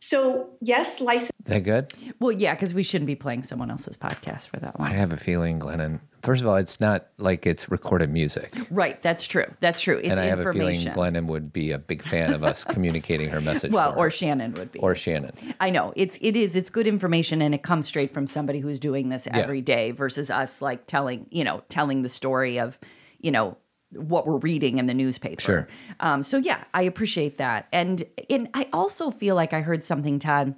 So, 0.00 0.50
yes, 0.60 1.00
license. 1.00 1.32
That 1.44 1.60
good? 1.60 1.92
Well, 2.20 2.32
yeah, 2.32 2.54
because 2.54 2.74
we 2.74 2.82
shouldn't 2.82 3.06
be 3.06 3.14
playing 3.14 3.42
someone 3.42 3.70
else's 3.70 3.96
podcast 3.96 4.48
for 4.48 4.58
that 4.60 4.78
one. 4.78 4.90
I 4.90 4.94
have 4.94 5.12
a 5.12 5.16
feeling, 5.16 5.58
Glennon. 5.58 6.00
First 6.22 6.42
of 6.42 6.48
all, 6.48 6.56
it's 6.56 6.80
not 6.80 7.06
like 7.18 7.46
it's 7.46 7.70
recorded 7.70 8.10
music. 8.10 8.52
Right. 8.70 9.00
That's 9.00 9.26
true. 9.26 9.46
That's 9.60 9.80
true. 9.80 9.98
It's 9.98 10.08
and 10.08 10.18
I 10.18 10.24
have 10.24 10.40
a 10.40 10.52
feeling 10.52 10.74
information. 10.74 10.92
Glennon 10.92 11.26
would 11.26 11.52
be 11.52 11.70
a 11.70 11.78
big 11.78 12.02
fan 12.02 12.32
of 12.32 12.42
us 12.42 12.64
communicating 12.68 13.28
her 13.30 13.40
message. 13.40 13.70
well, 13.70 13.92
for 13.92 13.98
or 13.98 14.04
her. 14.04 14.10
Shannon 14.10 14.54
would 14.54 14.72
be. 14.72 14.80
or 14.80 14.94
Shannon. 14.96 15.32
I 15.60 15.70
know 15.70 15.92
it's 15.94 16.18
it 16.20 16.36
is 16.36 16.56
it's 16.56 16.68
good 16.70 16.88
information 16.88 17.40
and 17.42 17.54
it 17.54 17.62
comes 17.62 17.86
straight 17.86 18.12
from 18.12 18.26
somebody 18.26 18.58
who's 18.58 18.80
doing 18.80 19.08
this 19.08 19.28
every 19.30 19.60
day 19.60 19.92
versus 19.92 20.30
us 20.30 20.60
like 20.60 20.86
telling 20.86 21.26
you 21.30 21.44
know 21.44 21.62
telling 21.68 22.02
the 22.02 22.08
story 22.08 22.58
of 22.58 22.78
you 23.20 23.30
know 23.30 23.56
what 23.96 24.26
we're 24.26 24.38
reading 24.38 24.78
in 24.78 24.86
the 24.86 24.94
newspaper. 24.94 25.40
Sure. 25.40 25.68
Um, 26.00 26.22
so 26.22 26.38
yeah, 26.38 26.64
I 26.74 26.82
appreciate 26.82 27.38
that, 27.38 27.68
and 27.72 28.02
and 28.30 28.48
I 28.54 28.68
also 28.72 29.10
feel 29.10 29.34
like 29.34 29.52
I 29.52 29.60
heard 29.60 29.84
something, 29.84 30.18
Todd, 30.18 30.54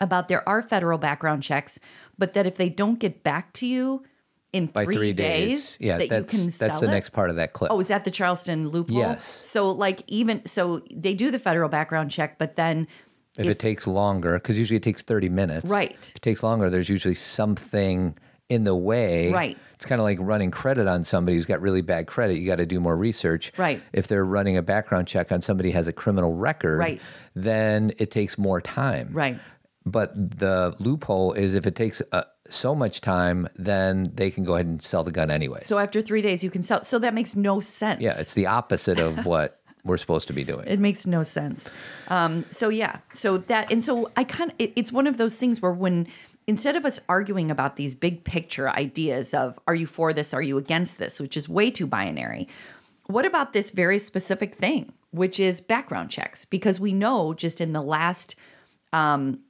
about 0.00 0.28
there 0.28 0.46
are 0.48 0.62
federal 0.62 0.98
background 0.98 1.42
checks, 1.42 1.78
but 2.18 2.34
that 2.34 2.46
if 2.46 2.56
they 2.56 2.68
don't 2.68 2.98
get 2.98 3.22
back 3.22 3.52
to 3.54 3.66
you 3.66 4.04
in 4.52 4.66
By 4.66 4.84
three, 4.84 4.94
three, 4.94 5.12
days. 5.12 5.76
Yeah, 5.80 5.98
that 5.98 6.08
that's 6.08 6.32
you 6.32 6.38
can 6.38 6.50
that's 6.56 6.78
the 6.78 6.86
it? 6.86 6.90
next 6.90 7.10
part 7.10 7.28
of 7.28 7.36
that 7.36 7.52
clip. 7.52 7.72
Oh, 7.72 7.80
is 7.80 7.88
that 7.88 8.04
the 8.04 8.10
Charleston 8.10 8.68
loophole? 8.68 8.98
Yes. 8.98 9.24
So 9.24 9.70
like 9.70 10.02
even 10.06 10.46
so 10.46 10.82
they 10.94 11.12
do 11.12 11.32
the 11.32 11.40
federal 11.40 11.68
background 11.68 12.12
check, 12.12 12.38
but 12.38 12.54
then 12.54 12.86
if, 13.36 13.46
it 13.46 13.58
takes 13.58 13.86
longer, 13.86 14.34
because 14.34 14.56
usually 14.56 14.76
it 14.76 14.82
takes 14.84 15.02
30 15.02 15.28
minutes. 15.28 15.68
Right. 15.68 15.96
If 16.00 16.16
it 16.16 16.22
takes 16.22 16.42
longer, 16.44 16.70
there's 16.70 16.88
usually 16.88 17.16
something 17.16 18.16
in 18.48 18.64
the 18.64 18.74
way. 18.74 19.32
Right. 19.32 19.56
It's 19.74 19.86
kind 19.86 20.00
of 20.00 20.04
like 20.04 20.18
running 20.20 20.50
credit 20.50 20.86
on 20.86 21.02
somebody 21.04 21.36
who's 21.36 21.46
got 21.46 21.60
really 21.60 21.80
bad 21.82 22.06
credit. 22.06 22.38
You 22.38 22.46
got 22.46 22.56
to 22.56 22.66
do 22.66 22.78
more 22.80 22.96
research. 22.96 23.52
Right. 23.56 23.82
If 23.92 24.06
they're 24.08 24.24
running 24.24 24.56
a 24.56 24.62
background 24.62 25.08
check 25.08 25.32
on 25.32 25.40
somebody 25.42 25.70
who 25.70 25.76
has 25.76 25.88
a 25.88 25.92
criminal 25.92 26.34
record, 26.34 26.78
Right. 26.78 27.00
then 27.34 27.92
it 27.98 28.10
takes 28.10 28.36
more 28.38 28.60
time. 28.60 29.10
right. 29.12 29.38
But 29.86 30.14
the 30.38 30.74
loophole 30.78 31.34
is 31.34 31.54
if 31.54 31.66
it 31.66 31.74
takes 31.74 32.00
uh, 32.12 32.22
so 32.48 32.74
much 32.74 33.02
time, 33.02 33.46
then 33.56 34.10
they 34.14 34.30
can 34.30 34.42
go 34.42 34.54
ahead 34.54 34.64
and 34.64 34.82
sell 34.82 35.04
the 35.04 35.12
gun 35.12 35.30
anyway. 35.30 35.60
So 35.62 35.76
after 35.78 36.00
three 36.00 36.22
days, 36.22 36.42
you 36.42 36.50
can 36.50 36.62
sell. 36.62 36.82
So 36.84 36.98
that 37.00 37.12
makes 37.12 37.36
no 37.36 37.60
sense. 37.60 38.00
yeah, 38.00 38.18
it's 38.18 38.32
the 38.32 38.46
opposite 38.46 38.98
of 38.98 39.26
what 39.32 39.60
we're 39.84 39.98
supposed 39.98 40.26
to 40.28 40.32
be 40.32 40.42
doing. 40.42 40.66
it 40.66 40.80
makes 40.80 41.06
no 41.06 41.22
sense. 41.22 41.70
Um, 42.08 42.46
so 42.48 42.70
yeah, 42.70 43.00
so 43.12 43.36
that 43.36 43.70
and 43.70 43.84
so 43.84 44.10
I 44.16 44.24
kind 44.24 44.50
of 44.52 44.56
it, 44.58 44.72
it's 44.74 44.90
one 44.90 45.06
of 45.06 45.18
those 45.18 45.36
things 45.36 45.60
where 45.60 45.72
when 45.72 46.06
instead 46.46 46.76
of 46.76 46.84
us 46.84 47.00
arguing 47.08 47.50
about 47.50 47.76
these 47.76 47.94
big 47.94 48.24
picture 48.24 48.68
ideas 48.70 49.34
of 49.34 49.58
are 49.66 49.74
you 49.74 49.86
for 49.86 50.12
this, 50.12 50.34
are 50.34 50.42
you 50.42 50.58
against 50.58 50.98
this, 50.98 51.20
which 51.20 51.36
is 51.36 51.48
way 51.48 51.70
too 51.70 51.86
binary. 51.86 52.48
What 53.06 53.26
about 53.26 53.52
this 53.52 53.70
very 53.70 53.98
specific 53.98 54.54
thing, 54.54 54.92
which 55.10 55.38
is 55.38 55.60
background 55.60 56.10
checks? 56.10 56.44
Because 56.44 56.80
we 56.80 56.92
know 56.92 57.34
just 57.34 57.60
in 57.60 57.72
the 57.72 57.82
last 57.82 58.34
um, 58.92 59.40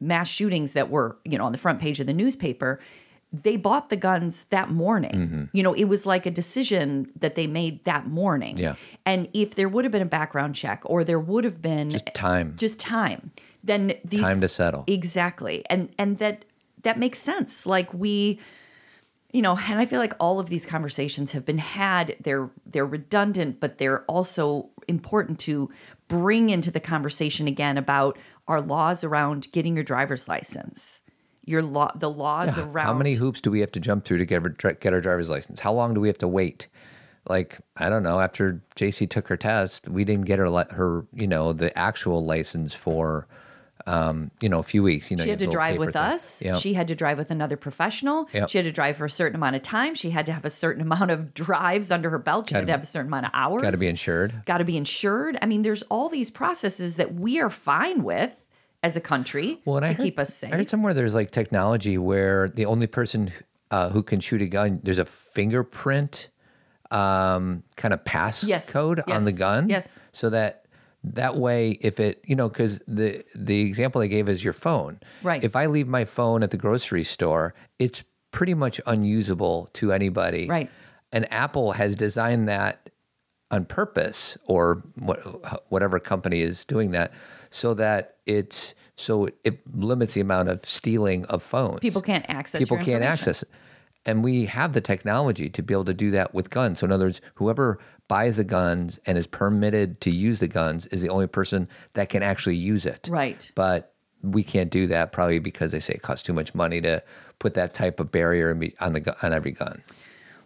mass 0.00 0.28
shootings 0.28 0.72
that 0.74 0.90
were, 0.90 1.16
you 1.24 1.38
know, 1.38 1.44
on 1.44 1.52
the 1.52 1.58
front 1.58 1.80
page 1.80 1.98
of 2.00 2.06
the 2.06 2.12
newspaper, 2.12 2.78
they 3.32 3.56
bought 3.56 3.88
the 3.88 3.96
guns 3.96 4.44
that 4.50 4.70
morning. 4.70 5.12
Mm-hmm. 5.12 5.44
You 5.52 5.62
know, 5.62 5.72
it 5.72 5.84
was 5.84 6.04
like 6.04 6.26
a 6.26 6.30
decision 6.30 7.10
that 7.18 7.34
they 7.34 7.46
made 7.46 7.84
that 7.84 8.06
morning. 8.06 8.58
Yeah. 8.58 8.74
And 9.06 9.28
if 9.32 9.54
there 9.54 9.68
would 9.68 9.84
have 9.84 9.92
been 9.92 10.02
a 10.02 10.06
background 10.06 10.54
check 10.54 10.82
or 10.84 11.02
there 11.02 11.20
would 11.20 11.44
have 11.44 11.62
been 11.62 11.88
Just 11.88 12.06
time. 12.14 12.54
just 12.56 12.78
time, 12.78 13.32
then 13.62 13.94
these 14.04 14.20
Time 14.20 14.40
to 14.40 14.48
settle. 14.48 14.84
Exactly. 14.86 15.64
And 15.70 15.90
and 15.98 16.18
that 16.18 16.44
that 16.82 16.98
makes 16.98 17.18
sense. 17.18 17.66
Like 17.66 17.92
we 17.92 18.40
you 19.32 19.40
know, 19.40 19.56
and 19.56 19.80
I 19.80 19.86
feel 19.86 19.98
like 19.98 20.12
all 20.20 20.38
of 20.38 20.50
these 20.50 20.66
conversations 20.66 21.32
have 21.32 21.44
been 21.44 21.58
had. 21.58 22.16
They're 22.20 22.50
they're 22.66 22.86
redundant, 22.86 23.60
but 23.60 23.78
they're 23.78 24.02
also 24.04 24.68
important 24.88 25.38
to 25.40 25.70
bring 26.08 26.50
into 26.50 26.70
the 26.70 26.80
conversation 26.80 27.46
again 27.46 27.78
about 27.78 28.18
our 28.46 28.60
laws 28.60 29.02
around 29.02 29.50
getting 29.52 29.74
your 29.74 29.84
driver's 29.84 30.28
license. 30.28 31.00
Your 31.44 31.62
law, 31.62 31.90
the 31.96 32.10
laws 32.10 32.56
around 32.58 32.86
How 32.86 32.94
many 32.94 33.14
hoops 33.14 33.40
do 33.40 33.50
we 33.50 33.60
have 33.60 33.72
to 33.72 33.80
jump 33.80 34.04
through 34.04 34.18
to 34.18 34.26
get, 34.26 34.44
our- 34.44 34.74
get 34.74 34.92
our 34.92 35.00
driver's 35.00 35.28
license? 35.28 35.58
How 35.58 35.72
long 35.72 35.92
do 35.92 36.00
we 36.00 36.06
have 36.08 36.18
to 36.18 36.28
wait? 36.28 36.68
Like 37.26 37.58
I 37.76 37.88
don't 37.88 38.02
know. 38.02 38.20
After 38.20 38.62
JC 38.76 39.08
took 39.08 39.28
her 39.28 39.36
test, 39.36 39.88
we 39.88 40.04
didn't 40.04 40.26
get 40.26 40.38
her 40.38 40.66
her 40.70 41.06
you 41.14 41.26
know 41.26 41.52
the 41.52 41.76
actual 41.78 42.24
license 42.24 42.74
for 42.74 43.26
um, 43.86 44.30
you 44.40 44.48
know 44.48 44.58
a 44.58 44.62
few 44.62 44.82
weeks. 44.82 45.10
You 45.10 45.16
know, 45.16 45.24
She 45.24 45.30
had 45.30 45.38
to 45.40 45.46
drive 45.46 45.78
with 45.78 45.92
thing. 45.94 46.02
us. 46.02 46.42
Yep. 46.42 46.58
She 46.58 46.74
had 46.74 46.88
to 46.88 46.94
drive 46.94 47.18
with 47.18 47.30
another 47.30 47.56
professional. 47.56 48.28
Yep. 48.32 48.48
She 48.48 48.58
had 48.58 48.64
to 48.64 48.72
drive 48.72 48.96
for 48.96 49.04
a 49.04 49.10
certain 49.10 49.36
amount 49.36 49.56
of 49.56 49.62
time. 49.62 49.94
She 49.94 50.10
had 50.10 50.26
to 50.26 50.32
have 50.32 50.44
a 50.44 50.50
certain 50.50 50.82
amount 50.88 51.10
of 51.10 51.34
drives 51.34 51.90
under 51.90 52.10
her 52.10 52.18
belt. 52.18 52.48
She 52.48 52.54
had 52.54 52.62
Gotta 52.62 52.66
to 52.66 52.72
have 52.72 52.82
a 52.82 52.86
certain 52.86 53.08
amount 53.08 53.26
of 53.26 53.32
hours. 53.34 53.62
Got 53.62 53.72
to 53.72 53.78
be 53.78 53.88
insured. 53.88 54.32
Got 54.46 54.58
to 54.58 54.64
be 54.64 54.76
insured. 54.76 55.38
I 55.42 55.46
mean, 55.46 55.62
there's 55.62 55.82
all 55.84 56.08
these 56.08 56.30
processes 56.30 56.96
that 56.96 57.14
we 57.14 57.40
are 57.40 57.50
fine 57.50 58.02
with 58.04 58.32
as 58.84 58.96
a 58.96 59.00
country 59.00 59.60
Well, 59.64 59.80
to 59.80 59.84
I 59.86 59.88
heard, 59.94 59.98
keep 60.02 60.18
us 60.18 60.34
safe. 60.34 60.52
I 60.52 60.56
heard 60.56 60.68
somewhere 60.68 60.92
there's 60.94 61.14
like 61.14 61.30
technology 61.30 61.98
where 61.98 62.48
the 62.48 62.66
only 62.66 62.86
person 62.88 63.30
uh, 63.70 63.88
who 63.90 64.02
can 64.02 64.20
shoot 64.20 64.42
a 64.42 64.46
gun, 64.46 64.80
there's 64.82 64.98
a 64.98 65.04
fingerprint 65.04 66.28
um, 66.90 67.62
kind 67.76 67.94
of 67.94 68.04
pass 68.04 68.44
Yes, 68.44 68.70
code 68.70 69.00
on 69.08 69.24
the 69.24 69.32
gun. 69.32 69.68
yes. 69.68 70.00
So 70.12 70.30
that 70.30 70.61
That 71.04 71.36
way, 71.36 71.78
if 71.80 71.98
it, 71.98 72.22
you 72.24 72.36
know, 72.36 72.48
because 72.48 72.80
the 72.86 73.24
the 73.34 73.60
example 73.60 74.00
they 74.00 74.08
gave 74.08 74.28
is 74.28 74.44
your 74.44 74.52
phone. 74.52 75.00
Right. 75.22 75.42
If 75.42 75.56
I 75.56 75.66
leave 75.66 75.88
my 75.88 76.04
phone 76.04 76.42
at 76.42 76.50
the 76.50 76.56
grocery 76.56 77.04
store, 77.04 77.54
it's 77.78 78.04
pretty 78.30 78.54
much 78.54 78.80
unusable 78.86 79.68
to 79.74 79.92
anybody. 79.92 80.46
Right. 80.48 80.70
And 81.12 81.30
Apple 81.32 81.72
has 81.72 81.94
designed 81.94 82.48
that 82.48 82.90
on 83.50 83.66
purpose, 83.66 84.38
or 84.46 84.82
what, 84.98 85.18
whatever 85.70 86.00
company 86.00 86.40
is 86.40 86.64
doing 86.64 86.92
that, 86.92 87.12
so 87.50 87.74
that 87.74 88.16
it's 88.24 88.74
so 88.96 89.28
it 89.44 89.60
limits 89.76 90.14
the 90.14 90.20
amount 90.20 90.48
of 90.48 90.66
stealing 90.66 91.26
of 91.26 91.42
phones. 91.42 91.80
People 91.80 92.00
can't 92.00 92.24
access 92.28 92.60
People 92.60 92.78
can't 92.78 93.04
access 93.04 93.42
it. 93.42 93.50
And 94.04 94.24
we 94.24 94.46
have 94.46 94.72
the 94.72 94.80
technology 94.80 95.48
to 95.50 95.62
be 95.62 95.74
able 95.74 95.84
to 95.84 95.94
do 95.94 96.10
that 96.10 96.34
with 96.34 96.50
guns. 96.50 96.80
So 96.80 96.86
in 96.86 96.92
other 96.92 97.04
words, 97.04 97.20
whoever 97.34 97.78
buys 98.12 98.36
the 98.36 98.44
guns 98.44 99.00
and 99.06 99.16
is 99.16 99.26
permitted 99.26 99.98
to 100.02 100.10
use 100.10 100.38
the 100.38 100.46
guns 100.46 100.84
is 100.88 101.00
the 101.00 101.08
only 101.08 101.26
person 101.26 101.66
that 101.94 102.10
can 102.10 102.22
actually 102.22 102.54
use 102.54 102.84
it. 102.84 103.08
Right. 103.10 103.50
But 103.54 103.94
we 104.22 104.42
can't 104.42 104.70
do 104.70 104.86
that 104.88 105.12
probably 105.12 105.38
because 105.38 105.72
they 105.72 105.80
say 105.80 105.94
it 105.94 106.02
costs 106.02 106.22
too 106.22 106.34
much 106.34 106.54
money 106.54 106.82
to 106.82 107.02
put 107.38 107.54
that 107.54 107.72
type 107.72 108.00
of 108.00 108.12
barrier 108.12 108.50
on 108.80 108.92
the 108.92 109.16
on 109.22 109.32
every 109.32 109.52
gun. 109.52 109.82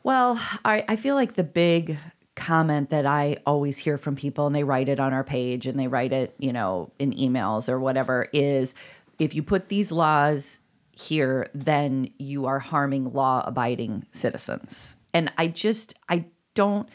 Well, 0.04 0.40
I, 0.64 0.84
I 0.88 0.94
feel 0.94 1.16
like 1.16 1.34
the 1.34 1.42
big 1.42 1.98
comment 2.36 2.90
that 2.90 3.04
I 3.04 3.38
always 3.44 3.78
hear 3.78 3.98
from 3.98 4.14
people, 4.14 4.46
and 4.46 4.54
they 4.54 4.62
write 4.62 4.88
it 4.88 5.00
on 5.00 5.12
our 5.12 5.24
page 5.24 5.66
and 5.66 5.76
they 5.76 5.88
write 5.88 6.12
it, 6.12 6.36
you 6.38 6.52
know, 6.52 6.92
in 7.00 7.14
emails 7.14 7.68
or 7.68 7.80
whatever, 7.80 8.28
is 8.32 8.76
if 9.18 9.34
you 9.34 9.42
put 9.42 9.70
these 9.70 9.90
laws 9.90 10.60
here, 10.92 11.50
then 11.52 12.10
you 12.16 12.46
are 12.46 12.60
harming 12.60 13.12
law 13.12 13.42
abiding 13.44 14.06
citizens. 14.12 14.94
And 15.12 15.32
I 15.36 15.48
just, 15.48 15.94
I 16.08 16.26
don't, 16.54 16.88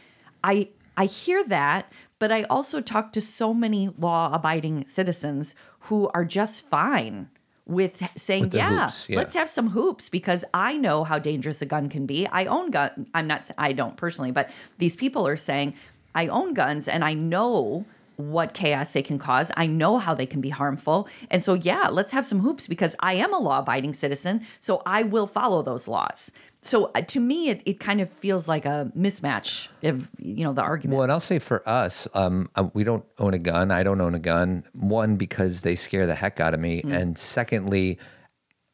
I, 0.44 0.70
I 0.98 1.06
hear 1.06 1.44
that, 1.46 1.92
but 2.20 2.32
I 2.32 2.44
also 2.44 2.82
talk 2.82 3.14
to 3.14 3.22
so 3.22 3.54
many 3.54 3.90
law 3.98 4.32
abiding 4.34 4.88
citizens 4.88 5.56
who 5.82 6.10
are 6.14 6.26
just 6.26 6.68
fine 6.70 7.30
with 7.66 8.04
saying, 8.16 8.44
With 8.44 8.54
yeah, 8.54 8.84
hoops, 8.84 9.10
yeah. 9.10 9.18
let's 9.18 9.34
have 9.34 9.50
some 9.50 9.70
hoops 9.70 10.10
because 10.10 10.44
I 10.54 10.78
know 10.78 11.04
how 11.04 11.20
dangerous 11.20 11.62
a 11.62 11.66
gun 11.66 11.90
can 11.90 12.06
be. 12.06 12.28
I 12.28 12.46
own 12.46 12.72
gun. 12.72 13.08
I'm 13.14 13.28
not. 13.28 13.50
I 13.58 13.74
don't 13.74 13.96
personally, 13.98 14.32
but 14.32 14.50
these 14.78 14.96
people 14.96 15.26
are 15.28 15.38
saying 15.38 15.76
I 16.14 16.28
own 16.28 16.54
guns 16.54 16.88
and 16.88 17.04
I 17.04 17.14
know 17.14 17.86
what 18.18 18.54
chaos 18.54 18.94
they 18.94 19.02
can 19.02 19.18
cause. 19.18 19.52
I 19.58 19.68
know 19.68 19.98
how 19.98 20.14
they 20.14 20.26
can 20.26 20.42
be 20.42 20.50
harmful. 20.50 21.08
And 21.30 21.44
so, 21.44 21.54
yeah, 21.54 21.88
let's 21.90 22.12
have 22.12 22.26
some 22.26 22.40
hoops 22.40 22.68
because 22.68 22.96
I 23.00 23.14
am 23.14 23.34
a 23.34 23.40
law 23.40 23.60
abiding 23.60 23.94
citizen. 23.94 24.46
So 24.60 24.82
I 24.86 25.04
will 25.04 25.28
follow 25.28 25.62
those 25.62 25.88
laws. 25.88 26.32
So 26.62 26.92
uh, 26.94 27.02
to 27.02 27.20
me, 27.20 27.50
it, 27.50 27.62
it 27.66 27.80
kind 27.80 28.02
of 28.02 28.10
feels 28.10 28.48
like 28.48 28.66
a 28.66 28.92
mismatch 28.96 29.68
of, 29.84 30.10
you 30.20 30.44
know, 30.44 30.54
the 30.54 30.62
argument. 30.62 30.98
Well, 30.98 31.04
and 31.04 31.12
I'll 31.12 31.20
say 31.20 31.40
for 31.40 31.68
us, 31.68 32.08
um, 32.14 32.50
uh, 32.56 32.70
we 32.74 32.84
don't 32.84 33.06
own 33.18 33.34
a 33.34 33.40
gun. 33.40 33.72
I 33.72 33.82
don't 33.82 34.00
own 34.00 34.14
a 34.14 34.20
gun. 34.20 34.64
One, 34.74 35.16
because 35.16 35.62
they 35.62 35.76
scare 35.76 36.06
the 36.06 36.16
heck 36.16 36.40
out 36.40 36.54
of 36.54 36.60
me. 36.60 36.84
Mm. 36.84 37.02
And 37.02 37.18
secondly, 37.18 37.98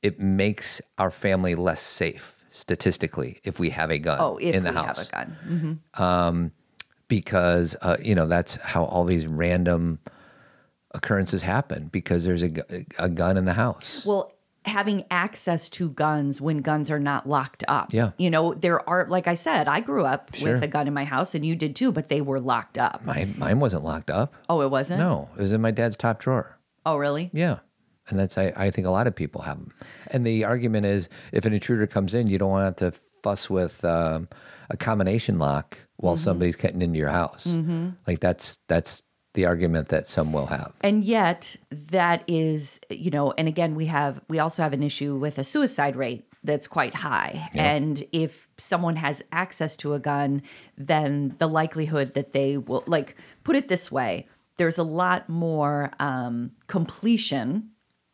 it 0.02 0.20
makes 0.20 0.82
our 0.98 1.12
family 1.12 1.56
less 1.56 1.82
safe 1.82 2.44
statistically 2.50 3.40
if 3.44 3.60
we 3.60 3.70
have 3.70 3.92
a 3.92 4.00
gun 4.00 4.18
oh, 4.20 4.38
if 4.38 4.54
in 4.54 4.64
the 4.64 4.72
we 4.72 4.76
house. 4.76 4.98
have 4.98 5.08
a 5.08 5.12
gun. 5.12 5.38
Because 7.08 7.76
uh, 7.82 7.98
you 8.04 8.16
know 8.16 8.28
that's 8.28 8.56
how 8.56 8.86
all 8.86 9.04
these 9.06 9.28
random 9.28 10.00
occurrences 10.92 11.42
happen 11.42 11.90
because 11.92 12.24
there's 12.24 12.44
a, 12.44 12.52
a 12.98 13.10
gun 13.10 13.38
in 13.38 13.46
the 13.46 13.54
house. 13.54 14.06
Well, 14.06 14.32
having 14.66 15.06
access 15.12 15.70
to 15.70 15.90
guns 15.90 16.42
when 16.42 16.58
guns 16.58 16.90
are 16.92 17.00
not 17.00 17.28
locked 17.28 17.64
up. 17.68 17.94
Yeah. 17.94 18.12
You 18.18 18.30
know, 18.30 18.54
there 18.54 18.88
are, 18.90 19.06
like 19.08 19.28
I 19.28 19.36
said, 19.36 19.68
I 19.68 19.80
grew 19.80 20.04
up 20.06 20.34
Sure. 20.34 20.54
with 20.54 20.64
a 20.64 20.68
gun 20.68 20.88
in 20.88 20.94
my 20.94 21.06
house 21.06 21.36
and 21.36 21.46
you 21.46 21.56
did 21.56 21.76
too, 21.76 21.92
but 21.92 22.10
they 22.10 22.20
were 22.20 22.40
locked 22.40 22.78
up. 22.78 23.06
Mine, 23.06 23.36
mine 23.38 23.60
wasn't 23.60 23.84
locked 23.86 24.10
up. 24.10 24.34
Oh, 24.50 24.62
it 24.62 24.70
wasn't? 24.70 25.00
No, 25.00 25.30
it 25.38 25.42
was 25.42 25.54
in 25.54 25.62
my 25.62 25.72
dad's 25.72 25.96
top 25.96 26.20
drawer. 26.20 26.58
Oh, 26.86 26.98
really? 26.98 27.30
Yeah. 27.34 27.60
And 28.10 28.20
that's, 28.20 28.38
I, 28.38 28.52
I 28.58 28.72
think 28.72 28.88
a 28.88 28.92
lot 28.92 29.08
of 29.08 29.16
people 29.16 29.42
have 29.42 29.58
them. 29.58 29.74
And 30.08 30.26
the 30.26 30.44
argument 30.44 30.86
is 30.86 31.08
if 31.32 31.46
an 31.46 31.54
intruder 31.54 31.88
comes 31.88 32.14
in, 32.14 32.28
you 32.28 32.38
don't 32.38 32.50
want 32.52 32.78
to 32.78 32.86
have 32.86 32.94
to 32.94 33.00
fuss 33.24 33.50
with 33.50 33.84
um, 33.86 34.28
a 34.70 34.78
combination 34.78 35.40
lock 35.40 35.78
while 35.98 36.16
Mm-hmm. 36.16 36.24
somebody's 36.24 36.56
getting 36.56 36.82
into 36.82 36.98
your 36.98 37.10
house. 37.10 37.48
Like 38.08 38.20
that's, 38.20 38.58
that's 38.68 39.02
the 39.34 39.46
argument 39.46 39.90
that 39.90 40.08
some 40.08 40.34
will 40.34 40.48
have. 40.48 40.74
And 40.82 41.04
yet, 41.04 41.56
that 41.70 42.24
is, 42.28 42.80
you 42.90 43.12
know, 43.12 43.34
and 43.38 43.48
again, 43.48 43.76
we 43.76 43.86
have, 43.86 44.20
we 44.28 44.40
also 44.40 44.64
have 44.64 44.74
an 44.74 44.82
issue 44.84 45.16
with 45.16 45.38
a 45.38 45.44
suicide 45.44 45.96
rate 45.96 46.26
that's 46.44 46.68
quite 46.68 46.96
high. 46.96 47.50
And 47.54 48.04
if 48.12 48.48
someone 48.58 48.96
has 48.96 49.22
access 49.32 49.76
to 49.78 49.94
a 49.94 50.00
gun, 50.00 50.42
then 50.78 51.36
the 51.40 51.48
likelihood 51.48 52.14
that 52.14 52.34
they 52.34 52.58
will, 52.58 52.84
like, 52.88 53.16
put 53.44 53.56
it 53.56 53.68
this 53.68 53.92
way, 53.92 54.28
there's 54.58 54.78
a 54.78 54.84
lot 54.84 55.30
more 55.30 55.92
um, 56.00 56.52
completion 56.68 57.70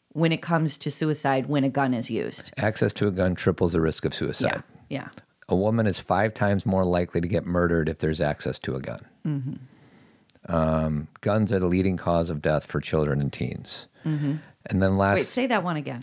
when 0.09 0.31
it 0.31 0.41
comes 0.41 0.77
to 0.79 0.91
suicide 0.91 1.47
when 1.47 1.63
a 1.63 1.69
gun 1.69 1.93
is 1.93 2.09
used. 2.09 2.53
Access 2.57 2.91
to 2.93 3.07
a 3.07 3.11
gun 3.11 3.33
triples 3.35 3.71
the 3.71 3.81
risk 3.81 4.03
of 4.03 4.13
suicide. 4.13 4.63
Yeah. 4.89 5.01
Yeah. 5.01 5.07
A 5.49 5.55
woman 5.55 5.87
is 5.87 5.99
five 5.99 6.33
times 6.33 6.65
more 6.65 6.85
likely 6.85 7.21
to 7.21 7.27
get 7.27 7.45
murdered 7.45 7.89
if 7.89 7.99
there's 7.99 8.21
access 8.21 8.59
to 8.59 8.75
a 8.75 8.79
gun. 8.79 8.99
Mm-hmm. 9.25 10.53
Um, 10.53 11.07
guns 11.21 11.51
are 11.53 11.59
the 11.59 11.67
leading 11.67 11.97
cause 11.97 12.29
of 12.29 12.41
death 12.41 12.65
for 12.65 12.81
children 12.81 13.21
and 13.21 13.31
teens. 13.31 13.87
Mm-hmm. 14.05 14.35
And 14.65 14.81
then 14.81 14.97
last, 14.97 15.17
Wait, 15.17 15.25
say 15.27 15.47
that 15.47 15.63
one 15.63 15.77
again. 15.77 16.01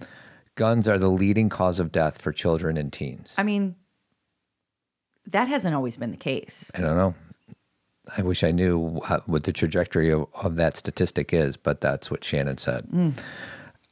guns 0.54 0.88
are 0.88 0.98
the 0.98 1.08
leading 1.08 1.48
cause 1.48 1.80
of 1.80 1.92
death 1.92 2.20
for 2.20 2.32
children 2.32 2.76
and 2.76 2.92
teens. 2.92 3.34
I 3.38 3.42
mean, 3.42 3.76
that 5.26 5.48
hasn't 5.48 5.74
always 5.74 5.96
been 5.96 6.10
the 6.10 6.16
case. 6.16 6.70
I 6.74 6.80
don't 6.80 6.96
know. 6.96 7.14
I 8.16 8.22
wish 8.22 8.42
I 8.42 8.50
knew 8.50 9.00
how, 9.04 9.20
what 9.26 9.44
the 9.44 9.52
trajectory 9.52 10.10
of, 10.10 10.26
of 10.42 10.56
that 10.56 10.76
statistic 10.76 11.32
is, 11.32 11.56
but 11.56 11.80
that's 11.80 12.10
what 12.10 12.24
Shannon 12.24 12.58
said. 12.58 12.86
Mm. 12.92 13.16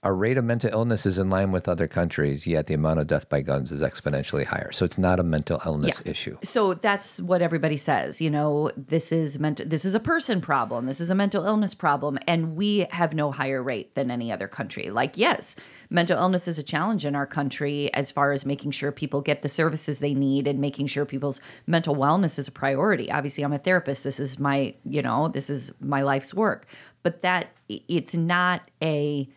Our 0.04 0.14
rate 0.14 0.38
of 0.38 0.44
mental 0.44 0.70
illness 0.70 1.06
is 1.06 1.18
in 1.18 1.28
line 1.28 1.50
with 1.50 1.68
other 1.68 1.88
countries, 1.88 2.46
yet 2.46 2.68
the 2.68 2.74
amount 2.74 3.00
of 3.00 3.08
death 3.08 3.28
by 3.28 3.40
guns 3.40 3.72
is 3.72 3.82
exponentially 3.82 4.44
higher. 4.44 4.70
So 4.70 4.84
it's 4.84 4.96
not 4.96 5.18
a 5.18 5.24
mental 5.24 5.60
illness 5.66 6.00
Yeah. 6.04 6.12
issue. 6.12 6.38
So 6.44 6.74
that's 6.74 7.18
what 7.18 7.42
everybody 7.42 7.76
says. 7.76 8.20
You 8.20 8.30
know, 8.30 8.70
this 8.76 9.10
is 9.10 9.40
mental. 9.40 9.66
This 9.66 9.84
is 9.84 9.96
a 9.96 10.00
person 10.00 10.40
problem. 10.40 10.86
This 10.86 11.00
is 11.00 11.10
a 11.10 11.16
mental 11.16 11.44
illness 11.44 11.74
problem, 11.74 12.16
and 12.28 12.54
we 12.54 12.86
have 12.90 13.12
no 13.12 13.32
higher 13.32 13.60
rate 13.60 13.96
than 13.96 14.08
any 14.08 14.30
other 14.30 14.46
country. 14.46 14.88
Like, 14.88 15.18
yes, 15.18 15.56
mental 15.90 16.16
illness 16.16 16.46
is 16.46 16.60
a 16.60 16.62
challenge 16.62 17.04
in 17.04 17.16
our 17.16 17.26
country 17.26 17.92
as 17.92 18.12
far 18.12 18.30
as 18.30 18.46
making 18.46 18.70
sure 18.70 18.92
people 18.92 19.20
get 19.20 19.42
the 19.42 19.48
services 19.48 19.98
they 19.98 20.14
need 20.14 20.46
and 20.46 20.60
making 20.60 20.86
sure 20.86 21.06
people's 21.06 21.40
mental 21.66 21.96
wellness 21.96 22.38
is 22.38 22.46
a 22.46 22.52
priority. 22.52 23.10
Obviously, 23.10 23.42
I'm 23.42 23.52
a 23.52 23.58
therapist. 23.58 24.04
This 24.04 24.20
is 24.20 24.38
my, 24.38 24.76
you 24.84 25.02
know, 25.02 25.26
this 25.26 25.50
is 25.50 25.72
my 25.80 26.02
life's 26.02 26.32
work. 26.32 26.66
But 27.02 27.22
that 27.22 27.48
it's 27.68 28.14
not 28.14 28.62
a 28.80 29.28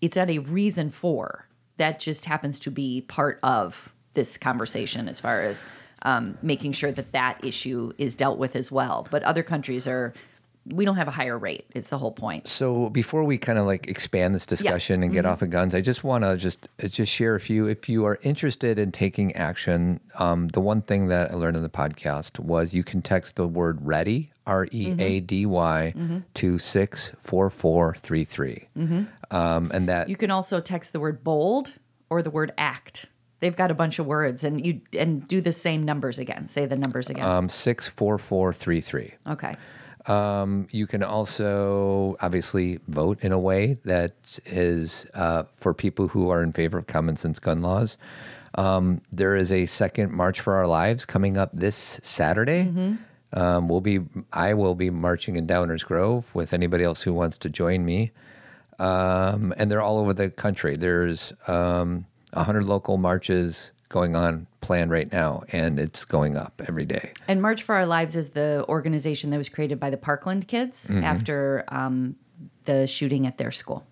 it's 0.00 0.16
not 0.16 0.30
a 0.30 0.38
reason 0.38 0.90
for. 0.90 1.46
That 1.76 2.00
just 2.00 2.24
happens 2.24 2.58
to 2.60 2.70
be 2.70 3.02
part 3.02 3.38
of 3.42 3.92
this 4.14 4.36
conversation 4.36 5.08
as 5.08 5.20
far 5.20 5.42
as 5.42 5.64
um, 6.02 6.38
making 6.42 6.72
sure 6.72 6.92
that 6.92 7.12
that 7.12 7.44
issue 7.44 7.92
is 7.98 8.16
dealt 8.16 8.38
with 8.38 8.56
as 8.56 8.70
well. 8.70 9.06
But 9.10 9.22
other 9.22 9.42
countries 9.42 9.86
are 9.86 10.12
we 10.72 10.84
don't 10.84 10.96
have 10.96 11.08
a 11.08 11.12
higher 11.12 11.38
rate 11.38 11.66
is 11.74 11.88
the 11.88 11.98
whole 11.98 12.12
point. 12.12 12.48
So 12.48 12.90
before 12.90 13.24
we 13.24 13.38
kind 13.38 13.58
of 13.58 13.66
like 13.66 13.88
expand 13.88 14.34
this 14.34 14.46
discussion 14.46 15.02
and 15.02 15.12
get 15.12 15.24
off 15.26 15.42
of 15.42 15.50
guns, 15.50 15.74
I 15.74 15.80
just 15.80 16.04
want 16.04 16.24
to 16.24 16.36
just 16.36 16.68
uh, 16.82 16.88
just 16.88 17.12
share 17.12 17.34
a 17.34 17.40
few. 17.40 17.66
If 17.66 17.88
you 17.88 18.04
are 18.04 18.18
interested 18.22 18.78
in 18.78 18.92
taking 18.92 19.34
action, 19.36 20.00
um, 20.18 20.48
the 20.48 20.60
one 20.60 20.82
thing 20.82 21.08
that 21.08 21.30
I 21.30 21.34
learned 21.34 21.56
in 21.56 21.62
the 21.62 21.68
podcast 21.68 22.38
was 22.38 22.74
you 22.74 22.84
can 22.84 23.02
text 23.02 23.36
the 23.36 23.46
word 23.46 23.78
"ready" 23.82 24.30
R 24.46 24.66
E 24.70 24.94
A 24.98 25.20
D 25.20 25.46
Y 25.46 25.94
to 26.34 26.58
six 26.58 27.12
four 27.18 27.50
four 27.50 27.94
three 27.94 28.24
three, 28.24 28.68
um, 29.30 29.70
and 29.72 29.88
that 29.88 30.08
you 30.08 30.16
can 30.16 30.30
also 30.30 30.60
text 30.60 30.92
the 30.92 31.00
word 31.00 31.22
bold 31.24 31.72
or 32.10 32.22
the 32.22 32.30
word 32.30 32.52
act. 32.58 33.06
They've 33.40 33.54
got 33.54 33.70
a 33.70 33.74
bunch 33.74 34.00
of 34.00 34.06
words 34.06 34.42
and 34.42 34.64
you 34.66 34.80
and 34.98 35.26
do 35.28 35.40
the 35.40 35.52
same 35.52 35.84
numbers 35.84 36.18
again. 36.18 36.48
Say 36.48 36.66
the 36.66 36.76
numbers 36.76 37.08
again. 37.08 37.24
Um, 37.24 37.48
six 37.48 37.86
four 37.86 38.18
four 38.18 38.52
three 38.52 38.80
three. 38.80 39.14
okay 39.26 39.54
Um, 40.08 40.66
you 40.70 40.86
can 40.86 41.02
also 41.02 42.16
obviously 42.20 42.80
vote 42.88 43.22
in 43.22 43.30
a 43.30 43.38
way 43.38 43.78
that 43.84 44.38
is 44.46 45.06
uh, 45.14 45.44
for 45.56 45.74
people 45.74 46.08
who 46.08 46.30
are 46.30 46.42
in 46.42 46.52
favor 46.52 46.78
of 46.78 46.86
common 46.86 47.16
sense 47.16 47.38
gun 47.38 47.60
laws. 47.60 47.98
Um, 48.54 49.02
there 49.12 49.36
is 49.36 49.52
a 49.52 49.66
second 49.66 50.10
March 50.10 50.40
for 50.40 50.54
Our 50.56 50.66
Lives 50.66 51.04
coming 51.04 51.36
up 51.36 51.50
this 51.52 52.00
Saturday. 52.02 52.62
Um, 53.34 53.68
we'll 53.68 53.82
be, 53.82 54.00
I 54.32 54.54
will 54.54 54.74
be 54.74 54.88
marching 54.88 55.36
in 55.36 55.46
Downers 55.46 55.84
Grove 55.84 56.34
with 56.34 56.54
anybody 56.54 56.82
else 56.82 57.02
who 57.02 57.12
wants 57.12 57.36
to 57.38 57.50
join 57.50 57.84
me. 57.84 58.10
Um, 58.78 59.52
and 59.58 59.70
they're 59.70 59.82
all 59.82 59.98
over 59.98 60.14
the 60.14 60.30
country. 60.30 60.76
There's 60.76 61.34
um, 61.46 62.06
100 62.32 62.64
local 62.64 62.96
marches 62.96 63.72
going 63.88 64.14
on 64.16 64.46
plan 64.60 64.90
right 64.90 65.10
now, 65.12 65.42
and 65.50 65.78
it's 65.78 66.04
going 66.04 66.36
up 66.36 66.60
every 66.68 66.84
day. 66.84 67.12
And 67.26 67.40
March 67.40 67.62
for 67.62 67.74
Our 67.74 67.86
Lives 67.86 68.16
is 68.16 68.30
the 68.30 68.64
organization 68.68 69.30
that 69.30 69.38
was 69.38 69.48
created 69.48 69.80
by 69.80 69.90
the 69.90 69.96
Parkland 69.96 70.46
kids 70.48 70.88
Mm-hmm. 70.88 71.04
after 71.04 71.64
um, 71.68 72.16
the 72.66 72.86
shooting 72.86 73.26
at 73.26 73.38
their 73.38 73.50
school. 73.50 73.86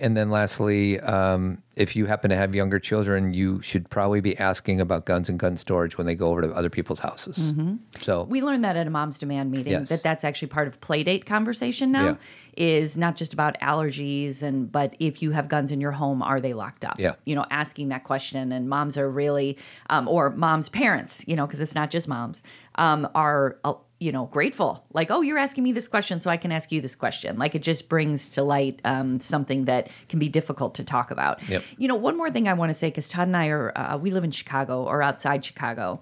And 0.00 0.16
then 0.16 0.30
lastly, 0.30 1.00
um, 1.00 1.62
if 1.76 1.94
you 1.96 2.06
happen 2.06 2.30
to 2.30 2.36
have 2.36 2.54
younger 2.54 2.78
children, 2.78 3.34
you 3.34 3.60
should 3.62 3.88
probably 3.90 4.20
be 4.20 4.36
asking 4.38 4.80
about 4.80 5.04
guns 5.06 5.28
and 5.28 5.38
gun 5.38 5.56
storage 5.56 5.98
when 5.98 6.06
they 6.06 6.14
go 6.14 6.28
over 6.30 6.42
to 6.42 6.50
other 6.52 6.70
people's 6.70 7.00
houses. 7.00 7.52
So 8.00 8.24
We 8.24 8.42
learned 8.42 8.64
that 8.64 8.76
at 8.76 8.86
a 8.86 8.90
mom's 8.90 9.18
demand 9.18 9.50
meeting 9.50 9.72
Yes. 9.72 9.88
that 9.90 10.02
that's 10.02 10.24
actually 10.24 10.48
part 10.48 10.68
of 10.68 10.80
playdate 10.80 11.26
conversation 11.26 11.92
now 11.92 12.04
Yeah. 12.04 12.14
is 12.56 12.96
not 12.96 13.16
just 13.16 13.32
about 13.34 13.58
allergies 13.60 14.42
and 14.42 14.70
but 14.72 14.94
if 15.00 15.20
you 15.22 15.32
have 15.32 15.48
guns 15.48 15.70
in 15.70 15.80
your 15.80 15.92
home 15.92 16.22
are 16.22 16.40
they 16.40 16.54
locked 16.54 16.84
up 16.84 16.98
Yeah. 16.98 17.14
you 17.24 17.34
know 17.34 17.44
asking 17.50 17.88
that 17.88 18.04
question 18.04 18.52
and 18.52 18.68
moms 18.68 18.96
are 18.96 19.10
really 19.10 19.58
um, 19.90 20.08
or 20.08 20.30
moms 20.30 20.68
parents 20.70 21.22
you 21.26 21.36
know 21.36 21.46
because 21.46 21.60
it's 21.60 21.74
not 21.74 21.90
just 21.90 22.08
moms 22.08 22.42
um, 22.76 23.08
are 23.14 23.58
uh, 23.64 23.74
you 23.98 24.12
know 24.12 24.26
grateful 24.26 24.84
like 24.92 25.10
oh 25.10 25.22
you're 25.22 25.38
asking 25.38 25.64
me 25.64 25.72
this 25.72 25.88
question 25.88 26.20
so 26.20 26.28
I 26.28 26.36
can 26.36 26.52
ask 26.52 26.70
you 26.70 26.80
this 26.80 26.94
question 26.94 27.38
like 27.38 27.54
it 27.54 27.62
just 27.62 27.88
brings 27.88 28.28
to 28.30 28.42
light 28.42 28.80
um, 28.84 29.20
something 29.20 29.64
that 29.64 29.88
can 30.08 30.18
be 30.18 30.28
difficult 30.28 30.74
to 30.74 30.84
talk 30.84 31.10
about 31.10 31.42
Yep. 31.48 31.62
you 31.78 31.88
know 31.88 31.94
one 31.94 32.16
more 32.16 32.30
thing 32.30 32.46
I 32.46 32.52
want 32.52 32.70
to 32.70 32.74
say 32.74 32.88
because 32.88 33.08
Todd 33.08 33.28
and 33.28 33.36
I 33.36 33.48
are 33.48 33.76
uh, 33.76 33.96
we 33.96 34.10
live 34.10 34.24
in 34.24 34.30
Chicago 34.30 34.84
or 34.84 35.02
outside 35.02 35.44
Chicago 35.44 36.00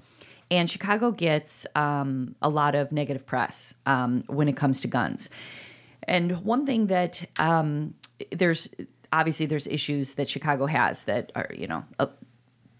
and 0.50 0.68
Chicago 0.68 1.10
gets 1.10 1.66
um, 1.74 2.34
a 2.42 2.48
lot 2.48 2.74
of 2.74 2.92
negative 2.92 3.26
press 3.26 3.74
um, 3.86 4.24
when 4.26 4.46
it 4.46 4.56
comes 4.56 4.80
to 4.82 4.88
guns. 4.88 5.30
And 6.06 6.44
one 6.44 6.66
thing 6.66 6.88
that 6.88 7.26
um, 7.38 7.94
there's 8.30 8.68
obviously 9.12 9.46
there's 9.46 9.66
issues 9.66 10.14
that 10.14 10.28
Chicago 10.28 10.66
has 10.66 11.04
that 11.04 11.32
are 11.34 11.48
you 11.54 11.66
know 11.66 11.84
uh, 11.98 12.06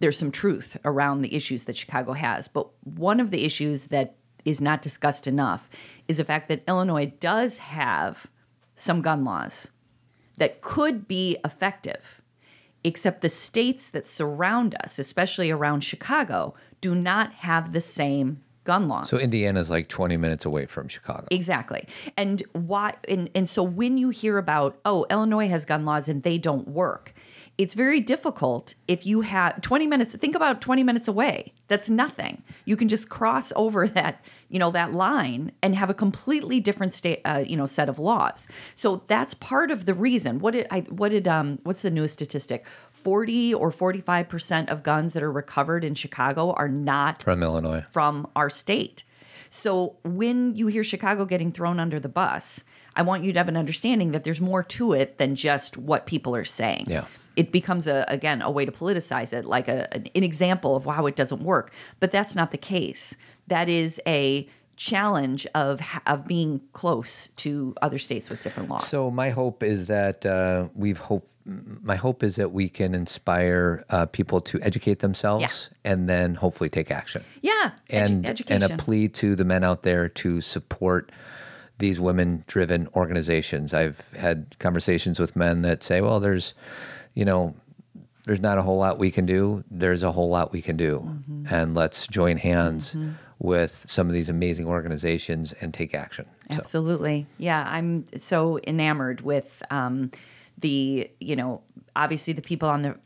there's 0.00 0.18
some 0.18 0.30
truth 0.30 0.76
around 0.84 1.22
the 1.22 1.34
issues 1.34 1.64
that 1.64 1.76
Chicago 1.76 2.12
has, 2.12 2.48
but 2.48 2.68
one 2.82 3.20
of 3.20 3.30
the 3.30 3.44
issues 3.44 3.86
that 3.86 4.16
is 4.44 4.60
not 4.60 4.82
discussed 4.82 5.26
enough 5.26 5.68
is 6.08 6.18
the 6.18 6.24
fact 6.24 6.48
that 6.48 6.62
Illinois 6.68 7.12
does 7.20 7.58
have 7.58 8.26
some 8.76 9.02
gun 9.02 9.24
laws 9.24 9.70
that 10.36 10.60
could 10.60 11.06
be 11.06 11.36
effective 11.44 12.20
except 12.84 13.22
the 13.22 13.28
states 13.28 13.88
that 13.88 14.06
surround 14.06 14.76
us, 14.84 14.98
especially 14.98 15.50
around 15.50 15.80
Chicago, 15.80 16.54
do 16.82 16.94
not 16.94 17.32
have 17.32 17.72
the 17.72 17.80
same 17.80 18.42
gun 18.64 18.88
laws. 18.88 19.10
so 19.10 19.18
Indiana's 19.18 19.70
like 19.70 19.88
20 19.88 20.16
minutes 20.16 20.44
away 20.44 20.66
from 20.66 20.88
Chicago. 20.88 21.26
Exactly. 21.30 21.86
And 22.16 22.42
why 22.52 22.94
and, 23.08 23.30
and 23.34 23.48
so 23.48 23.62
when 23.62 23.98
you 23.98 24.08
hear 24.08 24.38
about, 24.38 24.78
oh, 24.84 25.06
Illinois 25.10 25.48
has 25.48 25.64
gun 25.64 25.84
laws 25.84 26.08
and 26.08 26.22
they 26.22 26.38
don't 26.38 26.68
work, 26.68 27.14
it's 27.56 27.74
very 27.74 28.00
difficult 28.00 28.74
if 28.88 29.06
you 29.06 29.20
have 29.20 29.60
20 29.60 29.86
minutes 29.86 30.14
think 30.16 30.34
about 30.34 30.60
20 30.60 30.82
minutes 30.82 31.06
away. 31.08 31.52
That's 31.68 31.88
nothing. 31.88 32.42
You 32.64 32.76
can 32.76 32.88
just 32.88 33.08
cross 33.08 33.52
over 33.54 33.86
that, 33.98 34.24
you 34.48 34.58
know, 34.58 34.70
that 34.72 34.92
line 34.92 35.52
and 35.62 35.74
have 35.76 35.88
a 35.88 35.94
completely 35.94 36.58
different 36.60 36.94
state 36.94 37.20
uh, 37.24 37.44
you 37.46 37.56
know, 37.56 37.66
set 37.66 37.88
of 37.88 37.98
laws. 37.98 38.48
So 38.74 39.02
that's 39.06 39.34
part 39.34 39.70
of 39.70 39.86
the 39.86 39.94
reason. 39.94 40.40
What 40.40 40.52
did 40.54 40.66
I 40.70 40.80
what 40.80 41.10
did 41.10 41.28
um 41.28 41.58
what's 41.62 41.82
the 41.82 41.90
newest 41.90 42.14
statistic? 42.14 42.66
40 42.90 43.54
or 43.54 43.70
45% 43.70 44.70
of 44.70 44.82
guns 44.82 45.12
that 45.12 45.22
are 45.22 45.30
recovered 45.32 45.84
in 45.84 45.94
Chicago 45.94 46.52
are 46.52 46.68
not 46.68 47.22
From 47.22 47.42
Illinois. 47.42 47.84
from 47.90 48.26
our 48.34 48.50
state. 48.50 49.04
So 49.50 49.96
when 50.02 50.56
you 50.56 50.66
hear 50.66 50.82
Chicago 50.82 51.24
getting 51.24 51.52
thrown 51.52 51.78
under 51.78 52.00
the 52.00 52.08
bus, 52.08 52.64
I 52.96 53.02
want 53.02 53.22
you 53.22 53.32
to 53.32 53.38
have 53.38 53.48
an 53.48 53.56
understanding 53.56 54.10
that 54.12 54.24
there's 54.24 54.40
more 54.40 54.62
to 54.64 54.92
it 54.92 55.18
than 55.18 55.36
just 55.36 55.76
what 55.76 56.06
people 56.06 56.34
are 56.34 56.44
saying. 56.44 56.86
Yeah. 56.88 57.04
It 57.36 57.52
becomes 57.52 57.86
a 57.86 58.04
again 58.08 58.42
a 58.42 58.50
way 58.50 58.64
to 58.64 58.72
politicize 58.72 59.32
it, 59.32 59.44
like 59.44 59.68
a, 59.68 59.92
an, 59.94 60.06
an 60.14 60.22
example 60.22 60.76
of 60.76 60.84
how 60.84 61.06
it 61.06 61.16
doesn't 61.16 61.42
work. 61.42 61.72
But 62.00 62.10
that's 62.12 62.34
not 62.34 62.50
the 62.50 62.58
case. 62.58 63.16
That 63.48 63.68
is 63.68 64.00
a 64.06 64.48
challenge 64.76 65.46
of 65.54 65.80
of 66.06 66.26
being 66.26 66.60
close 66.72 67.28
to 67.36 67.74
other 67.80 67.98
states 67.98 68.28
with 68.30 68.42
different 68.42 68.68
laws. 68.68 68.86
So 68.88 69.10
my 69.10 69.30
hope 69.30 69.62
is 69.62 69.86
that 69.86 70.24
uh, 70.26 70.68
we've 70.74 70.98
hope. 70.98 71.26
My 71.82 71.96
hope 71.96 72.22
is 72.22 72.36
that 72.36 72.52
we 72.52 72.70
can 72.70 72.94
inspire 72.94 73.84
uh, 73.90 74.06
people 74.06 74.40
to 74.40 74.58
educate 74.62 75.00
themselves 75.00 75.68
and 75.84 76.08
then 76.08 76.36
hopefully 76.36 76.70
take 76.70 76.90
action. 76.90 77.22
yeah, 77.42 77.72
edu- 77.90 78.04
and 78.06 78.26
education. 78.26 78.62
and 78.62 78.72
a 78.72 78.82
plea 78.82 79.08
to 79.08 79.36
the 79.36 79.44
men 79.44 79.62
out 79.62 79.82
there 79.82 80.08
to 80.08 80.40
support 80.40 81.12
these 81.76 82.00
women-driven 82.00 82.88
organizations. 82.96 83.74
I've 83.74 84.10
had 84.12 84.58
conversations 84.58 85.20
with 85.20 85.36
men 85.36 85.60
that 85.62 85.82
say, 85.82 86.00
"Well, 86.00 86.18
there's, 86.18 86.54
you 87.14 87.24
know, 87.24 87.54
there's 88.24 88.40
not 88.40 88.58
a 88.58 88.62
whole 88.62 88.78
lot 88.78 88.98
we 88.98 89.10
can 89.10 89.26
do. 89.26 89.64
There's 89.70 90.02
a 90.02 90.12
whole 90.12 90.30
lot 90.30 90.52
we 90.52 90.62
can 90.62 90.76
do, 90.76 91.00
Mm-hmm. 91.04 91.54
and 91.54 91.74
let's 91.74 92.06
join 92.06 92.36
hands 92.38 92.96
with 93.38 93.84
some 93.88 94.06
of 94.06 94.14
these 94.14 94.28
amazing 94.28 94.66
organizations 94.66 95.52
and 95.60 95.74
take 95.74 95.94
action." 95.94 96.26
So, 96.50 96.56
Absolutely. 96.56 97.26
Yeah, 97.38 97.66
I'm 97.68 98.06
so 98.16 98.58
enamored 98.66 99.20
with 99.20 99.62
um, 99.70 100.10
the, 100.58 101.10
you 101.20 101.36
know, 101.36 101.60
obviously 101.96 102.32
the 102.32 102.42
people 102.42 102.68
on 102.68 102.82
the 102.82 102.96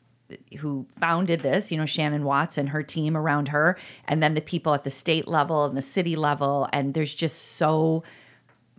who 0.59 0.87
founded 1.01 1.41
this, 1.41 1.73
you 1.73 1.79
know, 1.79 1.87
Shannon 1.87 2.23
Watts 2.23 2.59
and 2.59 2.69
her 2.69 2.83
team 2.83 3.17
around 3.17 3.49
her, 3.49 3.79
and 4.07 4.23
then 4.23 4.35
the 4.35 4.43
people 4.43 4.75
at 4.75 4.85
the 4.85 4.91
state 4.91 5.27
level 5.27 5.65
and 5.65 5.75
the 5.77 5.83
city 5.83 6.17
level, 6.17 6.69
and 6.73 6.93
there's 6.95 7.15
just 7.15 7.57
so 7.57 8.03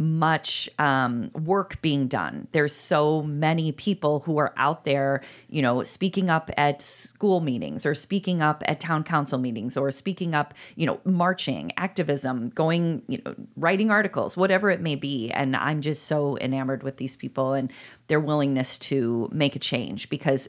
much 0.02 0.70
um, 0.80 1.30
work 1.34 1.82
being 1.82 2.08
done. 2.08 2.47
There's 2.54 2.74
so 2.74 3.22
many 3.22 3.74
people 3.74 4.22
who 4.22 4.38
are 4.38 4.54
out 4.56 4.86
there, 4.86 5.22
you 5.50 5.62
know, 5.62 5.84
speaking 5.84 6.30
up 6.30 6.50
at 6.56 6.82
school 6.82 7.41
meetings 7.41 7.86
or 7.86 7.93
speaking 7.93 8.41
up 8.41 8.64
at 8.66 8.80
town 8.80 9.04
council 9.04 9.38
meetings 9.38 9.76
or 9.76 9.91
speaking 9.91 10.34
up, 10.34 10.54
you 10.78 10.88
know, 10.88 11.02
marching, 11.04 11.74
activism, 11.76 12.50
going, 12.52 13.02
you 13.10 13.22
know, 13.26 13.36
writing 13.58 13.91
articles, 13.91 14.38
whatever 14.38 14.70
it 14.70 14.80
may 14.80 14.95
be. 14.95 15.30
And 15.32 15.54
I'm 15.54 15.82
just 15.82 16.04
so 16.04 16.38
enamored 16.38 16.82
with 16.82 16.95
these 16.95 17.18
people 17.18 17.52
and 17.52 17.70
their 18.08 18.22
willingness 18.22 18.78
to 18.80 19.28
make 19.34 19.58
a 19.58 19.60
change 19.60 20.10
because 20.10 20.47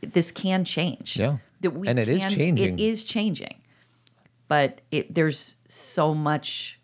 this 0.00 0.30
can 0.30 0.64
change. 0.64 1.16
Yeah. 1.16 1.38
That 1.60 1.72
we 1.72 1.88
And 1.88 1.98
it 1.98 2.08
is 2.08 2.22
can- 2.22 2.30
changing. 2.30 2.78
It 2.78 2.82
is 2.82 3.02
changing. 3.02 3.56
But 4.46 4.80
it, 4.92 5.12
there's 5.12 5.56
so 5.66 6.14
much 6.14 6.78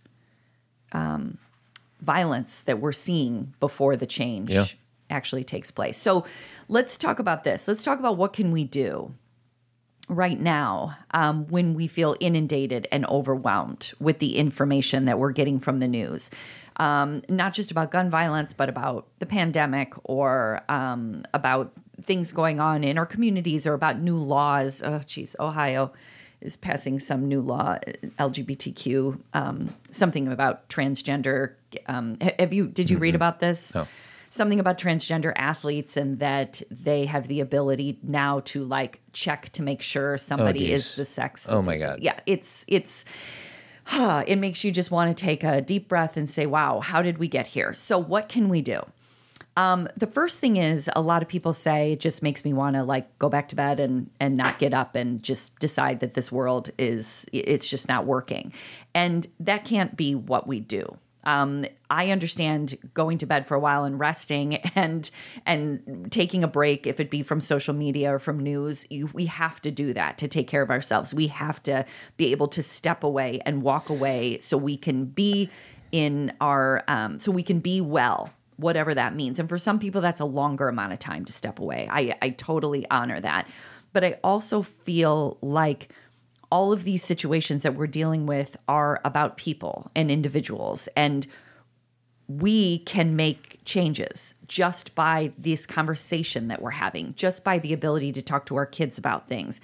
violence 2.00 2.60
that 2.62 2.80
we're 2.80 2.92
seeing 2.92 3.54
before 3.60 3.96
the 3.96 4.06
change 4.06 4.50
Yeah. 4.50 4.66
actually 5.10 5.44
takes 5.44 5.70
place. 5.70 5.96
So 5.98 6.24
let's 6.68 6.96
talk 6.98 7.18
about 7.18 7.44
this. 7.44 7.66
Let's 7.68 7.82
talk 7.82 7.98
about 7.98 8.16
what 8.16 8.32
can 8.32 8.52
we 8.52 8.64
do 8.64 9.12
right 10.08 10.40
now 10.40 10.96
um, 11.10 11.46
when 11.48 11.74
we 11.74 11.86
feel 11.86 12.16
inundated 12.20 12.88
and 12.90 13.04
overwhelmed 13.06 13.92
with 14.00 14.20
the 14.20 14.36
information 14.38 15.04
that 15.04 15.18
we're 15.18 15.32
getting 15.32 15.58
from 15.60 15.78
the 15.80 15.88
news. 15.88 16.30
Um, 16.76 17.22
not 17.28 17.52
just 17.54 17.70
about 17.70 17.90
gun 17.90 18.08
violence, 18.08 18.52
but 18.52 18.68
about 18.68 19.06
the 19.18 19.26
pandemic 19.26 19.92
or 20.04 20.62
um, 20.68 21.24
about 21.34 21.72
things 22.00 22.30
going 22.30 22.60
on 22.60 22.84
in 22.84 22.96
our 22.96 23.04
communities 23.06 23.66
or 23.66 23.74
about 23.74 24.00
new 24.00 24.16
laws. 24.16 24.82
Oh, 24.82 25.00
geez, 25.04 25.34
Ohio 25.40 25.92
is 26.40 26.56
passing 26.56 27.00
some 27.00 27.26
new 27.26 27.40
law, 27.40 27.76
LGBTQ, 28.18 29.18
um, 29.34 29.74
something 29.90 30.28
about 30.28 30.68
transgender. 30.68 31.54
Um, 31.86 32.18
have 32.38 32.52
you? 32.52 32.66
Did 32.68 32.90
you 32.90 32.98
read 32.98 33.14
about 33.14 33.40
this? 33.40 33.74
No. 33.74 33.86
Something 34.30 34.60
about 34.60 34.76
transgender 34.78 35.32
athletes 35.36 35.96
and 35.96 36.18
that 36.18 36.62
they 36.70 37.06
have 37.06 37.28
the 37.28 37.40
ability 37.40 37.98
now 38.02 38.40
to 38.40 38.62
like 38.62 39.00
check 39.14 39.48
to 39.50 39.62
make 39.62 39.80
sure 39.80 40.18
somebody 40.18 40.60
geez. 40.60 40.90
is 40.90 40.96
the 40.96 41.04
sex. 41.06 41.46
Oh, 41.48 41.62
my. 41.62 41.78
God. 41.78 42.00
Yeah, 42.02 42.20
it's 42.26 42.64
it's. 42.68 43.04
Huh, 43.84 44.22
It 44.26 44.36
makes 44.36 44.64
you 44.64 44.70
just 44.70 44.90
want 44.90 45.16
to 45.16 45.24
take 45.24 45.42
a 45.42 45.62
deep 45.62 45.88
breath 45.88 46.18
and 46.18 46.28
say, 46.28 46.44
"Wow, 46.44 46.80
how 46.80 47.00
did 47.00 47.16
we 47.16 47.26
get 47.26 47.46
here?" 47.46 47.72
So, 47.72 47.98
what 47.98 48.28
can 48.28 48.50
we 48.50 48.60
do? 48.60 48.82
Um, 49.56 49.88
the 49.96 50.06
first 50.06 50.38
thing 50.38 50.56
is 50.56 50.88
a 50.94 51.00
lot 51.00 51.20
of 51.20 51.28
people 51.28 51.52
say 51.52 51.94
it 51.94 52.00
just 52.00 52.22
makes 52.22 52.44
me 52.44 52.52
want 52.52 52.76
to 52.76 52.84
like 52.84 53.18
go 53.18 53.28
back 53.28 53.48
to 53.48 53.56
bed 53.56 53.80
and 53.80 54.08
and 54.20 54.36
not 54.36 54.60
get 54.60 54.72
up 54.72 54.94
and 54.94 55.20
just 55.20 55.58
decide 55.58 55.98
that 55.98 56.14
this 56.14 56.30
world 56.30 56.70
is 56.78 57.26
it's 57.32 57.68
just 57.68 57.88
not 57.88 58.04
working, 58.06 58.52
and 58.94 59.26
that 59.40 59.64
can't 59.64 59.96
be 59.96 60.14
what 60.14 60.46
we 60.46 60.60
do. 60.60 60.98
Um, 61.24 61.66
I 61.90 62.10
understand 62.10 62.76
going 62.94 63.18
to 63.18 63.26
bed 63.26 63.46
for 63.46 63.54
a 63.54 63.60
while 63.60 63.84
and 63.84 63.98
resting 63.98 64.56
and 64.74 65.10
and 65.46 66.08
taking 66.10 66.44
a 66.44 66.48
break, 66.48 66.86
if 66.86 67.00
it 67.00 67.10
be 67.10 67.22
from 67.22 67.40
social 67.40 67.74
media 67.74 68.14
or 68.14 68.18
from 68.18 68.38
news. 68.40 68.86
You, 68.90 69.10
we 69.12 69.26
have 69.26 69.60
to 69.62 69.70
do 69.70 69.92
that 69.94 70.18
to 70.18 70.28
take 70.28 70.48
care 70.48 70.62
of 70.62 70.70
ourselves. 70.70 71.12
We 71.12 71.28
have 71.28 71.62
to 71.64 71.84
be 72.16 72.30
able 72.32 72.48
to 72.48 72.62
step 72.62 73.02
away 73.04 73.40
and 73.44 73.62
walk 73.62 73.88
away 73.88 74.38
so 74.38 74.56
we 74.56 74.76
can 74.76 75.06
be 75.06 75.50
in 75.90 76.32
our 76.40 76.84
um, 76.88 77.18
so 77.18 77.32
we 77.32 77.42
can 77.42 77.60
be 77.60 77.80
well 77.80 78.30
whatever 78.58 78.92
that 78.92 79.14
means. 79.14 79.38
And 79.38 79.48
for 79.48 79.56
some 79.56 79.78
people, 79.78 80.00
that's 80.00 80.20
a 80.20 80.24
longer 80.24 80.68
amount 80.68 80.92
of 80.92 80.98
time 80.98 81.24
to 81.26 81.32
step 81.32 81.60
away. 81.60 81.88
I, 81.90 82.16
I 82.20 82.30
totally 82.30 82.86
honor 82.90 83.20
that. 83.20 83.46
But 83.92 84.04
I 84.04 84.18
also 84.22 84.62
feel 84.62 85.38
like 85.40 85.90
all 86.50 86.72
of 86.72 86.84
these 86.84 87.04
situations 87.04 87.62
that 87.62 87.74
we're 87.74 87.86
dealing 87.86 88.26
with 88.26 88.56
are 88.68 89.00
about 89.04 89.36
people 89.36 89.90
and 89.94 90.10
individuals. 90.10 90.88
And 90.96 91.26
we 92.26 92.80
can 92.80 93.16
make 93.16 93.60
changes 93.64 94.34
just 94.46 94.94
by 94.94 95.32
this 95.38 95.66
conversation 95.66 96.48
that 96.48 96.60
we're 96.60 96.70
having, 96.70 97.14
just 97.14 97.42
by 97.42 97.58
the 97.58 97.72
ability 97.72 98.12
to 98.12 98.22
talk 98.22 98.46
to 98.46 98.56
our 98.56 98.66
kids 98.66 98.98
about 98.98 99.28
things, 99.28 99.60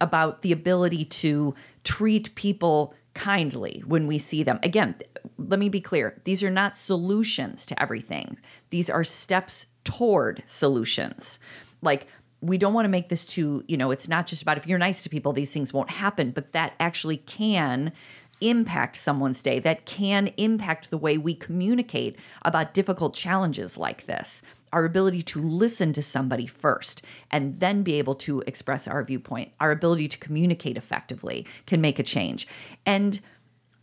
about 0.00 0.42
the 0.42 0.52
ability 0.52 1.04
to 1.04 1.54
treat 1.82 2.34
people 2.34 2.94
kindly 3.14 3.82
when 3.86 4.06
we 4.06 4.18
see 4.18 4.42
them. 4.42 4.58
Again, 4.62 4.94
let 5.38 5.58
me 5.58 5.68
be 5.68 5.80
clear 5.80 6.20
these 6.24 6.42
are 6.42 6.50
not 6.50 6.76
solutions 6.76 7.66
to 7.66 7.80
everything, 7.80 8.38
these 8.70 8.90
are 8.90 9.04
steps 9.04 9.66
toward 9.84 10.42
solutions. 10.46 11.38
Like, 11.82 12.06
we 12.44 12.58
don't 12.58 12.74
want 12.74 12.84
to 12.84 12.90
make 12.90 13.08
this 13.08 13.24
too, 13.24 13.64
you 13.66 13.76
know, 13.76 13.90
it's 13.90 14.08
not 14.08 14.26
just 14.26 14.42
about 14.42 14.58
if 14.58 14.66
you're 14.66 14.78
nice 14.78 15.02
to 15.02 15.08
people, 15.08 15.32
these 15.32 15.52
things 15.52 15.72
won't 15.72 15.90
happen, 15.90 16.30
but 16.30 16.52
that 16.52 16.74
actually 16.78 17.16
can 17.16 17.92
impact 18.40 18.96
someone's 18.96 19.42
day, 19.42 19.58
that 19.58 19.86
can 19.86 20.28
impact 20.36 20.90
the 20.90 20.98
way 20.98 21.16
we 21.16 21.34
communicate 21.34 22.16
about 22.44 22.74
difficult 22.74 23.14
challenges 23.14 23.78
like 23.78 24.06
this. 24.06 24.42
Our 24.72 24.84
ability 24.84 25.22
to 25.22 25.40
listen 25.40 25.92
to 25.94 26.02
somebody 26.02 26.46
first 26.46 27.02
and 27.30 27.60
then 27.60 27.82
be 27.82 27.94
able 27.94 28.16
to 28.16 28.42
express 28.46 28.86
our 28.86 29.02
viewpoint, 29.04 29.52
our 29.60 29.70
ability 29.70 30.08
to 30.08 30.18
communicate 30.18 30.76
effectively 30.76 31.46
can 31.66 31.80
make 31.80 31.98
a 31.98 32.02
change. 32.02 32.46
And 32.84 33.20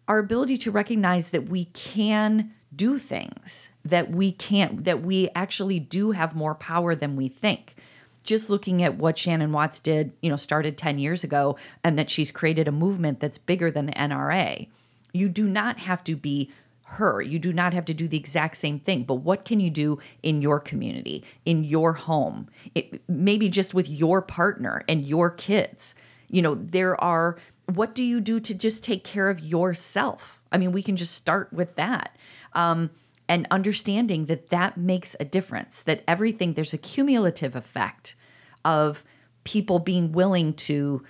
our 0.07 0.19
ability 0.19 0.57
to 0.57 0.71
recognize 0.71 1.29
that 1.29 1.47
we 1.47 1.65
can 1.65 2.53
do 2.75 2.97
things 2.97 3.69
that 3.83 4.11
we 4.11 4.31
can't 4.31 4.85
that 4.85 5.01
we 5.01 5.29
actually 5.35 5.79
do 5.79 6.11
have 6.11 6.35
more 6.35 6.55
power 6.55 6.95
than 6.95 7.15
we 7.15 7.27
think 7.27 7.75
just 8.23 8.49
looking 8.49 8.83
at 8.83 8.97
what 8.97 9.17
Shannon 9.17 9.51
Watts 9.51 9.79
did, 9.79 10.13
you 10.21 10.29
know, 10.29 10.35
started 10.35 10.77
10 10.77 10.99
years 10.99 11.23
ago 11.23 11.57
and 11.83 11.97
that 11.97 12.09
she's 12.09 12.31
created 12.31 12.67
a 12.67 12.71
movement 12.71 13.19
that's 13.19 13.37
bigger 13.37 13.71
than 13.71 13.87
the 13.87 13.93
NRA. 13.93 14.67
You 15.13 15.29
do 15.29 15.47
not 15.47 15.79
have 15.79 16.03
to 16.05 16.15
be 16.15 16.51
her. 16.83 17.21
You 17.21 17.39
do 17.39 17.53
not 17.53 17.73
have 17.73 17.85
to 17.85 17.93
do 17.93 18.07
the 18.07 18.17
exact 18.17 18.57
same 18.57 18.79
thing, 18.79 19.03
but 19.03 19.15
what 19.15 19.45
can 19.45 19.59
you 19.59 19.69
do 19.69 19.97
in 20.23 20.41
your 20.41 20.59
community, 20.59 21.23
in 21.45 21.63
your 21.63 21.93
home? 21.93 22.49
It, 22.75 23.01
maybe 23.07 23.49
just 23.49 23.73
with 23.73 23.87
your 23.87 24.21
partner 24.21 24.83
and 24.89 25.05
your 25.05 25.29
kids. 25.29 25.95
You 26.29 26.41
know, 26.41 26.55
there 26.55 27.01
are 27.01 27.37
what 27.65 27.95
do 27.95 28.03
you 28.03 28.19
do 28.19 28.39
to 28.41 28.53
just 28.53 28.83
take 28.83 29.03
care 29.03 29.29
of 29.29 29.39
yourself? 29.39 30.41
I 30.51 30.57
mean, 30.57 30.71
we 30.71 30.83
can 30.83 30.97
just 30.97 31.15
start 31.15 31.51
with 31.53 31.75
that. 31.75 32.15
Um, 32.53 32.89
and 33.31 33.47
understanding 33.49 34.25
that 34.25 34.49
that 34.49 34.75
makes 34.75 35.15
a 35.17 35.23
difference, 35.23 35.81
that 35.83 36.03
everything, 36.05 36.53
there's 36.53 36.73
a 36.73 36.77
cumulative 36.77 37.55
effect 37.55 38.13
of 38.65 39.05
people 39.45 39.79
being 39.79 40.11
willing 40.11 40.53
to 40.53 41.01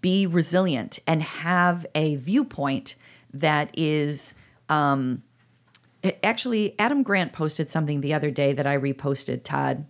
be 0.00 0.26
resilient 0.26 0.98
and 1.06 1.22
have 1.22 1.84
a 1.94 2.16
viewpoint 2.16 2.94
that 3.34 3.68
is. 3.74 4.32
Um, 4.70 5.22
actually, 6.24 6.74
Adam 6.78 7.02
Grant 7.02 7.34
posted 7.34 7.70
something 7.70 8.00
the 8.00 8.14
other 8.14 8.30
day 8.30 8.54
that 8.54 8.66
I 8.66 8.78
reposted, 8.78 9.44
Todd, 9.44 9.84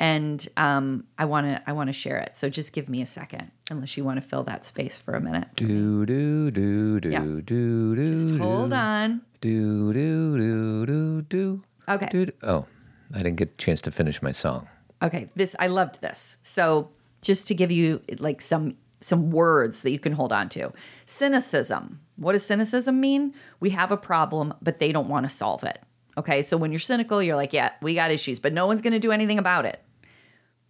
and 0.00 0.48
um, 0.56 1.04
I 1.18 1.26
want 1.26 1.48
to 1.48 1.62
I 1.68 1.74
want 1.74 1.88
to 1.88 1.92
share 1.92 2.16
it. 2.16 2.34
So 2.34 2.48
just 2.48 2.72
give 2.72 2.88
me 2.88 3.02
a 3.02 3.06
second, 3.06 3.50
unless 3.70 3.96
you 3.96 4.04
want 4.04 4.20
to 4.22 4.28
fill 4.28 4.42
that 4.44 4.64
space 4.66 4.98
for 4.98 5.14
a 5.14 5.20
minute. 5.20 5.48
Do 5.56 6.04
do 6.06 6.50
do 6.50 7.00
do 7.00 7.08
Yeah. 7.10 7.20
do 7.20 7.42
do. 7.42 7.96
Just 8.28 8.34
hold 8.40 8.70
do. 8.70 8.76
on. 8.76 9.22
Do 9.40 9.92
do 9.92 10.38
do 10.38 10.86
do 10.86 11.22
do. 11.22 11.62
Okay. 11.88 12.08
Do, 12.10 12.26
do. 12.26 12.32
Oh, 12.42 12.66
I 13.14 13.18
didn't 13.18 13.36
get 13.36 13.48
a 13.54 13.56
chance 13.56 13.80
to 13.82 13.90
finish 13.90 14.20
my 14.22 14.32
song. 14.32 14.68
Okay, 15.02 15.30
this 15.34 15.56
I 15.58 15.68
loved 15.68 16.00
this. 16.02 16.36
So 16.42 16.90
just 17.22 17.48
to 17.48 17.54
give 17.54 17.70
you 17.72 18.02
like 18.18 18.42
some 18.42 18.76
some 19.00 19.30
words 19.30 19.80
that 19.82 19.90
you 19.92 19.98
can 19.98 20.12
hold 20.12 20.32
on 20.32 20.48
to. 20.50 20.72
Cynicism. 21.06 22.00
What 22.16 22.32
does 22.32 22.44
cynicism 22.44 23.00
mean? 23.00 23.32
We 23.58 23.70
have 23.70 23.90
a 23.90 23.96
problem, 23.96 24.52
but 24.60 24.78
they 24.78 24.92
don't 24.92 25.08
want 25.08 25.24
to 25.24 25.30
solve 25.34 25.64
it. 25.64 25.80
Okay, 26.18 26.42
so 26.42 26.58
when 26.58 26.70
you're 26.70 26.78
cynical, 26.80 27.22
you're 27.22 27.36
like, 27.36 27.54
yeah, 27.54 27.70
we 27.80 27.94
got 27.94 28.10
issues, 28.10 28.38
but 28.38 28.52
no 28.52 28.66
one's 28.66 28.82
going 28.82 28.92
to 28.92 28.98
do 28.98 29.10
anything 29.10 29.38
about 29.38 29.64
it. 29.64 29.80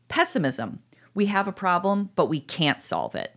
Pessimism. 0.08 0.80
We 1.14 1.26
have 1.26 1.48
a 1.48 1.52
problem, 1.52 2.10
but 2.14 2.26
we 2.26 2.40
can't 2.40 2.80
solve 2.80 3.14
it. 3.14 3.34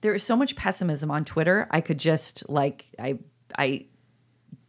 There 0.00 0.14
is 0.14 0.22
so 0.22 0.36
much 0.36 0.56
pessimism 0.56 1.10
on 1.10 1.24
Twitter. 1.24 1.68
I 1.70 1.80
could 1.80 1.98
just 1.98 2.48
like 2.48 2.86
I 2.98 3.18
I 3.58 3.86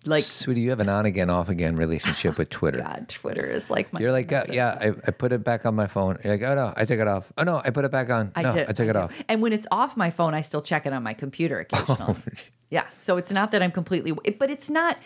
like 0.06 0.24
Sweetie, 0.24 0.62
you 0.62 0.72
have 0.72 0.80
an 0.80 0.90
on 0.90 1.06
again, 1.06 1.30
off 1.30 1.50
again 1.50 1.76
relationship 1.76 2.38
with 2.38 2.50
Twitter. 2.50 2.80
God, 2.82 3.08
Twitter 3.08 3.46
is 3.46 3.70
like 3.70 3.94
my 3.94 4.00
You're 4.00 4.12
like, 4.12 4.32
uh, 4.32 4.46
yeah, 4.52 4.78
I, 4.82 4.88
I 5.08 5.12
put 5.12 5.32
it 5.32 5.44
back 5.44 5.66
on 5.66 5.76
my 5.76 5.88
phone. 5.88 6.18
You're 6.24 6.34
like, 6.34 6.42
oh 6.42 6.56
no, 6.56 6.74
I 6.76 6.86
took 6.86 7.00
it 7.00 7.08
off. 7.08 7.32
Oh 7.38 7.44
no, 7.44 7.62
I 7.64 7.70
put 7.70 7.86
it 7.86 7.92
back 7.92 8.10
on. 8.10 8.32
I 8.36 8.42
no, 8.42 8.52
did. 8.52 8.70
I 8.70 8.72
took 8.72 8.88
it 8.90 8.94
do. 8.94 9.00
off. 9.00 9.16
Oh, 9.18 9.24
And 9.30 9.42
when 9.42 9.54
it's 9.54 9.68
off 9.72 9.96
my 9.96 10.10
phone, 10.10 10.34
I 10.34 10.42
still 10.42 10.62
check 10.62 10.86
it 10.86 10.94
on 10.94 11.04
my 11.04 11.14
computer 11.14 11.60
occasionally. 11.72 12.22
yeah. 12.70 12.86
So 12.98 13.18
it's 13.18 13.32
not 13.32 13.52
that 13.52 13.62
I'm 13.62 13.72
completely, 13.72 14.12
but 14.12 14.50
it's 14.50 14.70
not. 14.70 14.98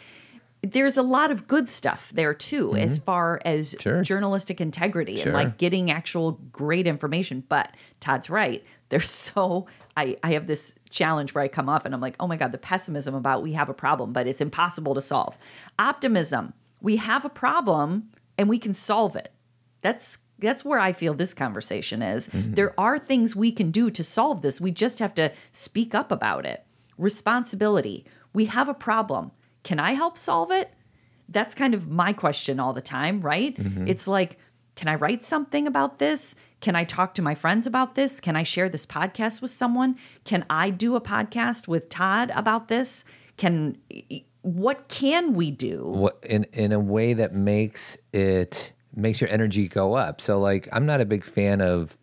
There's 0.62 0.98
a 0.98 1.04
lot 1.04 1.30
of 1.30 1.48
good 1.48 1.70
stuff 1.70 2.12
there 2.14 2.34
too, 2.34 2.76
as 2.76 2.98
far 2.98 3.40
as 3.46 3.74
Mm-hmm. 3.74 3.82
Sure. 3.82 4.02
journalistic 4.02 4.60
integrity 4.60 5.18
Sure. 5.18 5.26
and 5.28 5.34
like 5.34 5.58
getting 5.58 5.92
actual 5.92 6.40
great 6.52 6.88
information. 6.88 7.44
But 7.48 7.70
Todd's 8.00 8.30
right. 8.30 8.64
There's 8.90 9.10
so 9.10 9.68
I 9.96 10.18
I 10.24 10.32
have 10.34 10.48
this 10.48 10.74
challenge 10.90 11.34
where 11.36 11.44
I 11.44 11.48
come 11.50 11.70
off 11.70 11.86
and 11.86 11.94
I'm 11.94 12.02
like, 12.02 12.16
oh 12.20 12.28
my 12.28 12.36
god, 12.38 12.52
the 12.52 12.58
pessimism 12.58 13.14
about 13.14 13.44
we 13.44 13.54
have 13.54 13.70
a 13.70 13.74
problem, 13.76 14.12
but 14.14 14.26
it's 14.28 14.42
impossible 14.42 14.96
to 14.96 15.02
solve. 15.02 15.38
Optimism, 15.78 16.54
we 16.82 16.96
have 16.98 17.26
a 17.26 17.30
problem 17.30 18.10
and 18.38 18.50
we 18.50 18.58
can 18.58 18.74
solve 18.74 19.16
it. 19.16 19.32
That's 19.82 20.18
that's 20.40 20.66
where 20.66 20.80
I 20.80 20.94
feel 20.94 21.14
this 21.14 21.34
conversation 21.34 22.02
is. 22.02 22.30
There 22.34 22.74
are 22.80 22.98
things 23.00 23.36
we 23.36 23.52
can 23.52 23.72
do 23.72 23.90
to 23.92 24.04
solve 24.04 24.42
this. 24.42 24.60
We 24.60 24.72
just 24.72 25.00
have 25.00 25.14
to 25.16 25.32
speak 25.52 25.96
up 25.96 26.12
about 26.12 26.46
it. 26.46 26.66
Responsibility. 26.98 28.04
We 28.34 28.46
have 28.46 28.68
a 28.68 28.74
problem. 28.74 29.32
Can 29.66 29.80
I 29.80 29.94
help 29.94 30.18
solve 30.18 30.52
it? 30.52 30.72
That's 31.28 31.56
kind 31.56 31.74
of 31.74 31.90
my 31.90 32.14
question 32.14 32.60
all 32.60 32.72
the 32.72 32.84
time, 32.84 33.20
right? 33.20 33.58
Mm-hmm. 33.58 33.88
It's 33.88 34.08
like, 34.08 34.38
can 34.76 34.88
I 34.88 34.96
write 34.96 35.26
something 35.26 35.66
about 35.66 35.98
this? 35.98 36.36
Can 36.62 36.76
I 36.76 36.84
talk 36.84 37.16
to 37.16 37.24
my 37.24 37.34
friends 37.34 37.66
about 37.66 37.96
this? 37.96 38.20
Can 38.20 38.36
I 38.36 38.44
share 38.44 38.70
this 38.70 38.86
podcast 38.86 39.42
with 39.42 39.50
someone? 39.50 39.98
Can 40.24 40.46
I 40.50 40.70
do 40.70 40.96
a 40.96 41.02
podcast 41.02 41.68
with 41.68 41.90
Todd 41.90 42.32
about 42.36 42.68
this? 42.68 43.06
Can 43.38 43.78
what 44.44 44.88
can 44.88 45.34
we 45.34 45.50
do? 45.50 45.84
what 45.86 46.20
in 46.24 46.44
in 46.54 46.72
a 46.72 46.80
way 46.80 47.14
that 47.16 47.34
makes 47.34 47.98
it 48.14 48.72
makes 48.96 49.20
your 49.20 49.32
energy 49.32 49.68
go 49.68 49.94
up. 49.94 50.22
So 50.22 50.40
like 50.40 50.70
I'm 50.72 50.86
not 50.86 51.02
a 51.02 51.06
big 51.06 51.24
fan 51.24 51.62
of 51.62 51.98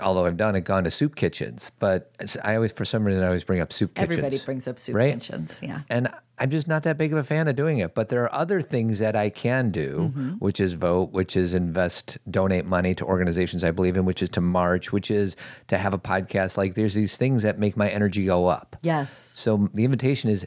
although 0.00 0.24
I've 0.26 0.36
done 0.36 0.54
it 0.56 0.62
gone 0.62 0.84
to 0.84 0.90
soup 0.90 1.16
kitchens, 1.16 1.72
but 1.78 2.10
I 2.42 2.54
always 2.56 2.72
for 2.72 2.84
some 2.84 3.04
reason 3.04 3.22
I 3.22 3.26
always 3.26 3.44
bring 3.44 3.60
up 3.60 3.72
soup 3.72 3.94
kitchens. 3.94 4.18
Everybody 4.18 4.38
brings 4.44 4.68
up 4.68 4.78
soup 4.78 4.94
right? 4.94 5.14
kitchens, 5.14 5.60
yeah. 5.62 5.80
And 5.90 6.12
I'm 6.38 6.50
just 6.50 6.68
not 6.68 6.84
that 6.84 6.98
big 6.98 7.12
of 7.12 7.18
a 7.18 7.24
fan 7.24 7.48
of 7.48 7.56
doing 7.56 7.78
it. 7.78 7.94
But 7.94 8.10
there 8.10 8.22
are 8.22 8.32
other 8.32 8.60
things 8.60 9.00
that 9.00 9.16
I 9.16 9.28
can 9.30 9.70
do, 9.70 10.12
Mm-hmm. 10.14 10.28
which 10.38 10.60
is 10.60 10.72
vote, 10.74 11.10
which 11.12 11.36
is 11.36 11.52
invest, 11.54 12.18
donate 12.30 12.64
money 12.64 12.94
to 12.94 13.04
organizations 13.04 13.64
I 13.64 13.70
believe 13.72 13.96
in, 13.96 14.04
which 14.04 14.22
is 14.22 14.28
to 14.30 14.40
march, 14.40 14.92
which 14.92 15.10
is 15.10 15.36
to 15.66 15.78
have 15.78 15.94
a 15.94 15.98
podcast. 15.98 16.56
Like 16.56 16.74
there's 16.74 16.94
these 16.94 17.16
things 17.16 17.42
that 17.42 17.58
make 17.58 17.76
my 17.76 17.88
energy 17.90 18.24
go 18.26 18.46
up. 18.46 18.76
Yes. 18.82 19.32
So 19.34 19.68
the 19.74 19.84
invitation 19.84 20.30
is 20.30 20.46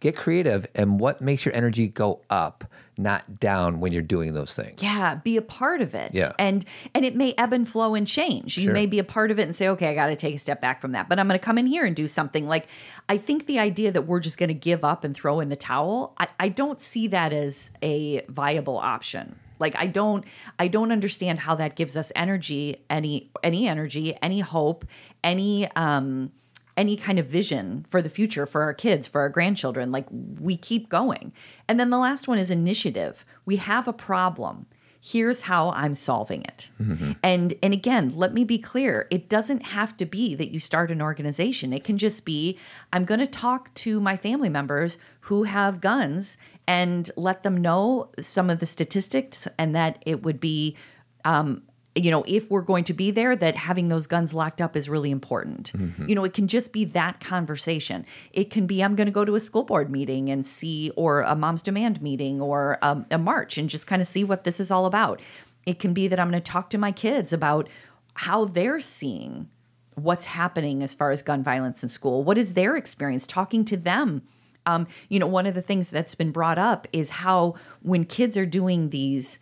get 0.00 0.14
creative 0.16 0.66
and 0.74 1.00
what 1.00 1.20
makes 1.22 1.44
your 1.46 1.54
energy 1.54 1.88
go 1.88 2.20
up, 2.28 2.64
not 2.98 3.38
down 3.38 3.80
when 3.80 3.92
you're 3.92 4.02
doing 4.02 4.32
those 4.34 4.54
things. 4.54 4.82
yeah 4.82 5.14
be 5.16 5.36
a 5.36 5.42
part 5.42 5.80
of 5.82 5.94
it. 5.94 6.12
Yeah. 6.14 6.32
and 6.38 6.64
and 6.94 7.04
it 7.04 7.14
may 7.14 7.34
ebb 7.36 7.52
and 7.52 7.68
flow 7.68 7.94
and 7.94 8.06
change. 8.06 8.56
You 8.58 8.72
may 8.72 8.86
be 8.86 8.98
a 8.98 9.04
part 9.04 9.30
of 9.30 9.38
it 9.38 9.42
and 9.42 9.54
say 9.54 9.68
okay 9.68 9.88
i 9.88 9.94
got 9.94 10.06
to 10.06 10.16
take 10.16 10.34
a 10.34 10.38
step 10.38 10.60
back 10.60 10.80
from 10.80 10.92
that 10.92 11.08
but 11.08 11.18
i'm 11.18 11.28
going 11.28 11.38
to 11.38 11.44
come 11.44 11.58
in 11.58 11.66
here 11.66 11.84
and 11.84 11.94
do 11.94 12.08
something. 12.08 12.48
Like 12.48 12.68
i 13.08 13.16
think 13.16 13.46
the 13.46 13.58
idea 13.58 13.92
that 13.92 14.02
we're 14.02 14.20
just 14.20 14.38
going 14.38 14.48
to 14.48 14.54
give 14.54 14.84
up 14.84 15.04
and 15.04 15.14
throw 15.14 15.40
in 15.40 15.48
the 15.48 15.56
towel 15.56 16.14
I, 16.18 16.28
I 16.40 16.48
don't 16.48 16.80
see 16.80 17.06
that 17.08 17.32
as 17.32 17.70
a 17.82 18.22
viable 18.28 18.78
option. 18.78 19.38
Like 19.58 19.74
i 19.76 19.86
don't 19.86 20.24
i 20.58 20.68
don't 20.68 20.92
understand 20.92 21.40
how 21.40 21.54
that 21.56 21.76
gives 21.76 21.96
us 21.96 22.12
energy 22.14 22.84
any 22.90 23.30
any 23.42 23.66
energy 23.68 24.16
any 24.22 24.40
hope 24.40 24.84
any 25.24 25.70
um 25.72 26.30
any 26.76 26.96
kind 26.96 27.18
of 27.18 27.26
vision 27.26 27.86
for 27.90 28.02
the 28.02 28.08
future 28.08 28.46
for 28.46 28.62
our 28.62 28.74
kids, 28.74 29.08
for 29.08 29.20
our 29.20 29.28
grandchildren. 29.28 29.90
Like 29.90 30.06
we 30.10 30.56
keep 30.56 30.88
going. 30.88 31.32
And 31.68 31.80
then 31.80 31.90
the 31.90 31.98
last 31.98 32.28
one 32.28 32.38
is 32.38 32.50
initiative. 32.50 33.24
We 33.44 33.56
have 33.56 33.88
a 33.88 33.92
problem. 33.92 34.66
Here's 35.00 35.42
how 35.42 35.70
I'm 35.70 35.94
solving 35.94 36.42
it. 36.42 36.70
Mm-hmm. 36.82 37.12
And 37.22 37.54
and 37.62 37.72
again, 37.72 38.12
let 38.16 38.34
me 38.34 38.44
be 38.44 38.58
clear, 38.58 39.06
it 39.10 39.28
doesn't 39.28 39.66
have 39.66 39.96
to 39.98 40.04
be 40.04 40.34
that 40.34 40.50
you 40.50 40.58
start 40.58 40.90
an 40.90 41.00
organization. 41.00 41.72
It 41.72 41.84
can 41.84 41.96
just 41.96 42.24
be 42.24 42.58
I'm 42.92 43.04
going 43.04 43.20
to 43.20 43.26
talk 43.26 43.72
to 43.74 44.00
my 44.00 44.16
family 44.16 44.48
members 44.48 44.98
who 45.20 45.44
have 45.44 45.80
guns 45.80 46.36
and 46.66 47.08
let 47.16 47.44
them 47.44 47.56
know 47.56 48.10
some 48.20 48.50
of 48.50 48.58
the 48.58 48.66
statistics 48.66 49.46
and 49.58 49.74
that 49.76 50.02
it 50.04 50.24
would 50.24 50.40
be 50.40 50.76
um, 51.24 51.62
you 51.96 52.10
know, 52.10 52.24
if 52.26 52.50
we're 52.50 52.60
going 52.60 52.84
to 52.84 52.92
be 52.92 53.10
there, 53.10 53.34
that 53.34 53.56
having 53.56 53.88
those 53.88 54.06
guns 54.06 54.34
locked 54.34 54.60
up 54.60 54.76
is 54.76 54.88
really 54.88 55.10
important. 55.10 55.72
You 56.06 56.14
know, 56.14 56.24
it 56.24 56.34
can 56.34 56.46
just 56.46 56.72
be 56.72 56.84
that 56.84 57.20
conversation. 57.20 58.04
It 58.32 58.50
can 58.50 58.66
be, 58.66 58.84
I'm 58.84 58.94
going 58.94 59.06
to 59.06 59.12
go 59.12 59.24
to 59.24 59.34
a 59.34 59.40
school 59.40 59.64
board 59.64 59.90
meeting 59.90 60.28
and 60.28 60.46
see, 60.46 60.90
or 60.94 61.22
a 61.22 61.34
mom's 61.34 61.62
demand 61.62 62.02
meeting, 62.02 62.42
or 62.42 62.78
a, 62.82 63.04
a 63.12 63.18
march 63.18 63.56
and 63.56 63.70
just 63.70 63.86
kind 63.86 64.02
of 64.02 64.08
see 64.08 64.24
what 64.24 64.44
this 64.44 64.60
is 64.60 64.70
all 64.70 64.84
about. 64.84 65.22
It 65.64 65.80
can 65.80 65.94
be 65.94 66.06
that 66.06 66.20
I'm 66.20 66.30
going 66.30 66.42
to 66.42 66.52
talk 66.52 66.68
to 66.70 66.78
my 66.78 66.92
kids 66.92 67.32
about 67.32 67.68
how 68.14 68.44
they're 68.44 68.80
seeing 68.80 69.48
what's 69.94 70.26
happening 70.26 70.82
as 70.82 70.92
far 70.92 71.10
as 71.10 71.22
gun 71.22 71.42
violence 71.42 71.82
in 71.82 71.88
school. 71.88 72.22
What 72.22 72.36
is 72.36 72.52
their 72.52 72.76
experience? 72.76 73.26
Talking 73.26 73.64
to 73.64 73.76
them. 73.76 74.22
Um, 74.66 74.86
you 75.08 75.18
know, 75.18 75.26
one 75.26 75.46
of 75.46 75.54
the 75.54 75.62
things 75.62 75.90
that's 75.90 76.14
been 76.14 76.32
brought 76.32 76.58
up 76.58 76.86
is 76.92 77.10
how 77.10 77.54
when 77.82 78.04
kids 78.04 78.36
are 78.36 78.44
doing 78.44 78.90
these 78.90 79.38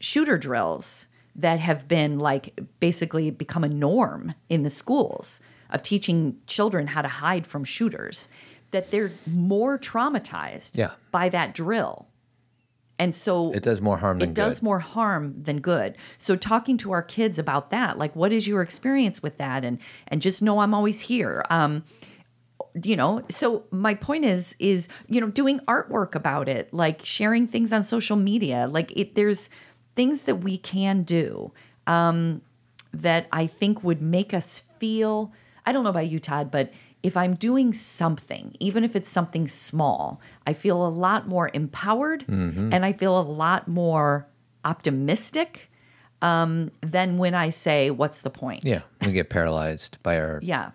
shooter 0.00 0.36
drills 0.36 1.06
that 1.36 1.58
have 1.60 1.88
been 1.88 2.18
like 2.18 2.58
basically 2.80 3.30
become 3.30 3.64
a 3.64 3.68
norm 3.68 4.34
in 4.48 4.62
the 4.62 4.70
schools 4.70 5.40
of 5.70 5.82
teaching 5.82 6.36
children 6.46 6.88
how 6.88 7.02
to 7.02 7.08
hide 7.08 7.46
from 7.46 7.64
shooters 7.64 8.28
that 8.70 8.90
they're 8.90 9.10
more 9.26 9.78
traumatized 9.78 10.76
Yeah. 10.76 10.92
by 11.10 11.28
that 11.30 11.54
drill 11.54 12.06
And 12.98 13.12
so 13.14 13.50
It 13.52 13.64
does 13.64 13.80
more 13.80 13.96
harm 13.98 14.20
than 14.20 14.28
it 14.30 14.34
does 14.34 14.62
more 14.62 14.78
harm 14.78 15.34
than 15.42 15.58
good. 15.60 15.96
So 16.18 16.36
talking 16.36 16.76
to 16.78 16.92
our 16.92 17.02
kids 17.02 17.38
about 17.40 17.70
that, 17.70 17.98
like 17.98 18.14
what 18.14 18.32
is 18.32 18.46
your 18.46 18.62
experience 18.62 19.20
with 19.20 19.36
that 19.38 19.64
and 19.64 19.78
and 20.06 20.22
just 20.22 20.40
know 20.42 20.60
I'm 20.60 20.72
always 20.74 21.00
here. 21.02 21.44
Um 21.50 21.82
you 22.82 22.96
know, 22.96 23.22
so 23.28 23.64
my 23.70 23.94
point 23.94 24.24
is 24.24 24.54
is 24.58 24.88
you 25.08 25.20
know 25.20 25.28
doing 25.28 25.58
artwork 25.66 26.14
about 26.14 26.48
it, 26.48 26.72
like 26.72 27.04
sharing 27.04 27.46
things 27.48 27.72
on 27.72 27.82
social 27.84 28.16
media. 28.16 28.68
Like 28.70 28.92
it 28.96 29.14
there's 29.16 29.50
things 29.94 30.22
that 30.24 30.36
we 30.36 30.58
can 30.58 31.02
do 31.02 31.52
um 31.86 32.40
that 32.92 33.26
I 33.32 33.46
think 33.46 33.82
would 33.84 34.00
make 34.02 34.32
us 34.34 34.62
feel 34.78 35.32
I 35.66 35.72
don't 35.72 35.82
know 35.84 35.90
about 35.90 36.08
you 36.08 36.18
Todd, 36.20 36.50
but 36.50 36.72
if 37.02 37.16
I'm 37.18 37.34
doing 37.34 37.72
something, 37.74 38.56
even 38.60 38.82
if 38.84 38.96
it's 38.96 39.10
something 39.10 39.46
small, 39.48 40.20
I 40.46 40.52
feel 40.54 40.86
a 40.86 40.88
lot 40.88 41.28
more 41.28 41.50
empowered 41.52 42.24
and 42.28 42.84
I 42.84 42.92
feel 42.94 43.18
a 43.18 43.22
lot 43.22 43.68
more 43.68 44.26
optimistic 44.64 45.70
um, 46.22 46.70
than 46.80 47.18
when 47.18 47.34
I 47.34 47.50
say, 47.50 47.90
What's 47.90 48.20
the 48.20 48.30
point? 48.30 48.64
Yeah, 48.64 48.82
we 49.02 49.12
get 49.12 49.28
paralyzed 49.28 50.02
by 50.02 50.18
our 50.18 50.38
Yeah. 50.42 50.70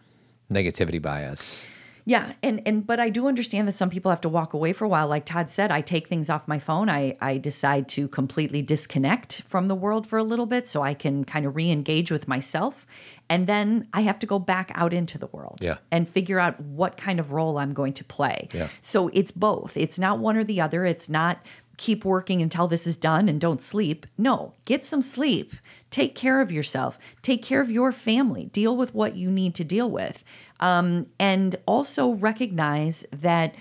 negativity 0.51 1.01
bias. 1.01 1.63
Yeah, 2.09 2.33
and 2.41 2.59
and 2.65 2.87
but 2.87 2.99
I 2.99 3.09
do 3.09 3.27
understand 3.27 3.67
that 3.67 3.75
some 3.75 3.91
people 3.91 4.09
have 4.09 4.21
to 4.21 4.29
walk 4.29 4.55
away 4.55 4.73
for 4.73 4.83
a 4.83 4.89
while. 4.89 5.07
Like 5.07 5.25
Todd 5.25 5.47
said, 5.47 5.69
I 5.69 5.81
take 5.81 6.07
things 6.07 6.27
off 6.27 6.47
my 6.47 6.57
phone. 6.57 6.89
I 6.89 7.15
I 7.21 7.37
decide 7.37 7.87
to 7.89 8.07
completely 8.07 8.63
disconnect 8.63 9.43
from 9.43 9.67
the 9.67 9.75
world 9.75 10.07
for 10.07 10.17
a 10.17 10.23
little 10.23 10.47
bit 10.47 10.67
so 10.67 10.81
I 10.81 10.95
can 10.95 11.23
kind 11.23 11.45
of 11.45 11.55
re-engage 11.55 12.09
with 12.09 12.27
myself. 12.27 12.87
And 13.29 13.45
then 13.45 13.87
I 13.93 14.01
have 14.01 14.17
to 14.19 14.27
go 14.27 14.39
back 14.39 14.71
out 14.73 14.93
into 14.93 15.17
the 15.17 15.27
world 15.27 15.59
Yeah. 15.61 15.77
and 15.91 16.09
figure 16.09 16.39
out 16.39 16.59
what 16.59 16.97
kind 16.97 17.19
of 17.19 17.31
role 17.31 17.59
I'm 17.59 17.73
going 17.73 17.93
to 17.93 18.03
play. 18.03 18.49
Yeah. 18.53 18.69
So 18.81 19.09
it's 19.13 19.31
both. 19.31 19.77
It's 19.77 19.99
not 19.99 20.17
one 20.19 20.35
or 20.35 20.43
the 20.43 20.59
other. 20.59 20.83
It's 20.85 21.07
not 21.09 21.39
keep 21.77 22.03
working 22.03 22.41
until 22.41 22.67
this 22.67 22.85
is 22.85 22.97
done 22.97 23.29
and 23.29 23.39
don't 23.39 23.61
sleep. 23.61 24.05
No, 24.17 24.53
get 24.65 24.83
some 24.83 25.01
sleep. 25.01 25.53
Take 25.91 26.13
care 26.13 26.41
of 26.41 26.51
yourself. 26.51 26.99
Take 27.21 27.41
care 27.41 27.61
of 27.61 27.71
your 27.71 27.91
family. 27.93 28.45
Deal 28.47 28.75
with 28.75 28.93
what 28.93 29.15
you 29.15 29.31
need 29.31 29.55
to 29.55 29.63
deal 29.63 29.89
with. 29.89 30.23
Um, 30.59 31.05
and 31.19 31.55
also 31.65 32.09
recognize 32.09 33.05
that 33.13 33.55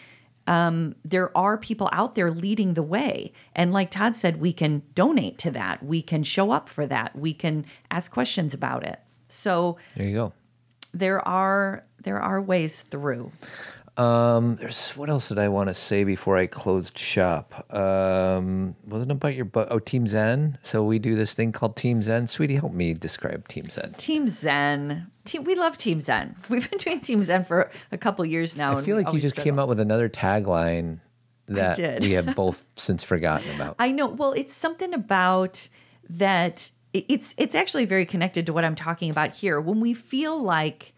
um, 0.49 0.97
there 1.05 1.37
are 1.37 1.57
people 1.59 1.89
out 1.93 2.15
there 2.17 2.31
leading 2.31 2.75
the 2.75 2.83
way. 2.83 3.33
And 3.55 3.71
like 3.73 3.91
Todd 3.91 4.17
said, 4.17 4.41
we 4.41 4.53
can 4.53 4.83
donate 4.95 5.39
to 5.39 5.51
that. 5.53 5.85
We 5.85 6.03
can 6.03 6.25
show 6.25 6.51
up 6.51 6.69
for 6.69 6.87
that. 6.87 7.15
We 7.15 7.35
can 7.35 7.67
ask 7.91 8.11
questions 8.11 8.53
about 8.55 8.83
it. 8.85 8.99
So 9.29 9.77
There 9.97 10.07
you 10.07 10.15
go. 10.15 10.33
there 10.95 11.27
are 11.27 11.85
there 12.03 12.21
are 12.21 12.41
ways 12.41 12.83
through. 12.83 13.33
Um, 13.97 14.55
there's 14.61 14.91
what 14.91 15.11
else 15.11 15.29
did 15.29 15.39
I 15.41 15.49
want 15.49 15.69
to 15.71 15.75
say 15.75 16.05
before 16.05 16.37
I 16.37 16.47
closed 16.47 16.97
shop? 16.97 17.67
Um, 17.75 18.77
wasn't 18.87 19.11
it 19.11 19.15
about 19.15 19.35
your 19.35 19.45
book? 19.45 19.67
Oh, 19.73 19.81
Team 19.81 20.07
Zen. 20.07 20.57
So 20.63 20.85
we 20.85 21.01
do 21.01 21.17
this 21.17 21.35
thing 21.35 21.51
called 21.51 21.75
Team 21.77 22.01
Zen. 22.01 22.29
Sweetie, 22.29 22.55
help 22.55 22.73
me 22.73 22.95
describe 22.95 23.49
Team 23.49 23.69
Zen. 23.69 23.95
Team 23.99 24.29
Zen. 24.29 25.09
Team, 25.25 25.43
we 25.43 25.57
love 25.57 25.77
Team 25.77 26.01
Zen. 26.01 26.37
We've 26.49 26.71
been 26.71 26.79
doing 26.79 27.01
Team 27.01 27.25
Zen 27.25 27.45
for 27.45 27.73
a 27.91 27.99
couple 27.99 28.25
years 28.25 28.57
now. 28.57 28.79
I 28.79 28.83
feel 28.83 28.97
like 28.97 29.13
you 29.13 29.21
just 29.21 29.35
came 29.35 29.43
struggle. 29.55 29.61
up 29.65 29.69
with 29.69 29.81
another 29.81 30.09
tagline 30.09 31.01
that 31.49 32.01
we 32.01 32.13
have 32.13 32.35
both 32.37 32.65
since 32.77 33.03
forgotten 33.03 33.53
about. 33.57 33.75
I 33.81 33.91
know. 33.91 34.07
Well, 34.07 34.33
it's 34.33 34.55
something 34.55 34.95
about 34.95 35.69
that. 36.09 36.71
It- 36.93 37.05
It's 37.09 37.35
it's 37.37 37.55
actually 37.55 37.85
very 37.85 38.07
connected 38.07 38.47
to 38.47 38.53
what 38.53 38.65
I'm 38.65 38.75
talking 38.75 39.11
about 39.11 39.35
here. 39.37 39.61
When 39.61 39.81
we 39.81 39.95
feel 39.95 40.41
like 40.43 40.95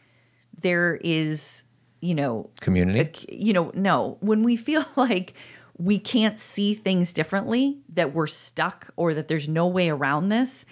there 0.61 0.99
is, 1.03 1.63
you 2.01 2.15
know, 2.15 2.51
Community. 2.61 3.27
you 3.33 3.53
know, 3.53 3.71
no, 3.75 4.17
when 4.21 4.43
we 4.43 4.57
feel 4.57 4.85
like 4.97 5.35
we 5.79 5.99
can't 5.99 6.39
see 6.39 6.75
things 6.75 7.13
differently, 7.13 7.79
that 7.95 8.13
we're 8.13 8.27
stuck 8.27 8.89
or 8.97 9.15
that 9.15 9.29
there's 9.29 9.49
no 9.49 9.67
way 9.67 9.89
around 9.89 10.29
this, 10.29 10.67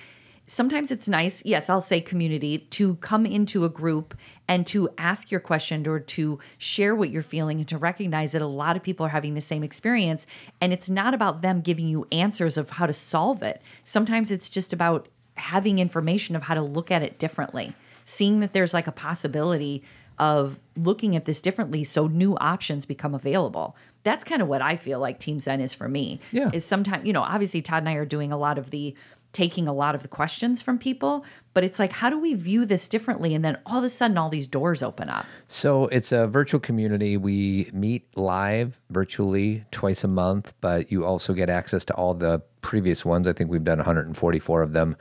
sometimes 0.46 0.90
it's 0.90 1.08
nice, 1.08 1.42
yes, 1.46 1.70
I'll 1.70 1.80
say 1.80 2.00
community, 2.00 2.58
to 2.58 2.96
come 2.96 3.24
into 3.24 3.64
a 3.64 3.70
group 3.70 4.14
and 4.48 4.66
to 4.66 4.88
ask 4.96 5.30
your 5.30 5.40
question 5.40 5.86
or 5.86 6.00
to 6.00 6.38
share 6.56 6.94
what 6.94 7.10
you're 7.10 7.22
feeling 7.22 7.58
and 7.58 7.68
to 7.68 7.76
recognize 7.78 8.32
that 8.32 8.42
a 8.42 8.46
lot 8.46 8.76
of 8.76 8.82
people 8.82 9.04
are 9.04 9.10
having 9.10 9.34
the 9.34 9.40
same 9.40 9.62
experience. 9.62 10.26
And 10.60 10.72
it's 10.72 10.88
not 10.88 11.12
about 11.12 11.42
them 11.42 11.60
giving 11.60 11.86
you 11.86 12.06
answers 12.10 12.56
of 12.56 12.70
how 12.70 12.86
to 12.86 12.94
solve 12.94 13.42
it. 13.42 13.60
Sometimes 13.84 14.30
it's 14.30 14.48
just 14.48 14.72
about 14.72 15.08
having 15.34 15.78
information 15.78 16.34
of 16.34 16.44
how 16.44 16.54
to 16.54 16.62
look 16.62 16.90
at 16.90 17.02
it 17.02 17.18
differently, 17.18 17.74
seeing 18.04 18.40
that 18.40 18.54
there's 18.54 18.74
like 18.74 18.86
a 18.86 18.92
possibility 18.92 19.82
of 20.18 20.58
looking 20.76 21.14
at 21.14 21.26
this 21.26 21.40
differently 21.40 21.84
so 21.84 22.08
new 22.08 22.36
options 22.38 22.84
become 22.84 23.14
available. 23.14 23.76
That's 24.02 24.24
kind 24.24 24.42
of 24.42 24.48
what 24.48 24.62
I 24.62 24.76
feel 24.76 24.98
like 24.98 25.20
Team 25.20 25.38
Zen 25.38 25.60
is 25.60 25.74
for 25.74 25.88
me. 25.88 26.20
Yeah. 26.32 26.50
Is 26.52 26.64
sometimes, 26.64 27.06
you 27.06 27.12
know, 27.12 27.22
obviously 27.22 27.62
Todd 27.62 27.82
and 27.82 27.88
I 27.88 27.94
are 27.94 28.04
doing 28.04 28.32
a 28.32 28.38
lot 28.38 28.58
of 28.58 28.70
the 28.70 28.94
taking 29.32 29.68
a 29.68 29.72
lot 29.72 29.94
of 29.94 30.02
the 30.02 30.08
questions 30.08 30.62
from 30.62 30.78
people, 30.78 31.24
but 31.54 31.62
it's 31.62 31.78
like, 31.78 31.92
how 31.92 32.10
do 32.10 32.18
we 32.18 32.34
view 32.34 32.64
this 32.64 32.88
differently? 32.88 33.34
And 33.34 33.44
then 33.44 33.58
all 33.66 33.78
of 33.78 33.84
a 33.84 33.88
sudden, 33.88 34.16
all 34.16 34.28
these 34.28 34.46
doors 34.46 34.82
open 34.82 35.08
up. 35.08 35.26
So 35.48 35.86
it's 35.88 36.12
a 36.12 36.26
virtual 36.26 36.60
community. 36.60 37.16
We 37.16 37.70
meet 37.72 38.08
live 38.16 38.80
virtually 38.90 39.64
twice 39.70 40.02
a 40.04 40.08
month, 40.08 40.54
but 40.60 40.90
you 40.90 41.04
also 41.04 41.34
get 41.34 41.50
access 41.50 41.84
to 41.86 41.94
all 41.94 42.14
the 42.14 42.42
previous 42.62 43.04
ones. 43.04 43.26
I 43.28 43.32
think 43.32 43.50
we've 43.50 43.64
done 43.64 43.78
144 43.78 44.62
of 44.62 44.72
them. 44.72 44.96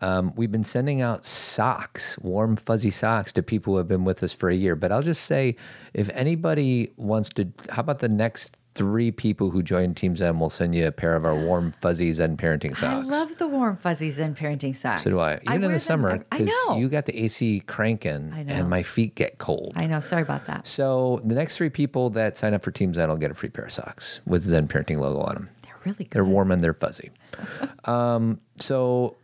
Um, 0.00 0.32
we've 0.36 0.50
been 0.50 0.64
sending 0.64 1.02
out 1.02 1.26
socks, 1.26 2.18
warm, 2.18 2.56
fuzzy 2.56 2.90
socks 2.90 3.30
to 3.32 3.42
people 3.42 3.74
who 3.74 3.78
have 3.78 3.88
been 3.88 4.04
with 4.04 4.22
us 4.22 4.32
for 4.32 4.48
a 4.48 4.54
year. 4.54 4.74
But 4.74 4.90
I'll 4.90 5.02
just 5.02 5.24
say 5.24 5.56
if 5.92 6.08
anybody 6.10 6.92
wants 6.96 7.28
to, 7.30 7.52
how 7.68 7.80
about 7.80 7.98
the 7.98 8.08
next 8.08 8.56
three 8.74 9.10
people 9.10 9.50
who 9.50 9.62
join 9.62 9.94
Team 9.94 10.16
Zen? 10.16 10.38
We'll 10.38 10.50
send 10.50 10.74
you 10.74 10.86
a 10.86 10.92
pair 10.92 11.14
of 11.16 11.24
our 11.24 11.34
warm, 11.34 11.72
fuzzy 11.80 12.12
Zen 12.12 12.36
parenting 12.36 12.76
socks. 12.76 13.06
I 13.06 13.08
love 13.08 13.38
the 13.38 13.46
warm 13.46 13.76
fuzzies 13.76 14.18
and 14.18 14.36
parenting 14.36 14.76
socks. 14.76 15.02
So 15.04 15.10
do 15.10 15.20
I. 15.20 15.34
Even 15.44 15.54
in 15.54 15.60
the 15.62 15.68
them- 15.68 15.78
summer, 15.78 16.10
I, 16.10 16.14
I 16.14 16.38
because 16.38 16.54
know. 16.66 16.76
you 16.78 16.88
got 16.88 17.06
the 17.06 17.18
AC 17.22 17.60
cranking 17.66 18.32
and 18.48 18.68
my 18.70 18.82
feet 18.82 19.14
get 19.14 19.38
cold. 19.38 19.72
I 19.76 19.86
know. 19.86 20.00
Sorry 20.00 20.22
about 20.22 20.46
that. 20.46 20.66
So 20.66 21.20
the 21.24 21.34
next 21.34 21.56
three 21.56 21.70
people 21.70 22.10
that 22.10 22.36
sign 22.36 22.54
up 22.54 22.62
for 22.62 22.70
Team 22.70 22.94
Zen 22.94 23.08
will 23.08 23.16
get 23.16 23.30
a 23.30 23.34
free 23.34 23.48
pair 23.50 23.66
of 23.66 23.72
socks 23.72 24.20
with 24.26 24.42
Zen 24.42 24.68
Parenting 24.68 24.98
logo 24.98 25.20
on 25.20 25.34
them. 25.34 25.48
They're 25.62 25.74
really 25.84 26.04
good. 26.04 26.10
They're 26.10 26.24
warm 26.24 26.50
and 26.50 26.62
they're 26.62 26.74
fuzzy. 26.74 27.10
um, 27.84 28.40
so 28.56 29.16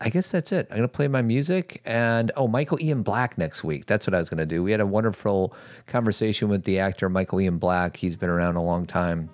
I 0.00 0.08
guess 0.08 0.30
that's 0.30 0.52
it. 0.52 0.66
I'm 0.70 0.76
gonna 0.76 0.88
play 0.88 1.08
my 1.08 1.22
music 1.22 1.80
and 1.84 2.32
oh, 2.36 2.48
Michael 2.48 2.80
Ian 2.80 3.02
Black 3.02 3.36
next 3.38 3.62
week. 3.62 3.86
That's 3.86 4.06
what 4.06 4.14
I 4.14 4.18
was 4.18 4.28
gonna 4.28 4.46
do. 4.46 4.62
We 4.62 4.70
had 4.70 4.80
a 4.80 4.86
wonderful 4.86 5.54
conversation 5.86 6.48
with 6.48 6.64
the 6.64 6.78
actor 6.78 7.08
Michael 7.08 7.40
Ian 7.40 7.58
Black. 7.58 7.96
He's 7.96 8.16
been 8.16 8.30
around 8.30 8.56
a 8.56 8.62
long 8.62 8.86
time, 8.86 9.28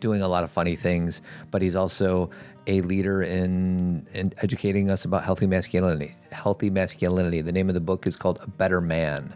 doing 0.00 0.22
a 0.22 0.28
lot 0.28 0.44
of 0.44 0.50
funny 0.50 0.76
things, 0.76 1.22
but 1.50 1.62
he's 1.62 1.74
also 1.74 2.30
a 2.68 2.82
leader 2.82 3.22
in, 3.22 4.06
in 4.12 4.32
educating 4.42 4.90
us 4.90 5.04
about 5.06 5.24
healthy 5.24 5.46
masculinity. 5.46 6.14
Healthy 6.30 6.68
masculinity. 6.70 7.40
The 7.40 7.52
name 7.52 7.68
of 7.68 7.74
the 7.74 7.80
book 7.80 8.06
is 8.06 8.14
called 8.14 8.38
A 8.42 8.46
Better 8.46 8.82
Man. 8.82 9.34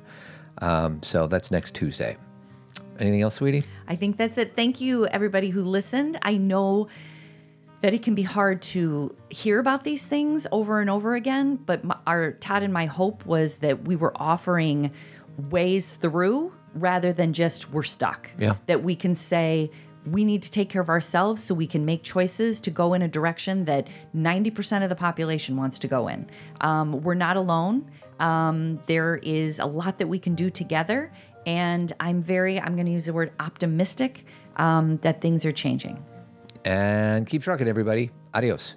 Um, 0.58 1.02
so 1.02 1.26
that's 1.26 1.50
next 1.50 1.74
Tuesday. 1.74 2.16
Anything 3.00 3.22
else, 3.22 3.36
sweetie? 3.36 3.64
I 3.88 3.96
think 3.96 4.18
that's 4.18 4.36
it. 4.36 4.54
Thank 4.54 4.80
you, 4.80 5.06
everybody 5.06 5.48
who 5.48 5.62
listened. 5.62 6.18
I 6.22 6.36
know 6.36 6.88
that 7.82 7.92
it 7.92 8.02
can 8.02 8.14
be 8.14 8.22
hard 8.22 8.62
to 8.62 9.14
hear 9.28 9.58
about 9.58 9.84
these 9.84 10.06
things 10.06 10.46
over 10.52 10.80
and 10.80 10.88
over 10.88 11.14
again, 11.14 11.56
but 11.56 11.84
my, 11.84 11.96
our 12.06 12.32
Todd 12.32 12.62
and 12.62 12.72
my 12.72 12.86
hope 12.86 13.26
was 13.26 13.58
that 13.58 13.84
we 13.84 13.96
were 13.96 14.12
offering 14.16 14.92
ways 15.50 15.96
through 15.96 16.52
rather 16.74 17.12
than 17.12 17.32
just 17.32 17.70
we're 17.70 17.82
stuck. 17.82 18.30
Yeah. 18.38 18.54
That 18.66 18.82
we 18.82 18.94
can 18.94 19.14
say 19.14 19.70
we 20.06 20.24
need 20.24 20.42
to 20.44 20.50
take 20.50 20.68
care 20.68 20.80
of 20.80 20.88
ourselves 20.88 21.42
so 21.42 21.54
we 21.54 21.66
can 21.66 21.84
make 21.84 22.02
choices 22.02 22.60
to 22.60 22.70
go 22.70 22.94
in 22.94 23.02
a 23.02 23.08
direction 23.08 23.64
that 23.66 23.88
90% 24.16 24.82
of 24.82 24.88
the 24.88 24.96
population 24.96 25.56
wants 25.56 25.78
to 25.80 25.88
go 25.88 26.08
in. 26.08 26.28
Um, 26.60 27.02
we're 27.02 27.14
not 27.14 27.36
alone. 27.36 27.90
Um, 28.20 28.80
there 28.86 29.16
is 29.16 29.58
a 29.58 29.66
lot 29.66 29.98
that 29.98 30.06
we 30.06 30.18
can 30.18 30.34
do 30.34 30.50
together. 30.50 31.12
And 31.46 31.92
I'm 31.98 32.22
very, 32.22 32.60
I'm 32.60 32.74
going 32.74 32.86
to 32.86 32.92
use 32.92 33.06
the 33.06 33.12
word 33.12 33.32
optimistic 33.40 34.24
um, 34.56 34.98
that 34.98 35.20
things 35.20 35.44
are 35.44 35.52
changing. 35.52 36.04
And 36.64 37.26
keep 37.26 37.42
trucking, 37.42 37.68
everybody. 37.68 38.10
Adios. 38.34 38.76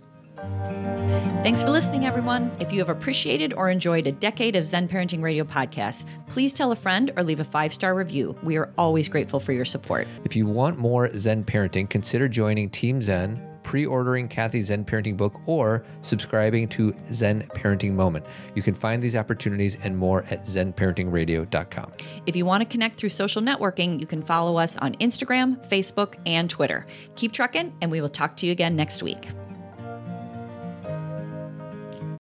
Thanks 1.44 1.62
for 1.62 1.70
listening, 1.70 2.06
everyone. 2.06 2.52
If 2.60 2.74
you 2.74 2.80
have 2.80 2.90
appreciated 2.90 3.54
or 3.54 3.70
enjoyed 3.70 4.08
a 4.08 4.12
decade 4.12 4.56
of 4.56 4.66
Zen 4.66 4.88
Parenting 4.88 5.22
Radio 5.22 5.44
podcasts, 5.44 6.06
please 6.28 6.54
tell 6.54 6.72
a 6.72 6.76
friend 6.76 7.12
or 7.16 7.24
leave 7.24 7.40
a 7.40 7.44
five 7.44 7.74
star 7.74 7.94
review. 7.94 8.36
We 8.44 8.58
are 8.58 8.74
always 8.78 9.08
grateful 9.08 9.40
for 9.40 9.54
your 9.54 9.66
support. 9.66 10.08
If 10.24 10.36
you 10.36 10.48
want 10.48 10.80
more 10.80 11.16
Zen 11.16 11.44
parenting, 11.44 11.90
consider 11.90 12.28
joining 12.28 12.70
Team 12.70 13.02
Zen, 13.02 13.40
pre 13.76 13.86
ordering 13.86 14.30
Cathy's 14.30 14.68
Zen 14.68 14.86
parenting 14.86 15.18
book, 15.18 15.42
or 15.48 15.84
subscribing 16.02 16.66
to 16.70 16.96
Zen 17.12 17.42
Parenting 17.56 17.92
Moment. 17.92 18.26
You 18.56 18.62
can 18.62 18.74
find 18.74 19.04
these 19.04 19.18
opportunities 19.18 19.76
and 19.84 19.98
more 19.98 20.24
at 20.30 20.46
zenparentingradio.com. 20.46 21.92
If 22.26 22.38
you 22.38 22.46
want 22.46 22.64
to 22.64 22.70
connect 22.70 22.98
through 22.98 23.10
social 23.10 23.42
networking, 23.42 24.00
you 24.00 24.08
can 24.08 24.22
follow 24.22 24.56
us 24.56 24.78
on 24.78 24.96
Instagram, 24.96 25.58
Facebook, 25.70 26.16
and 26.26 26.50
Twitter. 26.50 26.86
Keep 27.16 27.34
trucking, 27.34 27.74
and 27.82 27.92
we 27.92 28.00
will 28.00 28.08
talk 28.08 28.38
to 28.38 28.46
you 28.46 28.54
again 28.54 28.78
next 28.78 29.04
week. 29.04 29.28